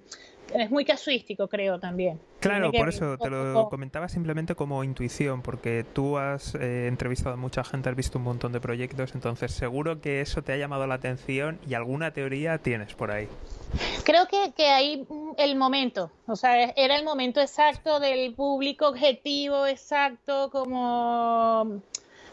es 0.53 0.71
muy 0.71 0.85
casuístico, 0.85 1.47
creo 1.47 1.79
también. 1.79 2.19
Claro, 2.39 2.71
por 2.71 2.89
eso 2.89 3.17
te 3.17 3.29
lo 3.29 3.69
comentaba 3.69 4.07
simplemente 4.07 4.53
como 4.55 4.83
intuición, 4.83 5.41
porque 5.41 5.83
tú 5.93 6.17
has 6.17 6.53
eh, 6.55 6.87
entrevistado 6.87 7.33
a 7.33 7.37
mucha 7.37 7.63
gente, 7.63 7.89
has 7.89 7.95
visto 7.95 8.19
un 8.19 8.23
montón 8.23 8.51
de 8.51 8.59
proyectos, 8.59 9.15
entonces 9.15 9.51
seguro 9.51 9.99
que 9.99 10.21
eso 10.21 10.43
te 10.43 10.53
ha 10.53 10.57
llamado 10.57 10.85
la 10.85 10.95
atención 10.95 11.59
y 11.67 11.73
alguna 11.73 12.11
teoría 12.11 12.59
tienes 12.59 12.93
por 12.93 13.11
ahí. 13.11 13.27
Creo 14.03 14.27
que, 14.27 14.53
que 14.55 14.67
hay 14.67 15.07
el 15.37 15.55
momento, 15.55 16.11
o 16.27 16.35
sea, 16.35 16.65
era 16.75 16.97
el 16.97 17.03
momento 17.03 17.41
exacto 17.41 17.99
del 17.99 18.33
público 18.35 18.87
objetivo, 18.87 19.65
exacto, 19.65 20.49
como 20.51 21.81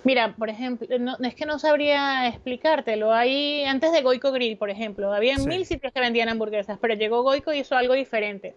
Mira, 0.05 0.35
por 0.37 0.51
ejemplo, 0.51 0.87
no, 0.99 1.17
es 1.23 1.35
que 1.35 1.47
no 1.47 1.59
sabría 1.59 2.27
explicártelo. 2.27 3.12
Ahí, 3.12 3.65
antes 3.65 3.93
de 3.93 4.03
Goico 4.03 4.33
Grill, 4.33 4.57
por 4.57 4.69
ejemplo, 4.69 5.12
había 5.12 5.37
mil 5.38 5.65
sitios 5.65 5.93
que 5.93 6.01
vendían 6.01 6.29
hamburguesas, 6.29 6.79
pero 6.81 6.95
llegó 6.95 7.23
Goico 7.23 7.53
y 7.53 7.61
hizo 7.61 7.77
algo 7.77 7.95
diferente. 7.95 8.57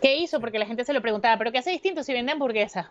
¿Qué 0.00 0.16
hizo? 0.16 0.40
Porque 0.40 0.58
la 0.58 0.66
gente 0.66 0.84
se 0.84 0.92
lo 0.92 1.02
preguntaba, 1.02 1.36
¿pero 1.36 1.52
qué 1.52 1.58
hace 1.58 1.70
distinto 1.70 2.02
si 2.02 2.12
vende 2.12 2.32
hamburguesas? 2.32 2.86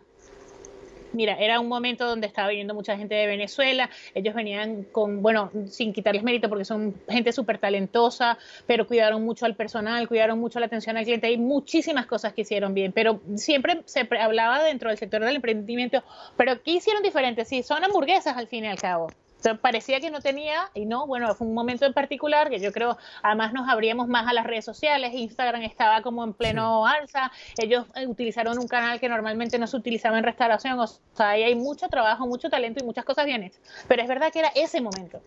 Mira, 1.14 1.36
era 1.40 1.60
un 1.60 1.68
momento 1.68 2.06
donde 2.08 2.28
estaba 2.28 2.50
viniendo 2.50 2.74
mucha 2.74 2.98
gente 2.98 3.14
de 3.14 3.28
Venezuela, 3.28 3.90
ellos 4.16 4.34
venían 4.34 4.84
con, 4.84 5.22
bueno, 5.22 5.52
sin 5.68 5.94
quitarles 5.94 6.24
mérito 6.24 6.50
porque 6.50 6.66
son 6.66 6.96
gente 7.08 7.32
súper 7.32 7.60
talentosa, 7.60 8.38
pero 8.66 8.88
cuidaron 8.88 9.24
mucho 9.24 9.46
al 9.46 9.56
personal, 9.56 10.08
cuidaron 10.08 10.40
mucho 10.40 10.60
la 10.60 10.66
atención 10.66 10.98
al 10.98 11.04
cliente, 11.04 11.28
hay 11.28 11.38
muchísimas 11.38 12.08
cosas 12.08 12.34
que 12.34 12.42
hicieron 12.42 12.74
bien, 12.74 12.92
pero 12.92 13.22
siempre 13.36 13.82
se 13.86 14.08
hablaba 14.20 14.64
dentro 14.64 14.90
del 14.90 14.98
sector 14.98 15.24
del 15.24 15.36
emprendimiento, 15.36 16.04
pero 16.36 16.62
¿qué 16.64 16.72
hicieron 16.72 17.04
diferente? 17.04 17.46
Sí, 17.46 17.62
son 17.62 17.84
hamburguesas 17.84 18.36
al 18.36 18.48
fin 18.48 18.66
y 18.66 18.68
al 18.68 18.80
cabo 18.80 19.08
parecía 19.62 20.00
que 20.00 20.10
no 20.10 20.22
tenía, 20.22 20.70
y 20.74 20.86
no, 20.86 21.06
bueno, 21.06 21.34
fue 21.36 21.48
un 21.48 21.54
momento 21.54 21.86
en 21.86 21.94
particular 21.94 22.50
que 22.50 22.60
yo 22.60 22.72
creo, 22.72 22.98
además 23.22 23.54
nos 23.54 23.70
abríamos 23.70 24.08
más 24.08 24.28
a 24.28 24.34
las 24.34 24.46
redes 24.46 24.66
sociales, 24.66 25.14
Instagram 25.14 25.64
estaba 25.64 26.02
como 26.02 26.24
en 26.24 26.34
pleno 26.34 26.86
alza, 26.86 27.32
ellos 27.58 27.86
eh, 27.96 28.08
utilizaron 28.08 28.58
un 28.58 28.68
canal 28.68 29.00
que 29.00 29.10
normalmente 29.10 29.60
no 29.60 29.68
se 29.68 29.78
utilizaba 29.78 30.18
en 30.18 30.24
restauración, 30.24 30.80
o 30.80 30.88
sea, 30.88 31.30
ahí 31.30 31.44
hay 31.44 31.56
mucho 31.56 31.88
trabajo, 31.90 32.26
mucho 32.26 32.50
talento 32.50 32.84
y 32.84 32.86
muchas 32.86 33.06
cosas 33.06 33.26
bien 33.26 33.44
pero 33.88 34.02
es 34.02 34.08
verdad 34.08 34.32
que 34.32 34.40
era 34.40 34.52
ese 34.56 34.80
momento 34.80 35.22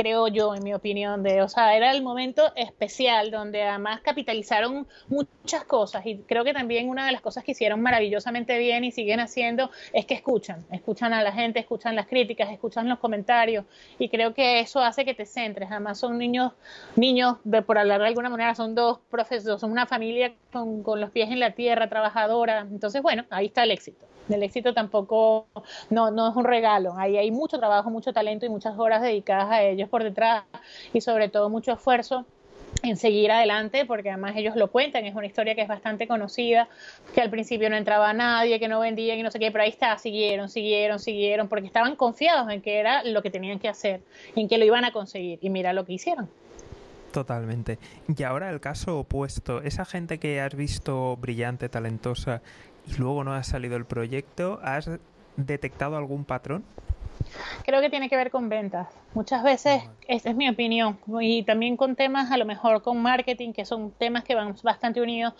creo 0.00 0.28
yo, 0.28 0.54
en 0.54 0.64
mi 0.64 0.72
opinión, 0.72 1.22
de, 1.22 1.42
o 1.42 1.48
sea, 1.48 1.76
era 1.76 1.92
el 1.92 2.02
momento 2.02 2.52
especial 2.56 3.30
donde 3.30 3.62
además 3.62 4.00
capitalizaron 4.00 4.86
muchas 5.08 5.64
cosas 5.64 6.06
y 6.06 6.16
creo 6.20 6.42
que 6.42 6.54
también 6.54 6.88
una 6.88 7.04
de 7.04 7.12
las 7.12 7.20
cosas 7.20 7.44
que 7.44 7.52
hicieron 7.52 7.82
maravillosamente 7.82 8.56
bien 8.56 8.82
y 8.84 8.92
siguen 8.92 9.20
haciendo 9.20 9.70
es 9.92 10.06
que 10.06 10.14
escuchan, 10.14 10.64
escuchan 10.72 11.12
a 11.12 11.22
la 11.22 11.32
gente, 11.32 11.60
escuchan 11.60 11.96
las 11.96 12.06
críticas, 12.06 12.50
escuchan 12.50 12.88
los 12.88 12.98
comentarios 12.98 13.66
y 13.98 14.08
creo 14.08 14.32
que 14.32 14.60
eso 14.60 14.80
hace 14.80 15.04
que 15.04 15.12
te 15.12 15.26
centres. 15.26 15.70
Además 15.70 15.98
son 15.98 16.16
niños, 16.16 16.52
niños, 16.96 17.36
por 17.66 17.76
hablar 17.76 18.00
de 18.00 18.06
alguna 18.06 18.30
manera, 18.30 18.54
son 18.54 18.74
dos 18.74 19.00
profesores, 19.10 19.60
son 19.60 19.70
una 19.70 19.84
familia 19.84 20.32
con, 20.50 20.82
los 21.00 21.10
pies 21.10 21.30
en 21.30 21.40
la 21.40 21.52
tierra, 21.52 21.88
trabajadora. 21.88 22.60
Entonces, 22.60 23.02
bueno, 23.02 23.24
ahí 23.30 23.46
está 23.46 23.64
el 23.64 23.70
éxito 23.70 24.06
el 24.28 24.44
éxito 24.44 24.72
tampoco 24.72 25.48
no, 25.88 26.12
no 26.12 26.28
es 26.30 26.36
un 26.36 26.44
regalo. 26.44 26.94
Ahí 26.96 27.16
hay 27.16 27.32
mucho 27.32 27.58
trabajo, 27.58 27.90
mucho 27.90 28.12
talento 28.12 28.46
y 28.46 28.48
muchas 28.48 28.78
horas 28.78 29.02
dedicadas 29.02 29.50
a 29.50 29.64
ellos 29.64 29.88
por 29.88 30.04
detrás 30.04 30.44
y 30.92 31.00
sobre 31.00 31.28
todo 31.28 31.50
mucho 31.50 31.72
esfuerzo 31.72 32.24
en 32.82 32.96
seguir 32.96 33.30
adelante, 33.30 33.84
porque 33.84 34.10
además 34.10 34.34
ellos 34.36 34.56
lo 34.56 34.70
cuentan, 34.70 35.04
es 35.04 35.14
una 35.14 35.26
historia 35.26 35.54
que 35.54 35.62
es 35.62 35.68
bastante 35.68 36.06
conocida, 36.06 36.68
que 37.14 37.20
al 37.20 37.30
principio 37.30 37.68
no 37.68 37.76
entraba 37.76 38.12
nadie, 38.12 38.58
que 38.58 38.68
no 38.68 38.80
vendían 38.80 39.18
y 39.18 39.22
no 39.22 39.30
sé 39.30 39.38
qué, 39.38 39.50
pero 39.50 39.64
ahí 39.64 39.70
está, 39.70 39.98
siguieron, 39.98 40.48
siguieron, 40.48 40.98
siguieron, 40.98 41.48
porque 41.48 41.66
estaban 41.66 41.96
confiados 41.96 42.50
en 42.50 42.62
que 42.62 42.78
era 42.78 43.02
lo 43.04 43.22
que 43.22 43.30
tenían 43.30 43.58
que 43.58 43.68
hacer, 43.68 44.00
en 44.36 44.48
que 44.48 44.58
lo 44.58 44.64
iban 44.64 44.84
a 44.84 44.92
conseguir, 44.92 45.38
y 45.42 45.50
mira 45.50 45.72
lo 45.72 45.84
que 45.84 45.94
hicieron. 45.94 46.28
Totalmente. 47.12 47.78
Y 48.16 48.22
ahora 48.22 48.50
el 48.50 48.60
caso 48.60 49.00
opuesto, 49.00 49.62
esa 49.62 49.84
gente 49.84 50.18
que 50.18 50.40
has 50.40 50.54
visto 50.54 51.16
brillante, 51.16 51.68
talentosa, 51.68 52.42
y 52.86 52.94
luego 52.94 53.24
no 53.24 53.34
ha 53.34 53.42
salido 53.42 53.76
el 53.76 53.84
proyecto, 53.84 54.60
¿has 54.62 54.90
detectado 55.36 55.96
algún 55.96 56.24
patrón? 56.24 56.64
Creo 57.64 57.80
que 57.80 57.90
tiene 57.90 58.08
que 58.08 58.16
ver 58.16 58.30
con 58.30 58.48
ventas. 58.48 58.88
Muchas 59.12 59.42
veces, 59.42 59.82
esta 60.06 60.30
es 60.30 60.36
mi 60.36 60.48
opinión, 60.48 60.98
y 61.20 61.42
también 61.42 61.76
con 61.76 61.96
temas, 61.96 62.30
a 62.30 62.36
lo 62.36 62.44
mejor 62.44 62.82
con 62.82 63.02
marketing, 63.02 63.52
que 63.52 63.64
son 63.64 63.90
temas 63.92 64.22
que 64.22 64.34
van 64.34 64.54
bastante 64.62 65.00
unidos, 65.00 65.34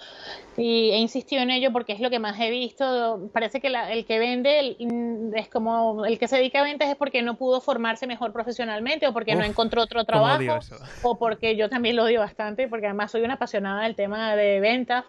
y 0.56 0.90
he 0.90 0.98
insistido 0.98 1.42
en 1.42 1.50
ello 1.50 1.72
porque 1.72 1.92
es 1.92 2.00
lo 2.00 2.10
que 2.10 2.18
más 2.18 2.38
he 2.40 2.50
visto. 2.50 3.30
Parece 3.32 3.60
que 3.60 3.68
el 3.68 4.04
que 4.06 4.18
vende 4.18 4.76
mm, 4.78 5.36
es 5.36 5.48
como 5.48 6.04
el 6.04 6.18
que 6.18 6.26
se 6.26 6.36
dedica 6.36 6.60
a 6.60 6.64
ventas 6.64 6.88
es 6.88 6.96
porque 6.96 7.22
no 7.22 7.36
pudo 7.36 7.60
formarse 7.60 8.06
mejor 8.06 8.32
profesionalmente, 8.32 9.06
o 9.06 9.12
porque 9.12 9.34
no 9.34 9.44
encontró 9.44 9.82
otro 9.82 10.04
trabajo, 10.04 10.58
o 11.02 11.18
porque 11.18 11.56
yo 11.56 11.68
también 11.68 11.96
lo 11.96 12.04
odio 12.04 12.20
bastante, 12.20 12.68
porque 12.68 12.86
además 12.86 13.12
soy 13.12 13.22
una 13.22 13.34
apasionada 13.34 13.82
del 13.82 13.94
tema 13.94 14.34
de 14.34 14.60
ventas, 14.60 15.04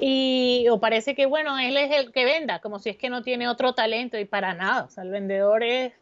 y 0.00 0.66
o 0.70 0.80
parece 0.80 1.14
que, 1.14 1.26
bueno, 1.26 1.58
él 1.58 1.76
es 1.76 1.90
el 1.92 2.12
que 2.12 2.24
venda, 2.24 2.60
como 2.60 2.78
si 2.78 2.90
es 2.90 2.96
que 2.96 3.10
no 3.10 3.22
tiene 3.22 3.48
otro 3.48 3.74
talento, 3.74 4.18
y 4.18 4.24
para 4.24 4.54
nada. 4.54 4.84
O 4.84 4.90
sea, 4.90 5.04
el 5.04 5.10
vendedor 5.10 5.62
es, 5.62 5.92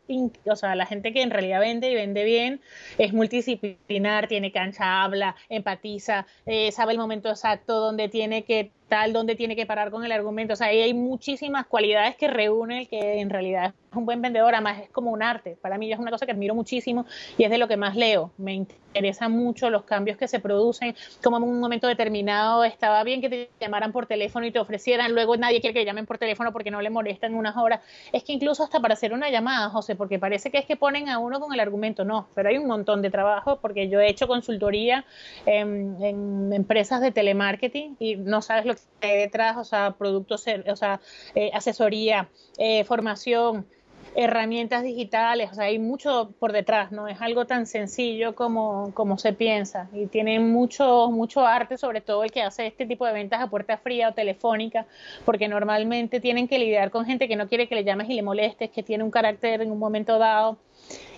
o 0.44 0.56
sea, 0.56 0.74
la 0.74 0.86
gente 0.86 1.12
que 1.12 1.22
en 1.22 1.30
realidad 1.30 1.60
vende 1.60 1.90
y 1.90 1.94
vende 1.94 2.24
bien, 2.24 2.60
es 2.98 3.12
multidisciplinar, 3.12 4.28
tiene 4.28 4.52
cancha, 4.52 5.02
habla, 5.02 5.36
empatiza, 5.48 6.26
eh, 6.46 6.72
sabe 6.72 6.92
el 6.92 6.98
momento 6.98 7.30
exacto 7.30 7.80
donde 7.80 8.08
tiene 8.08 8.44
que 8.44 8.72
tal, 8.92 9.14
donde 9.14 9.36
tiene 9.36 9.56
que 9.56 9.64
parar 9.64 9.90
con 9.90 10.04
el 10.04 10.12
argumento. 10.12 10.52
O 10.52 10.56
sea, 10.56 10.66
ahí 10.66 10.82
hay 10.82 10.92
muchísimas 10.92 11.64
cualidades 11.64 12.14
que 12.14 12.28
reúne 12.28 12.80
el 12.80 12.88
que 12.88 13.20
en 13.20 13.30
realidad 13.30 13.72
es 13.90 13.96
un 13.96 14.04
buen 14.04 14.20
vendedor, 14.20 14.54
además 14.54 14.80
es 14.82 14.90
como 14.90 15.10
un 15.10 15.22
arte. 15.22 15.56
Para 15.62 15.78
mí 15.78 15.90
es 15.90 15.98
una 15.98 16.10
cosa 16.10 16.26
que 16.26 16.32
admiro 16.32 16.54
muchísimo 16.54 17.06
y 17.38 17.44
es 17.44 17.50
de 17.50 17.56
lo 17.56 17.68
que 17.68 17.78
más 17.78 17.96
leo. 17.96 18.32
Me 18.36 18.52
interesan 18.52 19.32
mucho 19.32 19.70
los 19.70 19.84
cambios 19.84 20.18
que 20.18 20.28
se 20.28 20.40
producen, 20.40 20.94
como 21.22 21.38
en 21.38 21.44
un 21.44 21.58
momento 21.58 21.86
determinado 21.86 22.64
estaba 22.64 23.02
bien 23.02 23.22
que 23.22 23.30
te 23.30 23.50
llamaran 23.58 23.92
por 23.92 24.04
teléfono 24.04 24.44
y 24.44 24.50
te 24.50 24.58
ofrecieran, 24.58 25.14
luego 25.14 25.38
nadie 25.38 25.62
quiere 25.62 25.72
que 25.72 25.86
llamen 25.86 26.04
por 26.04 26.18
teléfono 26.18 26.52
porque 26.52 26.70
no 26.70 26.82
le 26.82 26.90
molestan 26.90 27.34
unas 27.34 27.56
horas. 27.56 27.80
Es 28.12 28.24
que 28.24 28.34
incluso 28.34 28.62
hasta 28.62 28.78
para 28.80 28.92
hacer 28.92 29.14
una 29.14 29.30
llamada, 29.30 29.70
José, 29.70 29.96
porque 29.96 30.18
parece 30.18 30.50
que 30.50 30.58
es 30.58 30.66
que 30.66 30.76
ponen 30.76 31.08
a 31.08 31.18
uno 31.18 31.40
con 31.40 31.54
el 31.54 31.60
argumento, 31.60 32.04
no, 32.04 32.28
pero 32.34 32.50
hay 32.50 32.58
un 32.58 32.66
montón 32.66 33.00
de 33.00 33.08
trabajo 33.08 33.58
porque 33.62 33.88
yo 33.88 34.00
he 34.00 34.10
hecho 34.10 34.26
consultoría 34.26 35.06
en, 35.46 35.96
en 36.02 36.52
empresas 36.52 37.00
de 37.00 37.10
telemarketing 37.10 37.96
y 37.98 38.16
no 38.16 38.42
sabes 38.42 38.66
lo 38.66 38.74
que 38.74 38.81
detrás, 39.00 39.56
o 39.56 39.64
sea, 39.64 39.92
productos, 39.98 40.44
o 40.70 40.76
sea, 40.76 41.00
eh, 41.34 41.50
asesoría, 41.52 42.28
eh, 42.58 42.84
formación, 42.84 43.66
herramientas 44.14 44.82
digitales, 44.82 45.50
o 45.52 45.54
sea, 45.54 45.64
hay 45.64 45.78
mucho 45.78 46.32
por 46.38 46.52
detrás, 46.52 46.92
no 46.92 47.08
es 47.08 47.20
algo 47.20 47.46
tan 47.46 47.66
sencillo 47.66 48.34
como, 48.34 48.92
como 48.94 49.16
se 49.16 49.32
piensa 49.32 49.88
y 49.92 50.06
tiene 50.06 50.38
mucho, 50.38 51.10
mucho 51.10 51.46
arte, 51.46 51.78
sobre 51.78 52.00
todo 52.00 52.22
el 52.22 52.30
que 52.30 52.42
hace 52.42 52.66
este 52.66 52.84
tipo 52.84 53.06
de 53.06 53.12
ventas 53.12 53.40
a 53.40 53.48
puerta 53.48 53.78
fría 53.78 54.10
o 54.10 54.12
telefónica, 54.12 54.86
porque 55.24 55.48
normalmente 55.48 56.20
tienen 56.20 56.46
que 56.46 56.58
lidiar 56.58 56.90
con 56.90 57.06
gente 57.06 57.26
que 57.26 57.36
no 57.36 57.48
quiere 57.48 57.68
que 57.68 57.74
le 57.74 57.84
llames 57.84 58.10
y 58.10 58.14
le 58.14 58.22
molestes, 58.22 58.70
que 58.70 58.82
tiene 58.82 59.02
un 59.02 59.10
carácter 59.10 59.62
en 59.62 59.70
un 59.70 59.78
momento 59.78 60.18
dado 60.18 60.58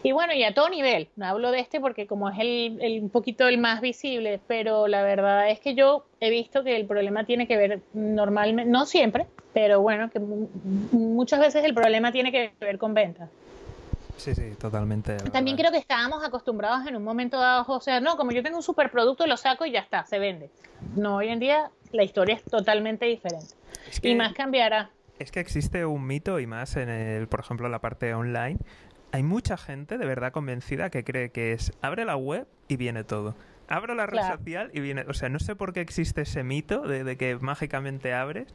y 0.02 0.12
bueno, 0.12 0.34
y 0.34 0.44
a 0.44 0.52
todo 0.52 0.68
nivel, 0.68 1.08
no 1.16 1.26
hablo 1.26 1.50
de 1.50 1.60
este 1.60 1.80
porque 1.80 2.06
como 2.06 2.28
es 2.28 2.38
el, 2.38 3.00
un 3.02 3.10
poquito 3.10 3.48
el 3.48 3.58
más 3.58 3.80
visible, 3.80 4.40
pero 4.46 4.86
la 4.86 5.02
verdad 5.02 5.50
es 5.50 5.60
que 5.60 5.74
yo 5.74 6.04
he 6.20 6.30
visto 6.30 6.62
que 6.62 6.76
el 6.76 6.86
problema 6.86 7.24
tiene 7.24 7.46
que 7.46 7.56
ver 7.56 7.80
normalmente, 7.94 8.70
no 8.70 8.84
siempre, 8.86 9.26
pero 9.54 9.80
bueno, 9.80 10.10
que 10.10 10.18
muchas 10.20 11.40
veces 11.40 11.64
el 11.64 11.74
problema 11.74 12.12
tiene 12.12 12.30
que 12.32 12.52
ver 12.60 12.78
con 12.78 12.92
ventas. 12.92 13.30
Sí, 14.16 14.34
sí, 14.34 14.50
totalmente. 14.58 15.16
También 15.32 15.56
creo 15.56 15.72
que 15.72 15.78
estábamos 15.78 16.22
acostumbrados 16.24 16.86
en 16.86 16.96
un 16.96 17.02
momento 17.02 17.38
dado, 17.38 17.64
o 17.66 17.80
sea, 17.80 18.00
no, 18.00 18.16
como 18.16 18.30
yo 18.30 18.42
tengo 18.42 18.58
un 18.58 18.62
superproducto, 18.62 19.26
lo 19.26 19.36
saco 19.36 19.66
y 19.66 19.72
ya 19.72 19.80
está, 19.80 20.04
se 20.06 20.18
vende. 20.18 20.50
No, 20.96 21.16
hoy 21.16 21.28
en 21.28 21.40
día 21.40 21.70
la 21.92 22.04
historia 22.04 22.36
es 22.36 22.44
totalmente 22.44 23.06
diferente. 23.06 23.54
y 24.02 24.14
más 24.14 24.32
cambiará. 24.34 24.90
Es 25.18 25.30
que 25.30 25.40
existe 25.40 25.84
un 25.86 26.06
mito 26.06 26.40
y 26.40 26.46
más 26.46 26.76
en 26.76 26.88
el, 26.88 27.28
por 27.28 27.40
ejemplo, 27.40 27.68
la 27.68 27.80
parte 27.80 28.14
online, 28.14 28.58
hay 29.14 29.22
mucha 29.22 29.56
gente 29.56 29.96
de 29.96 30.06
verdad 30.06 30.32
convencida 30.32 30.90
que 30.90 31.04
cree 31.04 31.30
que 31.30 31.52
es 31.52 31.72
abre 31.82 32.04
la 32.04 32.16
web 32.16 32.48
y 32.66 32.74
viene 32.74 33.04
todo. 33.04 33.36
Abro 33.68 33.94
la 33.94 34.06
red 34.06 34.18
social 34.26 34.72
y 34.74 34.80
viene. 34.80 35.04
O 35.08 35.14
sea, 35.14 35.28
no 35.28 35.38
sé 35.38 35.54
por 35.54 35.72
qué 35.72 35.80
existe 35.80 36.22
ese 36.22 36.42
mito 36.42 36.80
de, 36.80 37.04
de 37.04 37.16
que 37.16 37.36
mágicamente 37.36 38.12
abres 38.12 38.52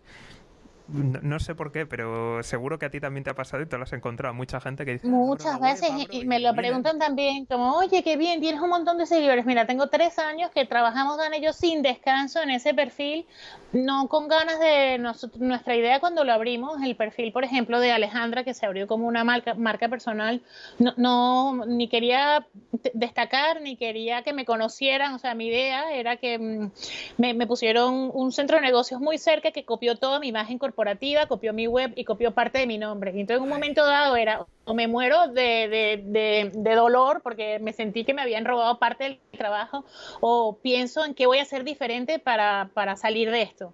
no, 0.91 1.39
sé 1.39 1.55
por 1.55 1.71
qué, 1.71 1.85
pero 1.85 2.41
seguro 2.41 2.79
que 2.79 2.87
a 2.87 2.89
ti 2.89 2.99
también 2.99 3.23
te 3.23 3.29
ha 3.29 3.35
pasado 3.35 3.61
y 3.61 3.65
te 3.67 3.77
lo 3.77 3.83
has 3.83 3.93
encontrado. 3.93 4.33
Mucha 4.33 4.59
gente 4.59 4.85
que 4.85 4.93
dice. 4.93 5.07
Muchas 5.07 5.59
veces, 5.59 5.89
y, 6.09 6.25
me 6.25 6.39
lo 6.39 6.53
preguntan 6.55 6.97
también, 6.97 7.45
como, 7.45 7.75
oye, 7.75 8.03
qué 8.03 8.17
bien, 8.17 8.41
tienes 8.41 8.61
un 8.61 8.69
montón 8.69 8.97
de 8.97 9.05
seguidores. 9.05 9.45
Mira, 9.45 9.67
tengo 9.67 9.87
tres 9.87 10.17
años 10.17 10.49
que 10.51 10.65
trabajamos 10.65 11.19
en 11.25 11.33
ellos 11.33 11.55
sin 11.55 11.81
descanso 11.83 12.41
en 12.41 12.49
ese 12.49 12.73
perfil, 12.73 13.27
no 13.71 14.07
con 14.07 14.27
ganas 14.27 14.59
de. 14.59 14.97
nuestra 15.37 15.75
idea 15.75 15.99
cuando 15.99 16.23
lo 16.23 16.33
abrimos, 16.33 16.81
el 16.81 16.95
perfil, 16.95 17.31
por 17.31 17.43
ejemplo, 17.43 17.79
de 17.79 17.91
Alejandra, 17.91 18.43
que 18.43 18.53
se 18.53 18.65
abrió 18.65 18.87
como 18.87 19.07
una 19.07 19.23
marca, 19.23 19.53
marca 19.53 19.89
personal, 19.89 20.41
no, 20.79 20.93
no 20.97 21.65
ni 21.67 21.87
quería 21.87 22.47
destacar, 22.93 23.61
ni 23.61 23.75
quería 23.75 24.23
que 24.23 24.33
me 24.33 24.45
conocieran. 24.45 25.13
O 25.13 25.19
sea, 25.19 25.35
mi 25.35 25.47
idea 25.47 25.93
era 25.93 26.17
que 26.17 26.39
mm, 26.39 26.71
me, 27.17 27.33
me 27.35 27.45
pusieron 27.45 28.09
un 28.13 28.31
centro 28.31 28.57
de 28.57 28.63
negocios 28.63 28.99
muy 28.99 29.17
cerca 29.19 29.51
que 29.51 29.65
copió 29.65 29.95
toda 29.95 30.19
mi 30.19 30.29
imagen 30.29 30.57
corporativa 30.57 30.78
corporativa, 30.79 31.25
copió 31.25 31.51
mi 31.51 31.67
web 31.67 31.91
y 31.97 32.05
copió 32.05 32.31
parte 32.31 32.59
de 32.59 32.65
mi 32.65 32.77
nombre. 32.77 33.11
Y 33.13 33.19
entonces 33.19 33.39
en 33.39 33.43
un 33.43 33.49
momento 33.49 33.85
dado 33.85 34.15
era, 34.15 34.45
o 34.63 34.73
me 34.73 34.87
muero 34.87 35.27
de, 35.27 36.01
de, 36.05 36.51
de, 36.53 36.75
dolor 36.75 37.19
porque 37.21 37.59
me 37.59 37.73
sentí 37.73 38.05
que 38.05 38.13
me 38.13 38.21
habían 38.21 38.45
robado 38.45 38.79
parte 38.79 39.03
del 39.03 39.19
trabajo, 39.37 39.83
o 40.21 40.57
pienso 40.61 41.03
en 41.03 41.15
qué 41.15 41.25
voy 41.25 41.39
a 41.39 41.41
hacer 41.41 41.65
diferente 41.65 42.17
para, 42.17 42.69
para 42.73 42.95
salir 42.95 43.29
de 43.29 43.41
esto. 43.41 43.73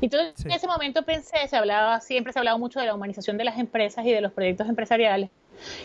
Entonces 0.00 0.46
en 0.46 0.52
ese 0.52 0.66
momento 0.66 1.02
pensé, 1.02 1.46
se 1.46 1.56
hablaba, 1.56 2.00
siempre 2.00 2.32
se 2.32 2.38
ha 2.38 2.40
hablado 2.40 2.58
mucho 2.58 2.80
de 2.80 2.86
la 2.86 2.94
humanización 2.94 3.36
de 3.36 3.44
las 3.44 3.58
empresas 3.58 4.06
y 4.06 4.12
de 4.12 4.22
los 4.22 4.32
proyectos 4.32 4.66
empresariales. 4.66 5.28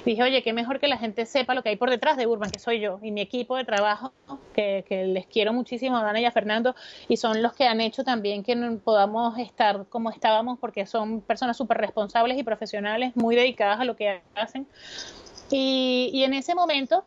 Dije, 0.06 0.24
oye, 0.24 0.44
qué 0.44 0.54
mejor 0.54 0.80
que 0.80 0.88
la 0.88 0.98
gente 0.98 1.26
sepa 1.26 1.54
lo 1.54 1.64
que 1.64 1.70
hay 1.70 1.76
por 1.76 1.90
detrás 1.90 2.18
de 2.18 2.28
Urban, 2.28 2.52
que 2.52 2.60
soy 2.60 2.80
yo 2.80 3.00
y 3.02 3.12
mi 3.12 3.22
equipo 3.22 3.58
de 3.58 3.66
trabajo, 3.66 4.14
que, 4.54 4.86
que 4.88 5.06
les 5.06 5.28
quiero 5.28 5.54
muchísimo 5.54 5.98
a 5.98 6.04
Dana 6.04 6.20
y 6.20 6.26
a 6.26 6.32
Fernando, 6.32 6.76
y 7.08 7.18
son 7.18 7.42
los 7.42 7.54
que 7.54 7.66
han 7.66 7.82
hecho 7.82 8.04
también 8.04 8.44
que 8.44 8.56
podamos 8.84 9.38
estar 9.38 9.86
como 9.88 10.10
estábamos, 10.10 10.60
porque 10.60 10.86
son 10.86 11.22
personas 11.22 11.58
súper 11.58 11.78
responsables 11.78 12.38
y 12.38 12.44
profesionales, 12.44 13.16
muy 13.16 13.36
dedicadas 13.36 13.80
a 13.80 13.86
lo 13.86 13.96
que 13.96 14.22
hacen. 14.36 14.68
Y, 15.50 16.10
y 16.14 16.24
en 16.24 16.34
ese 16.34 16.56
momento 16.56 17.04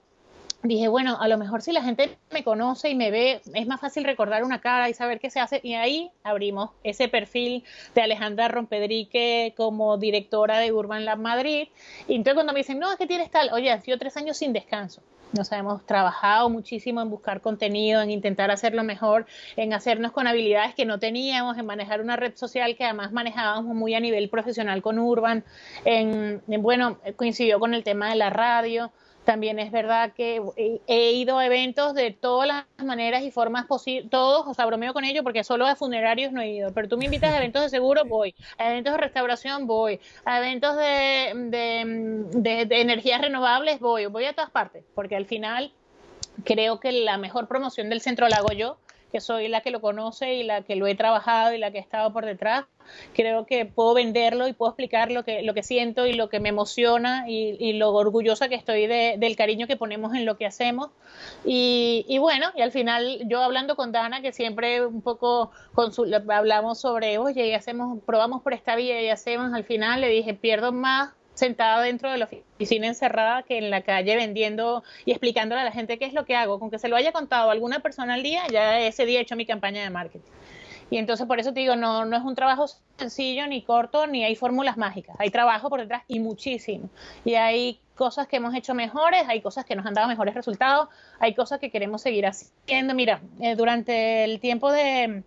dije, 0.65 0.89
bueno, 0.89 1.19
a 1.21 1.29
lo 1.29 1.39
mejor 1.39 1.63
si 1.63 1.73
la 1.73 1.83
gente 1.83 2.17
me 2.33 2.43
conoce 2.43 2.89
y 2.89 2.95
me 2.95 3.11
ve, 3.11 3.43
es 3.55 3.67
más 3.67 3.81
fácil 3.81 4.05
recordar 4.05 4.45
una 4.45 4.61
cara 4.61 4.89
y 4.89 4.95
saber 4.95 5.21
qué 5.21 5.31
se 5.31 5.41
hace. 5.41 5.61
Y 5.63 5.75
ahí 5.75 6.11
abrimos 6.23 6.71
ese 6.83 7.09
perfil 7.09 7.65
de 7.95 8.03
Alejandra 8.03 8.49
Rompedrique 8.49 9.55
como 9.57 9.99
directora 9.99 10.59
de 10.59 10.73
Urban 10.73 11.05
Lab 11.05 11.19
Madrid. 11.19 11.69
Y 12.09 12.15
entonces 12.15 12.35
cuando 12.35 12.53
me 12.53 12.61
dicen, 12.61 12.79
no, 12.79 12.91
es 12.91 12.99
que 12.99 13.07
tienes 13.07 13.31
tal, 13.31 13.51
oye, 13.53 13.79
sido 13.83 13.99
tres 13.99 14.17
años 14.17 14.39
sin 14.39 14.53
descanso. 14.53 15.03
Nos 15.33 15.51
hemos 15.51 15.85
trabajado 15.85 16.49
muchísimo 16.49 17.03
en 17.03 17.11
buscar 17.11 17.41
contenido, 17.41 18.01
en 18.01 18.11
intentar 18.11 18.53
hacerlo 18.53 18.85
mejor, 18.85 19.27
en 19.57 19.73
hacernos 19.73 20.13
con 20.13 20.29
habilidades 20.29 20.77
que 20.77 20.87
no 20.87 21.01
teníamos, 21.01 21.59
en 21.59 21.67
manejar 21.67 22.01
una 22.01 22.15
red 22.15 22.37
social 22.37 22.77
que 22.77 22.85
además 22.85 23.11
manejábamos 23.11 23.75
muy 23.75 23.95
a 23.95 24.01
nivel 24.01 24.29
profesional 24.29 24.81
con 24.81 24.99
Urban. 24.99 25.45
en 25.85 26.41
bueno, 26.47 26.99
coincidió 27.17 27.59
con 27.59 27.75
el 27.75 27.83
tema 27.83 28.11
de 28.11 28.15
la 28.15 28.31
radio. 28.31 28.93
También 29.25 29.59
es 29.59 29.73
verdad 29.73 30.13
que 30.13 30.43
he 30.87 31.13
ido 31.13 31.39
a 31.39 31.47
eventos 31.47 31.95
de 31.95 32.11
todas 32.11 32.47
las 32.47 32.65
maneras 32.85 33.23
y 33.23 33.31
formas 33.31 33.67
posibles, 33.67 34.11
todos, 34.11 34.47
o 34.47 34.53
sea, 34.55 34.67
bromeo 34.67 34.93
con 34.93 35.05
ellos 35.05 35.23
porque 35.25 35.45
solo 35.45 35.67
a 35.67 35.77
funerarios 35.77 36.33
no 36.33 36.43
he 36.43 36.51
ido, 36.51 36.73
pero 36.73 36.89
tú 36.89 36.99
me 36.99 37.07
invitas 37.07 37.33
a 37.33 37.39
eventos 37.39 37.63
de 37.63 37.71
seguro, 37.71 38.05
voy, 38.05 38.35
a 38.59 38.71
eventos 38.71 38.93
de 38.93 38.99
restauración, 38.99 39.67
voy, 39.67 39.99
a 40.25 40.39
eventos 40.39 40.77
de, 40.77 41.33
de, 42.35 42.67
de 42.67 42.81
energías 42.81 43.21
renovables, 43.21 43.81
voy, 43.81 44.07
voy 44.07 44.27
a 44.27 44.35
todas 44.35 44.51
partes, 44.51 44.85
porque 44.95 45.17
al 45.17 45.25
final 45.25 45.73
creo 46.45 46.81
que 46.81 46.93
la 46.93 47.17
mejor 47.17 47.49
promoción 47.49 47.89
del 47.89 48.01
centro 48.01 48.29
la 48.29 48.37
hago 48.37 48.53
yo 48.53 48.77
que 49.15 49.21
soy 49.21 49.47
la 49.47 49.61
que 49.61 49.71
lo 49.71 49.81
conoce 49.81 50.35
y 50.35 50.43
la 50.43 50.63
que 50.63 50.75
lo 50.75 50.89
he 50.89 50.97
trabajado 50.97 51.55
y 51.55 51.59
la 51.59 51.71
que 51.71 51.79
he 51.79 51.81
estado 51.81 52.13
por 52.13 52.27
detrás, 52.27 52.65
creo 53.15 53.47
que 53.47 53.65
puedo 53.65 53.95
venderlo 53.95 54.49
y 54.49 54.55
puedo 54.55 54.73
explicar 54.73 55.13
lo 55.13 55.25
que, 55.25 55.45
lo 55.45 55.55
que 55.55 55.63
siento 55.63 56.05
y 56.05 56.15
lo 56.15 56.29
que 56.29 56.41
me 56.41 56.49
emociona 56.49 57.25
y, 57.29 57.75
lo 57.75 57.93
orgullosa 57.93 58.49
que 58.49 58.57
estoy 58.57 58.89
del 58.89 59.37
cariño 59.37 59.69
que 59.69 59.77
ponemos 59.77 60.15
en 60.15 60.25
lo 60.25 60.37
que 60.37 60.47
hacemos. 60.47 60.91
Y, 61.45 62.19
bueno, 62.19 62.49
y 62.57 62.63
al 62.63 62.73
final 62.73 63.21
yo 63.29 63.41
hablando 63.41 63.77
con 63.77 63.93
Dana, 63.93 64.21
que 64.21 64.33
siempre 64.33 64.85
un 64.85 65.01
poco 65.01 65.53
hablamos 66.29 66.81
sobre, 66.81 67.19
oye, 67.19 67.47
y 67.47 67.53
hacemos, 67.53 68.01
probamos 68.05 68.43
por 68.43 68.53
esta 68.53 68.75
vía 68.75 69.01
y 69.01 69.11
hacemos, 69.11 69.53
al 69.55 69.63
final 69.63 70.01
le 70.01 70.09
dije, 70.09 70.35
pierdo 70.35 70.73
más 70.73 71.13
sentada 71.35 71.83
dentro 71.83 72.11
de 72.11 72.19
la 72.19 72.25
oficina 72.25 72.87
encerrada 72.87 73.43
que 73.43 73.59
en 73.59 73.71
la 73.71 73.83
calle 73.83 74.17
vendiendo 74.17 74.83
y 75.05 75.11
explicándole 75.11 75.61
a 75.61 75.65
la 75.65 75.73
gente 75.73 75.99
qué 75.99 76.07
es 76.07 76.13
lo 76.13 76.25
que 76.25 76.37
hago. 76.37 76.59
Con 76.59 76.71
que 76.71 76.79
se 76.79 76.89
lo 76.89 76.97
haya 76.97 77.13
contado 77.13 77.51
alguna 77.51 77.81
persona 77.81 78.15
al 78.15 78.23
día, 78.23 78.43
ya 78.51 78.81
ese 78.81 79.05
día 79.05 79.19
he 79.19 79.23
hecho 79.23 79.37
mi 79.37 79.47
campaña 79.47 79.83
de 79.83 79.91
marketing. 79.91 80.31
Y 80.91 80.99
entonces 80.99 81.27
por 81.27 81.41
eso 81.41 81.53
te 81.53 81.61
digo, 81.61 81.77
no, 81.77 82.05
no 82.05 82.17
es 82.17 82.23
un 82.23 82.35
trabajo 82.35 82.67
sencillo, 82.99 83.47
ni 83.47 83.63
corto, 83.63 84.07
ni 84.07 84.25
hay 84.25 84.37
fórmulas 84.37 84.77
mágicas. 84.77 85.17
Hay 85.19 85.31
trabajo 85.31 85.69
por 85.71 85.81
detrás 85.81 86.03
y 86.09 86.21
muchísimo. 86.21 86.89
Y 87.25 87.35
hay 87.35 87.81
cosas 87.95 88.27
que 88.27 88.37
hemos 88.37 88.55
hecho 88.55 88.75
mejores, 88.75 89.25
hay 89.29 89.41
cosas 89.41 89.65
que 89.65 89.77
nos 89.77 89.87
han 89.87 89.95
dado 89.95 90.09
mejores 90.09 90.35
resultados, 90.35 90.89
hay 91.19 91.35
cosas 91.35 91.59
que 91.59 91.71
queremos 91.71 92.03
seguir 92.03 92.27
haciendo. 92.27 92.95
Mira, 92.95 93.21
eh, 93.41 93.57
durante 93.57 94.25
el 94.25 94.41
tiempo 94.41 94.71
de, 94.71 95.23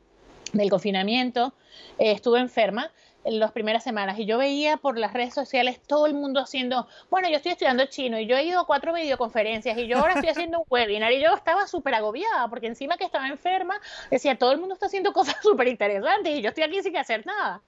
del 0.53 0.69
confinamiento 0.69 1.53
eh, 1.97 2.11
estuve 2.11 2.39
enferma 2.39 2.91
las 3.31 3.51
primeras 3.51 3.83
semanas 3.83 4.17
y 4.19 4.25
yo 4.25 4.37
veía 4.37 4.77
por 4.77 4.97
las 4.97 5.13
redes 5.13 5.33
sociales 5.33 5.79
todo 5.85 6.05
el 6.07 6.13
mundo 6.13 6.39
haciendo, 6.39 6.87
bueno, 7.09 7.29
yo 7.29 7.37
estoy 7.37 7.51
estudiando 7.51 7.85
chino 7.85 8.19
y 8.19 8.25
yo 8.25 8.37
he 8.37 8.43
ido 8.43 8.59
a 8.61 8.65
cuatro 8.65 8.93
videoconferencias 8.93 9.77
y 9.77 9.87
yo 9.87 9.97
ahora 9.97 10.13
estoy 10.13 10.29
haciendo 10.29 10.59
un 10.59 10.65
webinar 10.69 11.11
y 11.11 11.21
yo 11.21 11.33
estaba 11.33 11.67
súper 11.67 11.95
agobiada 11.95 12.47
porque 12.49 12.67
encima 12.67 12.97
que 12.97 13.05
estaba 13.05 13.27
enferma 13.27 13.79
decía, 14.09 14.37
todo 14.37 14.51
el 14.51 14.59
mundo 14.59 14.73
está 14.73 14.87
haciendo 14.87 15.13
cosas 15.13 15.35
súper 15.41 15.67
interesantes 15.67 16.37
y 16.37 16.41
yo 16.41 16.49
estoy 16.49 16.63
aquí 16.63 16.81
sin 16.81 16.97
hacer 16.97 17.25
nada. 17.25 17.61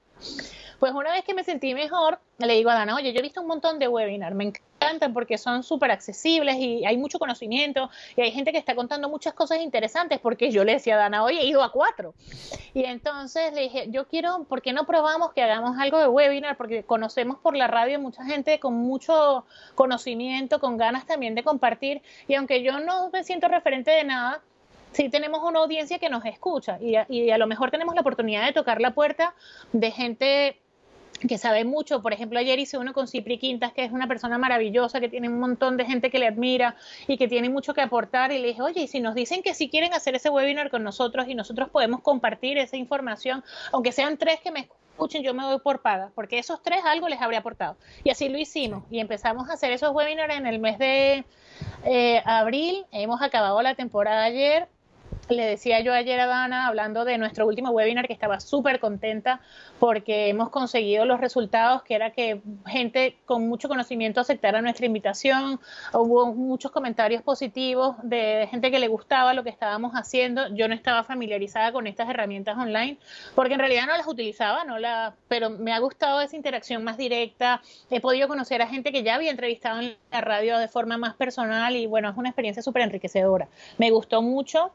Pues 0.79 0.93
una 0.93 1.11
vez 1.11 1.25
que 1.25 1.33
me 1.33 1.43
sentí 1.43 1.73
mejor, 1.73 2.19
le 2.37 2.53
digo 2.53 2.69
a 2.69 2.73
Dana, 2.73 2.95
oye, 2.95 3.11
yo 3.11 3.19
he 3.19 3.21
visto 3.21 3.41
un 3.41 3.47
montón 3.47 3.79
de 3.79 3.89
webinars, 3.89 4.33
me 4.33 4.45
encantan 4.45 5.11
porque 5.13 5.37
son 5.37 5.61
súper 5.61 5.91
accesibles 5.91 6.55
y 6.55 6.85
hay 6.85 6.95
mucho 6.95 7.19
conocimiento 7.19 7.89
y 8.15 8.21
hay 8.21 8.31
gente 8.31 8.53
que 8.53 8.57
está 8.57 8.75
contando 8.75 9.09
muchas 9.09 9.33
cosas 9.33 9.59
interesantes 9.59 10.19
porque 10.19 10.51
yo 10.51 10.63
le 10.63 10.73
decía 10.73 10.95
a 10.95 10.99
Dana, 10.99 11.25
oye, 11.25 11.41
he 11.41 11.45
ido 11.47 11.63
a 11.63 11.73
cuatro. 11.73 12.13
Y 12.73 12.85
entonces 12.85 13.53
le 13.53 13.63
dije, 13.63 13.87
yo 13.89 14.07
quiero, 14.07 14.45
¿por 14.45 14.61
qué 14.61 14.71
no 14.71 14.85
probamos 14.85 15.33
que 15.33 15.43
hagamos 15.43 15.77
algo 15.77 15.99
de 15.99 16.07
webinar? 16.07 16.55
Porque 16.55 16.83
conocemos 16.83 17.39
por 17.39 17.57
la 17.57 17.67
radio 17.67 17.99
mucha 17.99 18.23
gente 18.23 18.57
con 18.61 18.75
mucho 18.75 19.45
conocimiento, 19.75 20.61
con 20.61 20.77
ganas 20.77 21.05
también 21.05 21.35
de 21.35 21.43
compartir 21.43 22.01
y 22.29 22.35
aunque 22.35 22.63
yo 22.63 22.79
no 22.79 23.09
me 23.09 23.25
siento 23.25 23.49
referente 23.49 23.91
de 23.91 24.05
nada, 24.05 24.41
sí 24.91 25.09
tenemos 25.09 25.41
una 25.43 25.59
audiencia 25.59 25.99
que 25.99 26.09
nos 26.09 26.25
escucha 26.25 26.77
y 26.81 26.95
y 27.09 27.31
a, 27.31 27.37
lo 27.37 27.47
mejor 27.47 27.71
tenemos 27.71 27.95
la 27.95 28.01
oportunidad 28.01 28.45
de 28.45 28.53
tocar 28.53 28.81
la 28.81 28.91
puerta 28.91 29.33
de 29.73 29.91
gente 29.91 30.59
que 31.27 31.37
sabe 31.37 31.65
mucho. 31.65 32.01
Por 32.01 32.13
ejemplo, 32.13 32.39
ayer 32.39 32.59
hice 32.59 32.77
uno 32.77 32.93
con 32.93 33.07
Cipri 33.07 33.37
Quintas, 33.37 33.73
que 33.73 33.83
es 33.83 33.91
una 33.91 34.07
persona 34.07 34.37
maravillosa, 34.37 34.99
que 34.99 35.09
tiene 35.09 35.27
un 35.27 35.39
montón 35.39 35.77
de 35.77 35.85
gente 35.85 36.09
que 36.09 36.19
le 36.19 36.27
admira 36.27 36.75
y 37.07 37.17
que 37.17 37.27
tiene 37.27 37.49
mucho 37.49 37.73
que 37.73 37.81
aportar. 37.81 38.31
Y 38.31 38.39
le 38.39 38.49
dije, 38.49 38.61
oye, 38.61 38.81
y 38.81 38.87
si 38.87 38.99
nos 38.99 39.15
dicen 39.15 39.41
que 39.41 39.53
si 39.53 39.69
quieren 39.69 39.93
hacer 39.93 40.15
ese 40.15 40.29
webinar 40.29 40.69
con 40.69 40.83
nosotros 40.83 41.27
y 41.27 41.35
nosotros 41.35 41.69
podemos 41.69 42.01
compartir 42.01 42.57
esa 42.57 42.77
información, 42.77 43.43
aunque 43.71 43.91
sean 43.91 44.17
tres 44.17 44.39
que 44.39 44.51
me 44.51 44.69
escuchen, 44.91 45.23
yo 45.23 45.33
me 45.33 45.43
doy 45.43 45.59
por 45.59 45.81
paga, 45.81 46.11
porque 46.15 46.39
esos 46.39 46.61
tres 46.61 46.81
algo 46.85 47.07
les 47.07 47.21
habría 47.21 47.39
aportado. 47.39 47.77
Y 48.03 48.09
así 48.09 48.29
lo 48.29 48.37
hicimos. 48.37 48.83
Y 48.89 48.99
empezamos 48.99 49.49
a 49.49 49.53
hacer 49.53 49.71
esos 49.71 49.93
webinars 49.93 50.35
en 50.35 50.47
el 50.47 50.59
mes 50.59 50.77
de 50.77 51.25
eh, 51.85 52.21
abril. 52.25 52.85
Hemos 52.91 53.21
acabado 53.21 53.61
la 53.61 53.75
temporada 53.75 54.23
ayer 54.23 54.67
le 55.29 55.45
decía 55.45 55.79
yo 55.81 55.93
ayer 55.93 56.19
a 56.19 56.25
Dana, 56.25 56.67
hablando 56.67 57.05
de 57.05 57.17
nuestro 57.17 57.45
último 57.45 57.69
webinar, 57.69 58.07
que 58.07 58.13
estaba 58.13 58.39
súper 58.39 58.79
contenta 58.79 59.41
porque 59.79 60.29
hemos 60.29 60.49
conseguido 60.49 61.05
los 61.05 61.19
resultados, 61.19 61.83
que 61.83 61.95
era 61.95 62.11
que 62.11 62.41
gente 62.65 63.17
con 63.25 63.47
mucho 63.47 63.67
conocimiento 63.67 64.19
aceptara 64.19 64.61
nuestra 64.61 64.85
invitación. 64.85 65.59
Hubo 65.93 66.33
muchos 66.33 66.71
comentarios 66.71 67.21
positivos 67.21 67.95
de 68.01 68.47
gente 68.49 68.71
que 68.71 68.79
le 68.79 68.87
gustaba 68.87 69.33
lo 69.33 69.43
que 69.43 69.49
estábamos 69.49 69.93
haciendo. 69.93 70.47
Yo 70.55 70.67
no 70.67 70.73
estaba 70.73 71.03
familiarizada 71.03 71.71
con 71.71 71.87
estas 71.87 72.09
herramientas 72.09 72.57
online 72.57 72.97
porque 73.35 73.53
en 73.53 73.59
realidad 73.59 73.85
no 73.87 73.95
las 73.95 74.07
utilizaba, 74.07 74.63
no 74.63 74.79
la, 74.79 75.13
pero 75.27 75.49
me 75.49 75.73
ha 75.73 75.79
gustado 75.79 76.21
esa 76.21 76.35
interacción 76.35 76.83
más 76.83 76.97
directa. 76.97 77.61
He 77.89 78.01
podido 78.01 78.27
conocer 78.27 78.61
a 78.61 78.67
gente 78.67 78.91
que 78.91 79.03
ya 79.03 79.15
había 79.15 79.31
entrevistado 79.31 79.79
en 79.79 79.95
la 80.11 80.21
radio 80.21 80.57
de 80.57 80.67
forma 80.67 80.97
más 80.97 81.13
personal 81.13 81.75
y 81.75 81.85
bueno, 81.85 82.09
es 82.09 82.17
una 82.17 82.29
experiencia 82.29 82.63
súper 82.63 82.81
enriquecedora. 82.81 83.47
Me 83.77 83.91
gustó 83.91 84.21
mucho. 84.21 84.71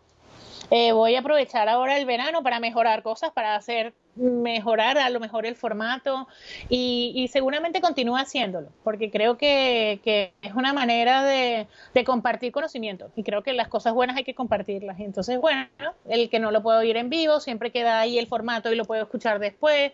Eh, 0.70 0.92
voy 0.92 1.14
a 1.14 1.20
aprovechar 1.20 1.68
ahora 1.68 1.98
el 1.98 2.06
verano 2.06 2.42
para 2.42 2.58
mejorar 2.60 3.02
cosas, 3.02 3.32
para 3.32 3.54
hacer 3.54 3.94
mejorar 4.16 4.96
a 4.98 5.10
lo 5.10 5.18
mejor 5.20 5.44
el 5.44 5.56
formato 5.56 6.28
y, 6.68 7.28
seguramente 7.32 7.80
continúe 7.80 8.16
haciéndolo, 8.16 8.68
porque 8.84 9.10
creo 9.10 9.36
que, 9.36 10.32
es 10.42 10.54
una 10.54 10.72
manera 10.72 11.24
de, 11.24 11.66
compartir 12.04 12.52
conocimiento 12.52 13.10
y 13.16 13.24
creo 13.24 13.42
que 13.42 13.52
las 13.52 13.68
cosas 13.68 13.92
buenas 13.92 14.16
hay 14.16 14.24
que 14.24 14.34
compartirlas. 14.34 15.00
Entonces, 15.00 15.40
bueno, 15.40 15.68
el 16.08 16.30
que 16.30 16.38
no 16.38 16.50
lo 16.50 16.62
puedo 16.62 16.78
oír 16.78 16.96
en 16.96 17.10
vivo, 17.10 17.40
siempre 17.40 17.72
queda 17.72 18.00
ahí 18.00 18.18
el 18.18 18.26
formato 18.26 18.72
y 18.72 18.76
lo 18.76 18.84
puedo 18.84 19.02
escuchar 19.02 19.38
después. 19.38 19.92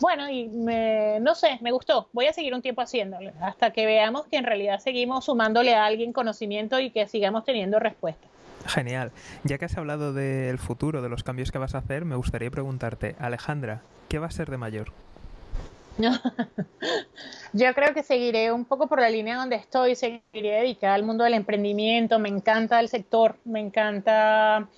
Bueno, 0.00 0.30
y 0.30 0.46
no 0.46 1.34
sé, 1.34 1.58
me 1.60 1.72
gustó. 1.72 2.08
Voy 2.12 2.26
a 2.26 2.32
seguir 2.32 2.54
un 2.54 2.62
tiempo 2.62 2.82
haciéndolo 2.82 3.32
hasta 3.40 3.72
que 3.72 3.84
veamos 3.84 4.26
que 4.26 4.36
en 4.36 4.44
realidad 4.44 4.78
seguimos 4.78 5.24
sumándole 5.24 5.74
a 5.74 5.84
alguien 5.84 6.12
conocimiento 6.12 6.78
y 6.78 6.90
que 6.90 7.08
sigamos 7.08 7.44
teniendo 7.44 7.80
respuestas. 7.80 8.37
Genial. 8.68 9.12
Ya 9.44 9.58
que 9.58 9.64
has 9.64 9.76
hablado 9.76 10.12
del 10.12 10.58
futuro, 10.58 11.00
de 11.00 11.08
los 11.08 11.24
cambios 11.24 11.50
que 11.50 11.58
vas 11.58 11.74
a 11.74 11.78
hacer, 11.78 12.04
me 12.04 12.16
gustaría 12.16 12.50
preguntarte, 12.50 13.16
Alejandra, 13.18 13.80
¿qué 14.08 14.18
va 14.18 14.26
a 14.26 14.30
ser 14.30 14.50
de 14.50 14.58
mayor? 14.58 14.92
Yo 17.52 17.74
creo 17.74 17.92
que 17.92 18.02
seguiré 18.02 18.52
un 18.52 18.64
poco 18.64 18.86
por 18.86 19.00
la 19.00 19.10
línea 19.10 19.36
donde 19.36 19.56
estoy, 19.56 19.96
seguiré 19.96 20.60
dedicada 20.60 20.94
al 20.94 21.02
mundo 21.02 21.24
del 21.24 21.34
emprendimiento, 21.34 22.18
me 22.18 22.28
encanta 22.28 22.78
el 22.78 22.88
sector, 22.88 23.36
me 23.44 23.60
encanta 23.60 24.68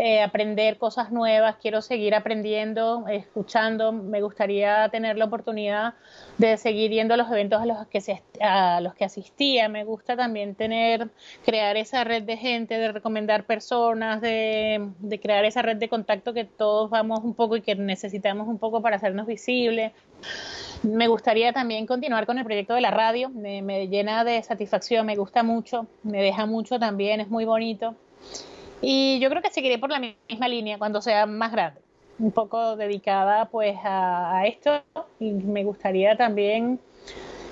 eh, 0.00 0.22
aprender 0.22 0.78
cosas 0.78 1.10
nuevas, 1.10 1.56
quiero 1.60 1.82
seguir 1.82 2.14
aprendiendo, 2.14 3.08
escuchando, 3.08 3.90
me 3.90 4.22
gustaría 4.22 4.88
tener 4.90 5.18
la 5.18 5.24
oportunidad 5.24 5.94
de 6.38 6.56
seguir 6.56 6.92
yendo 6.92 7.14
a 7.14 7.16
los 7.16 7.28
eventos 7.28 7.60
a 7.60 7.66
los 7.66 7.84
que, 7.88 8.00
se, 8.00 8.22
a 8.40 8.80
los 8.80 8.94
que 8.94 9.04
asistía, 9.04 9.68
me 9.68 9.82
gusta 9.82 10.14
también 10.14 10.54
tener, 10.54 11.08
crear 11.44 11.76
esa 11.76 12.04
red 12.04 12.22
de 12.22 12.36
gente, 12.36 12.78
de 12.78 12.92
recomendar 12.92 13.42
personas, 13.42 14.20
de, 14.20 14.88
de 15.00 15.18
crear 15.18 15.44
esa 15.44 15.62
red 15.62 15.78
de 15.78 15.88
contacto 15.88 16.32
que 16.32 16.44
todos 16.44 16.90
vamos 16.90 17.24
un 17.24 17.34
poco 17.34 17.56
y 17.56 17.60
que 17.62 17.74
necesitamos 17.74 18.46
un 18.46 18.58
poco 18.58 18.80
para 18.80 18.98
hacernos 18.98 19.26
visibles. 19.26 19.90
Me 20.84 21.08
gustaría 21.08 21.52
también 21.52 21.86
continuar 21.86 22.24
con 22.24 22.38
el 22.38 22.44
proyecto 22.44 22.74
de 22.74 22.82
la 22.82 22.92
radio, 22.92 23.30
me, 23.30 23.62
me, 23.62 23.88
llena 23.88 24.22
de 24.22 24.40
satisfacción, 24.44 25.06
me 25.06 25.16
gusta 25.16 25.42
mucho, 25.42 25.88
me 26.04 26.22
deja 26.22 26.46
mucho 26.46 26.78
también, 26.78 27.18
es 27.18 27.28
muy 27.28 27.44
bonito. 27.44 27.96
Y 28.80 29.18
yo 29.20 29.28
creo 29.30 29.42
que 29.42 29.50
seguiré 29.50 29.78
por 29.78 29.90
la 29.90 30.00
misma 30.00 30.48
línea 30.48 30.78
cuando 30.78 31.00
sea 31.02 31.26
más 31.26 31.50
grande, 31.52 31.80
un 32.18 32.30
poco 32.30 32.76
dedicada 32.76 33.46
pues 33.46 33.76
a, 33.82 34.42
esto 34.46 34.82
y 35.18 35.32
me 35.32 35.64
gustaría 35.64 36.16
también 36.16 36.78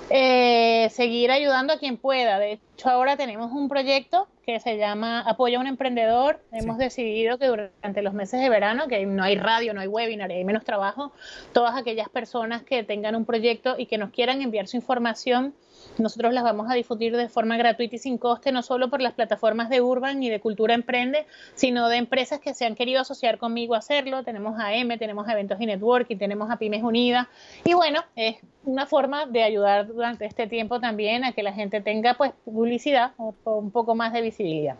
eh, 0.09 0.87
seguir 0.91 1.31
ayudando 1.31 1.73
a 1.73 1.79
quien 1.79 1.97
pueda. 1.97 2.39
De 2.39 2.53
hecho, 2.53 2.89
ahora 2.89 3.17
tenemos 3.17 3.51
un 3.51 3.67
proyecto 3.67 4.27
que 4.45 4.61
se 4.61 4.77
llama 4.77 5.19
Apoya 5.19 5.57
a 5.57 5.61
un 5.61 5.67
emprendedor. 5.67 6.39
Hemos 6.53 6.77
decidido 6.77 7.37
que 7.37 7.47
durante 7.47 8.01
los 8.01 8.13
meses 8.13 8.39
de 8.39 8.49
verano, 8.49 8.87
que 8.87 9.05
no 9.05 9.21
hay 9.23 9.35
radio, 9.35 9.73
no 9.73 9.81
hay 9.81 9.87
webinar, 9.87 10.31
hay 10.31 10.45
menos 10.45 10.63
trabajo, 10.63 11.11
todas 11.51 11.75
aquellas 11.75 12.07
personas 12.07 12.63
que 12.63 12.83
tengan 12.83 13.17
un 13.17 13.25
proyecto 13.25 13.75
y 13.77 13.87
que 13.87 13.97
nos 13.97 14.11
quieran 14.11 14.41
enviar 14.41 14.67
su 14.67 14.77
información 14.77 15.53
nosotros 15.97 16.33
las 16.33 16.43
vamos 16.43 16.69
a 16.69 16.73
difundir 16.73 17.15
de 17.15 17.29
forma 17.29 17.57
gratuita 17.57 17.95
y 17.95 17.99
sin 17.99 18.17
coste, 18.17 18.51
no 18.51 18.61
solo 18.61 18.89
por 18.89 19.01
las 19.01 19.13
plataformas 19.13 19.69
de 19.69 19.81
Urban 19.81 20.21
y 20.21 20.29
de 20.29 20.39
Cultura 20.39 20.73
Emprende, 20.73 21.25
sino 21.55 21.89
de 21.89 21.97
empresas 21.97 22.39
que 22.39 22.53
se 22.53 22.65
han 22.65 22.75
querido 22.75 23.01
asociar 23.01 23.37
conmigo 23.37 23.75
a 23.75 23.79
hacerlo. 23.79 24.23
Tenemos 24.23 24.59
a 24.59 24.73
M, 24.73 24.97
tenemos 24.97 25.27
a 25.27 25.33
Eventos 25.33 25.59
y 25.59 25.65
Networking, 25.65 26.17
tenemos 26.17 26.51
a 26.51 26.57
Pymes 26.57 26.83
Unidas. 26.83 27.27
Y 27.63 27.73
bueno, 27.73 28.01
es 28.15 28.37
una 28.63 28.85
forma 28.85 29.25
de 29.25 29.43
ayudar 29.43 29.87
durante 29.87 30.25
este 30.25 30.47
tiempo 30.47 30.79
también 30.79 31.23
a 31.23 31.31
que 31.31 31.43
la 31.43 31.53
gente 31.53 31.81
tenga 31.81 32.15
pues 32.15 32.31
publicidad 32.45 33.13
o, 33.17 33.33
un 33.45 33.71
poco 33.71 33.95
más 33.95 34.13
de 34.13 34.21
visibilidad. 34.21 34.75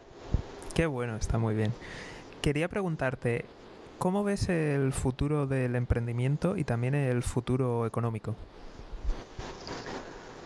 Qué 0.74 0.86
bueno, 0.86 1.16
está 1.16 1.38
muy 1.38 1.56
bien. 1.56 1.72
Quería 2.42 2.68
preguntarte, 2.68 3.46
¿cómo 3.98 4.24
ves 4.24 4.50
el 4.50 4.94
futuro 4.94 5.48
del 5.48 5.76
emprendimiento 5.76 6.56
y 6.58 6.64
también 6.64 6.94
el 6.94 7.24
futuro 7.24 7.86
económico? 7.86 8.36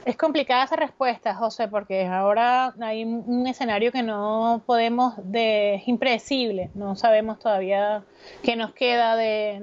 Es 0.04 0.18
complicada 0.18 0.64
esa 0.64 0.76
respuesta, 0.78 1.36
José, 1.36 1.68
porque 1.68 2.08
ahora 2.08 2.74
hay 2.82 3.04
un 3.04 3.46
escenario 3.46 3.92
que 3.92 4.02
no 4.02 4.64
podemos, 4.66 5.14
de, 5.24 5.76
es 5.76 5.88
impredecible, 5.88 6.72
no 6.74 6.96
sabemos 6.96 7.38
todavía 7.38 8.02
qué 8.42 8.56
nos 8.56 8.74
queda 8.74 9.16
de, 9.16 9.60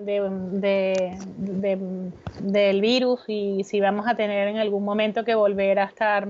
del 2.41 2.81
virus 2.81 3.25
y 3.27 3.65
si 3.65 3.81
vamos 3.81 4.07
a 4.07 4.15
tener 4.15 4.47
en 4.47 4.59
algún 4.59 4.85
momento 4.85 5.25
que 5.25 5.35
volver 5.35 5.81
a 5.81 5.85
estar 5.85 6.29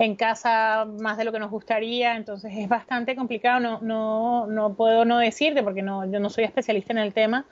en 0.00 0.16
casa 0.16 0.84
más 0.98 1.16
de 1.16 1.24
lo 1.24 1.30
que 1.30 1.38
nos 1.38 1.52
gustaría, 1.52 2.16
entonces 2.16 2.52
es 2.56 2.68
bastante 2.68 3.14
complicado, 3.14 3.60
no, 3.60 3.78
no, 3.80 4.48
no 4.48 4.74
puedo 4.74 5.04
no 5.04 5.18
decirte 5.18 5.62
porque 5.62 5.82
no, 5.82 6.04
yo 6.10 6.18
no 6.18 6.30
soy 6.30 6.42
especialista 6.44 6.92
en 6.92 6.98
el 6.98 7.14
tema, 7.14 7.44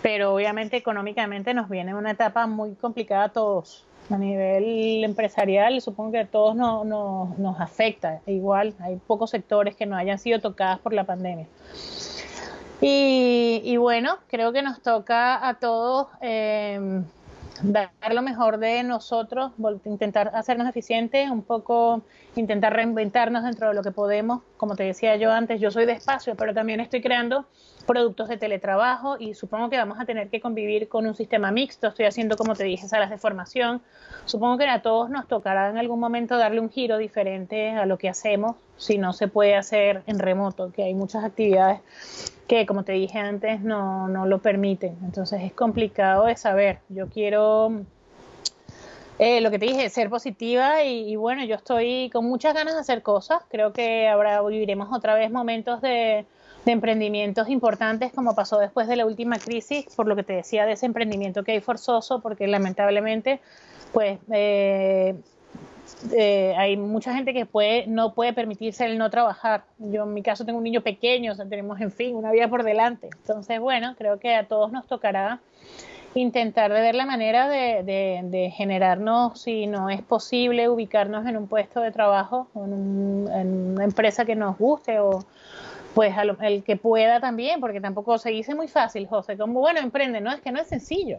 pero 0.00 0.32
obviamente 0.32 0.76
económicamente 0.76 1.54
nos 1.54 1.68
viene 1.68 1.92
una 1.92 2.12
etapa 2.12 2.46
muy 2.46 2.76
complicada 2.76 3.24
a 3.24 3.28
todos 3.30 3.84
a 4.10 4.18
nivel 4.18 5.04
empresarial, 5.04 5.80
supongo 5.80 6.12
que 6.12 6.18
a 6.20 6.26
todos 6.26 6.56
no, 6.56 6.84
nos 6.84 7.60
afecta. 7.60 8.20
Igual, 8.26 8.74
hay 8.80 8.96
pocos 9.06 9.30
sectores 9.30 9.76
que 9.76 9.86
no 9.86 9.96
hayan 9.96 10.18
sido 10.18 10.40
tocados 10.40 10.80
por 10.80 10.92
la 10.92 11.04
pandemia. 11.04 11.46
Y, 12.82 13.76
bueno, 13.76 14.16
creo 14.28 14.52
que 14.52 14.62
nos 14.62 14.80
toca 14.80 15.46
a 15.46 15.54
todos 15.54 16.08
eh, 16.22 17.02
dar 17.62 17.90
lo 18.12 18.22
mejor 18.22 18.58
de 18.58 18.82
nosotros, 18.82 19.52
intentar 19.84 20.32
hacernos 20.34 20.68
eficientes, 20.68 21.30
un 21.30 21.42
poco 21.42 22.02
intentar 22.36 22.72
reinventarnos 22.72 23.44
dentro 23.44 23.68
de 23.68 23.74
lo 23.74 23.82
que 23.82 23.90
podemos. 23.90 24.42
Como 24.56 24.76
te 24.76 24.84
decía 24.84 25.16
yo 25.16 25.32
antes, 25.32 25.60
yo 25.60 25.70
soy 25.70 25.86
de 25.86 25.92
espacio, 25.92 26.34
pero 26.36 26.54
también 26.54 26.80
estoy 26.80 27.00
creando 27.00 27.46
productos 27.86 28.28
de 28.28 28.36
teletrabajo 28.36 29.16
y 29.18 29.34
supongo 29.34 29.70
que 29.70 29.76
vamos 29.76 29.98
a 30.00 30.04
tener 30.04 30.28
que 30.28 30.40
convivir 30.40 30.88
con 30.88 31.06
un 31.06 31.14
sistema 31.14 31.50
mixto. 31.50 31.88
Estoy 31.88 32.06
haciendo, 32.06 32.36
como 32.36 32.54
te 32.54 32.64
dije, 32.64 32.86
salas 32.88 33.10
de 33.10 33.18
formación. 33.18 33.82
Supongo 34.24 34.58
que 34.58 34.68
a 34.68 34.82
todos 34.82 35.10
nos 35.10 35.26
tocará 35.26 35.70
en 35.70 35.78
algún 35.78 36.00
momento 36.00 36.36
darle 36.36 36.60
un 36.60 36.70
giro 36.70 36.98
diferente 36.98 37.70
a 37.70 37.86
lo 37.86 37.98
que 37.98 38.08
hacemos 38.08 38.56
si 38.76 38.96
no 38.96 39.12
se 39.12 39.28
puede 39.28 39.56
hacer 39.56 40.02
en 40.06 40.18
remoto, 40.18 40.72
que 40.72 40.82
hay 40.82 40.94
muchas 40.94 41.22
actividades 41.22 41.80
que, 42.50 42.66
como 42.66 42.82
te 42.82 42.90
dije 42.90 43.16
antes, 43.16 43.60
no, 43.60 44.08
no 44.08 44.26
lo 44.26 44.40
permiten. 44.40 44.98
Entonces 45.04 45.40
es 45.44 45.52
complicado 45.52 46.26
de 46.26 46.34
saber. 46.34 46.80
Yo 46.88 47.06
quiero 47.06 47.70
eh, 49.20 49.40
lo 49.40 49.52
que 49.52 49.60
te 49.60 49.66
dije, 49.66 49.88
ser 49.88 50.10
positiva 50.10 50.82
y, 50.82 51.14
bueno, 51.14 51.44
yo 51.44 51.54
estoy 51.54 52.10
con 52.12 52.24
muchas 52.24 52.52
ganas 52.52 52.74
de 52.74 52.80
hacer 52.80 53.02
cosas. 53.02 53.44
Creo 53.50 53.72
que 53.72 54.08
ahora 54.08 54.42
viviremos 54.42 54.88
otra 54.92 55.14
vez 55.14 55.30
momentos 55.30 55.80
de, 55.80 56.26
emprendimientos 56.66 57.48
importantes 57.48 58.12
como 58.12 58.34
pasó 58.34 58.58
después 58.58 58.88
de 58.88 58.96
la 58.96 59.06
última 59.06 59.38
crisis, 59.38 59.86
por 59.94 60.08
lo 60.08 60.16
que 60.16 60.24
te 60.24 60.32
decía 60.32 60.66
de 60.66 60.72
ese 60.72 60.86
emprendimiento 60.86 61.44
que 61.44 61.52
hay 61.52 61.60
forzoso, 61.60 62.20
porque 62.20 62.48
lamentablemente 62.48 63.40
pues 63.92 64.18
eh, 64.32 65.14
eh, 66.12 66.54
hay 66.56 66.76
mucha 66.76 67.14
gente 67.14 67.32
que 67.32 67.46
puede, 67.46 67.86
no 67.86 68.14
puede 68.14 68.32
permitirse 68.32 68.84
el 68.84 68.98
no 68.98 69.10
trabajar. 69.10 69.64
Yo 69.78 70.04
en 70.04 70.14
mi 70.14 70.22
caso 70.22 70.44
tengo 70.44 70.58
un 70.58 70.64
niño 70.64 70.82
pequeño, 70.82 71.32
o 71.32 71.34
sea, 71.34 71.46
tenemos 71.46 71.80
en 71.80 71.92
fin 71.92 72.16
una 72.16 72.32
vida 72.32 72.48
por 72.48 72.62
delante. 72.62 73.08
Entonces, 73.18 73.60
bueno, 73.60 73.94
creo 73.96 74.18
que 74.18 74.34
a 74.34 74.48
todos 74.48 74.72
nos 74.72 74.86
tocará 74.86 75.40
intentar 76.14 76.72
de 76.72 76.80
ver 76.80 76.94
la 76.94 77.06
manera 77.06 77.48
de, 77.48 77.82
de, 77.84 78.50
generarnos, 78.50 79.40
si 79.40 79.66
no 79.66 79.90
es 79.90 80.02
posible, 80.02 80.68
ubicarnos 80.68 81.24
en 81.26 81.36
un 81.36 81.46
puesto 81.46 81.80
de 81.80 81.92
trabajo, 81.92 82.48
en, 82.56 83.28
en 83.32 83.72
una 83.72 83.84
empresa 83.84 84.24
que 84.24 84.34
nos 84.34 84.58
guste 84.58 84.98
o 84.98 85.24
pues 85.94 86.14
el 86.40 86.62
que 86.62 86.76
pueda 86.76 87.20
también, 87.20 87.60
porque 87.60 87.80
tampoco 87.80 88.18
se 88.18 88.30
dice 88.30 88.54
muy 88.54 88.68
fácil, 88.68 89.06
José, 89.06 89.36
como 89.36 89.60
bueno, 89.60 89.80
emprende, 89.80 90.20
no, 90.20 90.32
es 90.32 90.40
que 90.40 90.52
no 90.52 90.60
es 90.60 90.68
sencillo. 90.68 91.18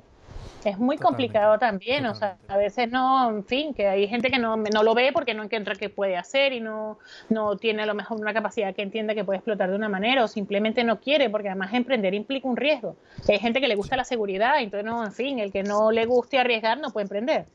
Es 0.64 0.78
muy 0.78 0.98
complicado 0.98 1.58
también, 1.58 2.06
o 2.06 2.14
sea, 2.14 2.38
a 2.48 2.58
veces 2.58 2.90
no, 2.90 3.30
en 3.30 3.44
fin, 3.44 3.74
que 3.74 3.88
hay 3.88 4.08
gente 4.08 4.30
que 4.30 4.38
no, 4.38 4.58
no 4.58 4.84
lo 4.84 4.94
ve 4.94 5.12
porque 5.12 5.34
no 5.34 5.44
encuentra 5.44 5.74
qué 5.76 5.90
puede 5.90 6.18
hacer 6.18 6.54
y 6.54 6.60
no, 6.60 7.00
no 7.30 7.58
tiene 7.58 7.82
a 7.82 7.86
lo 7.88 7.96
mejor 7.96 8.20
una 8.20 8.34
capacidad 8.34 8.76
que 8.76 8.84
entienda 8.84 9.16
que 9.16 9.24
puede 9.24 9.38
explotar 9.38 9.72
de 9.72 9.76
una 9.76 9.90
manera 9.90 10.24
o 10.24 10.28
simplemente 10.28 10.84
no 10.84 11.00
quiere, 11.00 11.30
porque 11.30 11.50
además 11.50 11.74
emprender 11.74 12.14
implica 12.14 12.48
un 12.48 12.58
riesgo. 12.58 12.96
Hay 13.28 13.40
gente 13.40 13.60
que 13.60 13.68
le 13.68 13.76
gusta 13.76 13.98
la 13.98 14.04
seguridad, 14.04 14.60
entonces 14.60 14.86
no, 14.86 15.04
en 15.04 15.12
fin, 15.12 15.40
el 15.40 15.52
que 15.52 15.64
no 15.64 15.92
le 15.92 16.06
guste 16.06 16.38
arriesgar 16.38 16.80
no 16.80 16.92
puede 16.92 17.06
emprender 17.06 17.46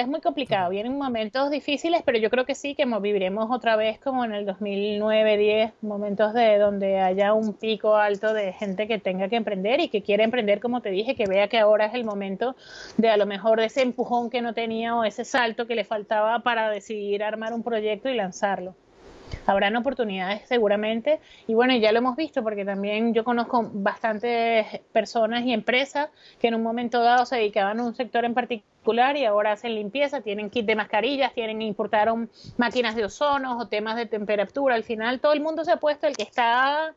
es 0.00 0.08
muy 0.08 0.20
complicado, 0.20 0.70
vienen 0.70 0.96
momentos 0.96 1.50
difíciles, 1.50 2.02
pero 2.04 2.18
yo 2.18 2.30
creo 2.30 2.44
que 2.44 2.54
sí, 2.54 2.74
que 2.74 2.84
viviremos 2.84 3.50
otra 3.50 3.76
vez 3.76 3.98
como 3.98 4.24
en 4.24 4.32
el 4.32 4.46
2009-10, 4.46 5.72
momentos 5.82 6.34
de 6.34 6.58
donde 6.58 7.00
haya 7.00 7.32
un 7.32 7.54
pico 7.54 7.96
alto 7.96 8.32
de 8.32 8.52
gente 8.52 8.86
que 8.86 8.98
tenga 8.98 9.28
que 9.28 9.36
emprender 9.36 9.80
y 9.80 9.88
que 9.88 10.02
quiere 10.02 10.24
emprender, 10.24 10.60
como 10.60 10.80
te 10.80 10.90
dije, 10.90 11.14
que 11.14 11.26
vea 11.26 11.48
que 11.48 11.58
ahora 11.58 11.86
es 11.86 11.94
el 11.94 12.04
momento 12.04 12.56
de 12.96 13.10
a 13.10 13.16
lo 13.16 13.26
mejor 13.26 13.60
de 13.60 13.66
ese 13.66 13.82
empujón 13.82 14.30
que 14.30 14.42
no 14.42 14.54
tenía 14.54 14.94
o 14.96 15.04
ese 15.04 15.24
salto 15.24 15.66
que 15.66 15.74
le 15.74 15.84
faltaba 15.84 16.40
para 16.40 16.70
decidir 16.70 17.22
armar 17.22 17.52
un 17.52 17.62
proyecto 17.62 18.08
y 18.08 18.14
lanzarlo 18.14 18.74
habrán 19.48 19.74
oportunidades 19.76 20.42
seguramente. 20.46 21.20
Y 21.46 21.54
bueno, 21.54 21.74
ya 21.74 21.90
lo 21.90 21.98
hemos 21.98 22.16
visto 22.16 22.42
porque 22.42 22.66
también 22.66 23.14
yo 23.14 23.24
conozco 23.24 23.70
bastantes 23.72 24.66
personas 24.92 25.44
y 25.44 25.52
empresas 25.54 26.10
que 26.38 26.48
en 26.48 26.54
un 26.54 26.62
momento 26.62 27.02
dado 27.02 27.24
se 27.24 27.36
dedicaban 27.36 27.80
a 27.80 27.84
un 27.84 27.94
sector 27.94 28.26
en 28.26 28.34
particular 28.34 29.16
y 29.16 29.24
ahora 29.24 29.52
hacen 29.52 29.74
limpieza, 29.74 30.20
tienen 30.20 30.50
kit 30.50 30.66
de 30.66 30.76
mascarillas, 30.76 31.32
tienen 31.32 31.62
importaron 31.62 32.30
máquinas 32.58 32.94
de 32.94 33.06
ozono 33.06 33.58
o 33.58 33.68
temas 33.68 33.96
de 33.96 34.04
temperatura. 34.04 34.74
Al 34.74 34.84
final 34.84 35.18
todo 35.18 35.32
el 35.32 35.40
mundo 35.40 35.64
se 35.64 35.72
ha 35.72 35.76
puesto, 35.78 36.06
el 36.06 36.16
que 36.16 36.24
está 36.24 36.94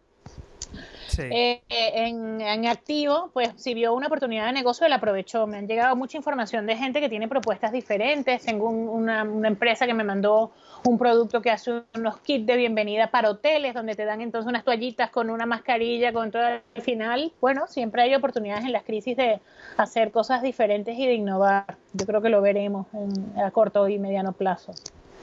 eh, 1.18 1.62
en, 1.70 2.68
activo, 2.68 3.30
pues 3.34 3.50
si 3.56 3.74
vio 3.74 3.94
una 3.94 4.08
oportunidad 4.08 4.46
de 4.46 4.54
negocio, 4.54 4.88
la 4.88 4.96
aprovechó. 4.96 5.48
Me 5.48 5.58
han 5.58 5.68
llegado 5.68 5.96
mucha 5.96 6.18
información 6.18 6.66
de 6.66 6.76
gente 6.76 7.00
que 7.00 7.10
tiene 7.10 7.28
propuestas 7.28 7.72
diferentes. 7.72 8.44
Tengo 8.44 8.70
una, 8.70 9.22
empresa 9.22 9.86
que 9.86 9.94
me 9.94 10.04
mandó 10.04 10.52
un 10.86 10.98
producto 10.98 11.42
que 11.42 11.52
hace 11.52 11.84
unos 11.96 12.20
kits 12.22 12.46
de 12.46 12.58
bienvenida 12.58 13.12
para 13.12 13.30
hoteles, 13.30 13.74
donde 13.74 13.96
te 13.96 14.06
dan 14.06 14.22
entonces 14.22 14.48
unas 14.48 14.64
toallitas 14.64 15.10
con 15.10 15.30
una 15.30 15.46
mascarilla, 15.46 16.14
con 16.14 16.32
todo 16.32 16.44
el 16.48 16.82
final. 16.82 17.32
Bueno, 17.42 17.68
siempre 17.68 18.04
hay 18.04 18.16
oportunidades 18.16 18.66
en 18.66 18.72
las 18.72 18.84
crisis 18.84 19.18
de 19.18 19.40
hacer 19.78 20.12
cosas 20.12 20.42
diferentes 20.42 20.98
y 20.98 21.06
de 21.06 21.14
innovar. 21.14 21.78
Yo 21.94 22.06
creo 22.06 22.22
que 22.22 22.30
lo 22.30 22.42
veremos 22.42 22.88
a 23.36 23.52
corto 23.52 23.88
y 23.88 24.00
mediano 24.00 24.32
plazo. 24.34 24.74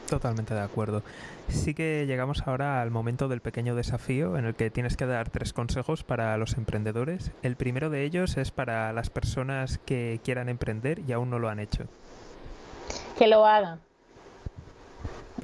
Totalmente 0.08 0.54
de 0.54 0.60
acuerdo. 0.60 1.02
Sí 1.48 1.74
que 1.74 2.06
llegamos 2.06 2.46
ahora 2.46 2.80
al 2.80 2.90
momento 2.90 3.28
del 3.28 3.40
pequeño 3.40 3.74
desafío 3.74 4.38
en 4.38 4.46
el 4.46 4.54
que 4.54 4.70
tienes 4.70 4.96
que 4.96 5.04
dar 5.04 5.28
tres 5.28 5.52
consejos 5.52 6.02
para 6.02 6.36
los 6.38 6.54
emprendedores. 6.54 7.30
El 7.42 7.56
primero 7.56 7.90
de 7.90 8.04
ellos 8.04 8.38
es 8.38 8.50
para 8.50 8.92
las 8.94 9.10
personas 9.10 9.78
que 9.78 10.20
quieran 10.24 10.48
emprender 10.48 11.00
y 11.06 11.12
aún 11.12 11.28
no 11.28 11.38
lo 11.38 11.50
han 11.50 11.60
hecho. 11.60 11.84
Que 13.18 13.26
lo 13.26 13.44
hagan. 13.44 13.80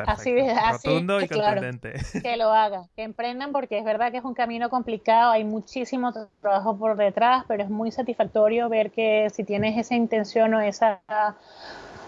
Así 0.07 0.33
de 0.33 0.51
así, 0.51 0.89
Rotundo 0.89 1.21
y 1.21 1.29
claro, 1.29 1.61
que 2.23 2.37
lo 2.37 2.53
hagan, 2.53 2.89
que 2.97 3.03
emprendan 3.03 3.53
porque 3.53 3.79
es 3.79 3.85
verdad 3.85 4.11
que 4.11 4.19
es 4.19 4.25
un 4.25 4.35
camino 4.35 4.69
complicado, 4.69 5.31
hay 5.31 5.45
muchísimo 5.45 6.13
trabajo 6.41 6.77
por 6.77 6.97
detrás, 6.97 7.45
pero 7.47 7.63
es 7.63 7.71
muy 7.71 7.93
satisfactorio 7.93 8.69
ver 8.69 8.91
que 8.91 9.31
si 9.33 9.45
tienes 9.45 9.79
esa 9.79 9.95
intención 9.95 10.53
o 10.55 10.61
esa 10.61 11.01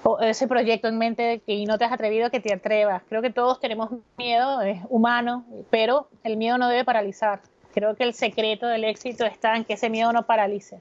o 0.07 0.21
ese 0.21 0.47
proyecto 0.47 0.89
en 0.89 0.99
mente 0.99 1.43
y 1.47 1.67
no 1.67 1.79
te 1.79 1.85
has 1.85 1.93
atrevido, 1.93 2.31
que 2.31 2.41
te 2.41 2.55
atrevas. 2.55 3.03
Creo 3.09 3.23
que 3.23 3.31
todos 3.31 3.61
tenemos 3.61 3.91
miedo, 4.17 4.63
es 4.63 4.81
humano, 4.89 5.45
pero 5.71 6.09
el 6.23 6.37
miedo 6.37 6.59
no 6.59 6.69
debe 6.69 6.85
paralizar. 6.85 7.41
Creo 7.75 7.95
que 7.97 8.05
el 8.05 8.15
secreto 8.15 8.67
del 8.67 8.85
éxito 8.85 9.25
está 9.27 9.57
en 9.57 9.65
que 9.65 9.75
ese 9.75 9.91
miedo 9.91 10.13
no 10.13 10.25
paralice. 10.25 10.81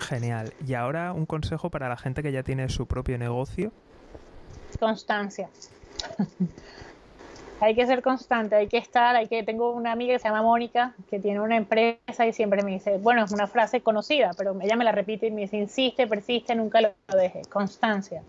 Genial. 0.00 0.52
Y 0.66 0.74
ahora 0.74 1.12
un 1.12 1.26
consejo 1.26 1.70
para 1.70 1.88
la 1.88 1.96
gente 1.96 2.22
que 2.22 2.32
ya 2.32 2.42
tiene 2.42 2.68
su 2.68 2.86
propio 2.86 3.16
negocio 3.18 3.72
constancia. 4.78 5.48
hay 7.62 7.76
que 7.76 7.86
ser 7.86 8.02
constante, 8.02 8.56
hay 8.56 8.66
que 8.66 8.76
estar, 8.76 9.14
hay 9.14 9.28
que 9.28 9.44
tengo 9.44 9.70
una 9.70 9.92
amiga 9.92 10.14
que 10.14 10.18
se 10.18 10.26
llama 10.26 10.42
Mónica 10.42 10.94
que 11.08 11.20
tiene 11.20 11.40
una 11.40 11.56
empresa 11.56 12.26
y 12.26 12.32
siempre 12.32 12.64
me 12.64 12.72
dice, 12.72 12.98
bueno, 12.98 13.24
es 13.24 13.30
una 13.30 13.46
frase 13.46 13.82
conocida, 13.82 14.32
pero 14.36 14.58
ella 14.60 14.74
me 14.74 14.84
la 14.84 14.90
repite 14.90 15.28
y 15.28 15.30
me 15.30 15.42
dice, 15.42 15.58
insiste, 15.58 16.08
persiste, 16.08 16.56
nunca 16.56 16.80
lo 16.80 16.92
deje, 17.16 17.42
constancia. 17.48 18.24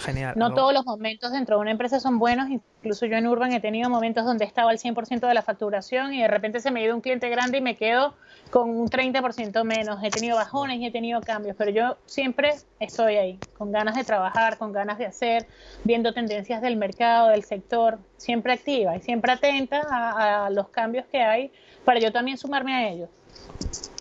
Genial. 0.00 0.34
No 0.36 0.52
todos 0.52 0.74
los 0.74 0.84
momentos 0.84 1.32
dentro 1.32 1.56
de 1.56 1.62
una 1.62 1.70
empresa 1.70 1.98
son 1.98 2.18
buenos. 2.18 2.50
Incluso 2.50 3.06
yo 3.06 3.16
en 3.16 3.26
Urban 3.26 3.52
he 3.52 3.60
tenido 3.60 3.88
momentos 3.88 4.24
donde 4.24 4.44
estaba 4.44 4.70
al 4.70 4.78
100% 4.78 5.26
de 5.26 5.34
la 5.34 5.42
facturación 5.42 6.12
y 6.12 6.20
de 6.20 6.28
repente 6.28 6.60
se 6.60 6.70
me 6.70 6.80
ha 6.80 6.84
ido 6.84 6.94
un 6.94 7.00
cliente 7.00 7.30
grande 7.30 7.58
y 7.58 7.60
me 7.62 7.76
quedo 7.76 8.14
con 8.50 8.68
un 8.68 8.88
30% 8.88 9.64
menos. 9.64 10.02
He 10.02 10.10
tenido 10.10 10.36
bajones 10.36 10.78
y 10.80 10.86
he 10.86 10.90
tenido 10.90 11.22
cambios, 11.22 11.56
pero 11.56 11.70
yo 11.70 11.96
siempre 12.04 12.54
estoy 12.80 13.16
ahí, 13.16 13.38
con 13.56 13.72
ganas 13.72 13.94
de 13.94 14.04
trabajar, 14.04 14.58
con 14.58 14.72
ganas 14.72 14.98
de 14.98 15.06
hacer, 15.06 15.46
viendo 15.84 16.12
tendencias 16.12 16.60
del 16.60 16.76
mercado, 16.76 17.28
del 17.28 17.44
sector, 17.44 17.98
siempre 18.18 18.52
activa 18.52 18.96
y 18.96 19.00
siempre 19.00 19.32
atenta 19.32 19.82
a, 19.90 20.46
a 20.46 20.50
los 20.50 20.68
cambios 20.68 21.06
que 21.06 21.22
hay 21.22 21.50
para 21.84 21.98
yo 21.98 22.12
también 22.12 22.36
sumarme 22.36 22.74
a 22.74 22.88
ellos. 22.88 23.08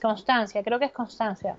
Constancia, 0.02 0.62
creo 0.64 0.80
que 0.80 0.86
es 0.86 0.92
constancia. 0.92 1.56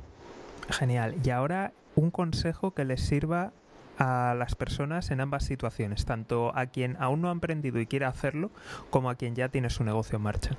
Genial. 0.68 1.14
Y 1.24 1.30
ahora 1.30 1.72
un 1.96 2.10
consejo 2.10 2.72
que 2.72 2.84
les 2.84 3.00
sirva 3.00 3.52
a 3.98 4.34
las 4.36 4.54
personas 4.54 5.10
en 5.10 5.20
ambas 5.20 5.44
situaciones, 5.44 6.04
tanto 6.04 6.52
a 6.54 6.66
quien 6.66 6.96
aún 7.00 7.22
no 7.22 7.28
ha 7.28 7.32
emprendido 7.32 7.80
y 7.80 7.86
quiere 7.86 8.06
hacerlo, 8.06 8.50
como 8.90 9.10
a 9.10 9.14
quien 9.14 9.34
ya 9.34 9.48
tiene 9.48 9.70
su 9.70 9.84
negocio 9.84 10.16
en 10.16 10.22
marcha? 10.22 10.50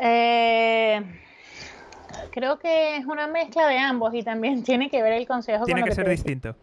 Eh, 0.00 1.02
creo 2.30 2.58
que 2.58 2.96
es 2.96 3.06
una 3.06 3.26
mezcla 3.26 3.66
de 3.66 3.78
ambos 3.78 4.14
y 4.14 4.22
también 4.22 4.62
tiene 4.64 4.90
que 4.90 5.02
ver 5.02 5.14
el 5.14 5.26
consejo. 5.26 5.64
Tiene 5.64 5.80
con 5.80 5.90
que, 5.90 5.90
lo 5.90 5.96
que 5.96 6.02
ser 6.02 6.10
distinto. 6.10 6.54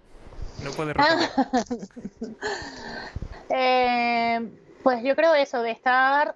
No 0.63 0.71
puede 0.71 0.93
eh, 3.49 4.39
Pues 4.83 5.03
yo 5.03 5.15
creo 5.15 5.35
eso, 5.35 5.61
de 5.61 5.71
estar 5.71 6.35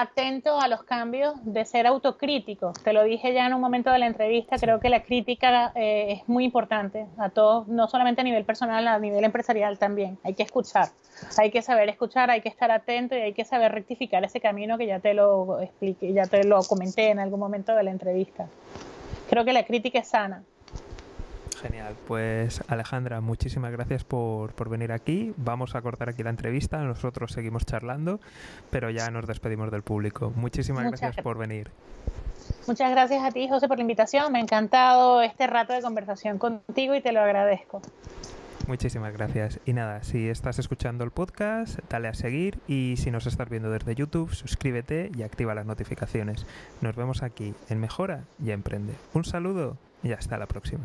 atento 0.00 0.60
a 0.60 0.68
los 0.68 0.82
cambios, 0.82 1.34
de 1.44 1.64
ser 1.64 1.86
autocrítico. 1.86 2.72
Te 2.82 2.92
lo 2.92 3.04
dije 3.04 3.32
ya 3.32 3.46
en 3.46 3.54
un 3.54 3.60
momento 3.60 3.90
de 3.90 3.98
la 3.98 4.06
entrevista, 4.06 4.56
creo 4.58 4.80
que 4.80 4.88
la 4.88 5.02
crítica 5.02 5.72
eh, 5.74 6.20
es 6.20 6.28
muy 6.28 6.44
importante 6.44 7.06
a 7.18 7.30
todos, 7.30 7.68
no 7.68 7.88
solamente 7.88 8.20
a 8.20 8.24
nivel 8.24 8.44
personal, 8.44 8.86
a 8.88 8.98
nivel 8.98 9.24
empresarial 9.24 9.78
también. 9.78 10.18
Hay 10.24 10.34
que 10.34 10.42
escuchar, 10.42 10.88
hay 11.38 11.50
que 11.50 11.62
saber 11.62 11.88
escuchar, 11.88 12.30
hay 12.30 12.40
que 12.40 12.48
estar 12.48 12.70
atento 12.70 13.16
y 13.16 13.20
hay 13.20 13.32
que 13.32 13.44
saber 13.44 13.72
rectificar 13.72 14.24
ese 14.24 14.40
camino 14.40 14.78
que 14.78 14.86
ya 14.86 14.98
te 14.98 15.14
lo 15.14 15.60
expliqué, 15.60 16.12
ya 16.12 16.26
te 16.26 16.44
lo 16.44 16.62
comenté 16.62 17.10
en 17.10 17.20
algún 17.20 17.40
momento 17.40 17.74
de 17.74 17.82
la 17.84 17.90
entrevista. 17.90 18.48
Creo 19.28 19.44
que 19.44 19.52
la 19.52 19.64
crítica 19.64 20.00
es 20.00 20.08
sana. 20.08 20.42
Genial, 21.64 21.96
pues 22.06 22.62
Alejandra, 22.68 23.22
muchísimas 23.22 23.72
gracias 23.72 24.04
por, 24.04 24.68
venir 24.68 24.92
aquí. 24.92 25.32
Vamos 25.38 25.74
a 25.74 25.80
cortar 25.80 26.10
aquí 26.10 26.22
la 26.22 26.28
entrevista, 26.28 26.76
nosotros 26.82 27.32
seguimos 27.32 27.64
charlando, 27.64 28.20
pero 28.68 28.90
ya 28.90 29.10
nos 29.10 29.26
despedimos 29.26 29.70
del 29.70 29.80
público. 29.80 30.30
Muchísimas 30.36 30.84
gracias 30.84 31.16
por 31.22 31.38
venir. 31.38 31.70
Muchas 32.66 32.90
gracias 32.90 33.24
a 33.24 33.30
ti, 33.30 33.48
José, 33.48 33.66
por 33.66 33.78
la 33.78 33.80
invitación. 33.80 34.30
Me 34.30 34.40
ha 34.40 34.42
encantado 34.42 35.22
este 35.22 35.46
rato 35.46 35.72
de 35.72 35.80
conversación 35.80 36.36
contigo 36.36 36.94
y 36.94 37.00
te 37.00 37.12
lo 37.12 37.22
agradezco. 37.22 37.80
Muchísimas 38.66 39.14
gracias. 39.14 39.58
Y 39.64 39.72
nada, 39.72 40.02
si 40.02 40.28
estás 40.28 40.58
escuchando 40.58 41.02
el 41.02 41.12
podcast, 41.12 41.78
dale 41.88 42.08
a 42.08 42.14
seguir 42.14 42.58
y 42.68 42.96
si 42.98 43.10
nos 43.10 43.26
estás 43.26 43.48
viendo 43.48 43.70
desde 43.70 43.94
YouTube, 43.94 44.34
suscríbete 44.34 45.10
y 45.16 45.22
activa 45.22 45.54
las 45.54 45.64
notificaciones. 45.64 46.44
Nos 46.82 46.94
vemos 46.94 47.22
aquí 47.22 47.54
en 47.70 47.80
Mejora 47.80 48.24
y 48.38 48.50
Emprende. 48.50 48.92
Un 49.14 49.24
saludo 49.24 49.78
y 50.02 50.12
hasta 50.12 50.36
la 50.36 50.44
próxima. 50.44 50.84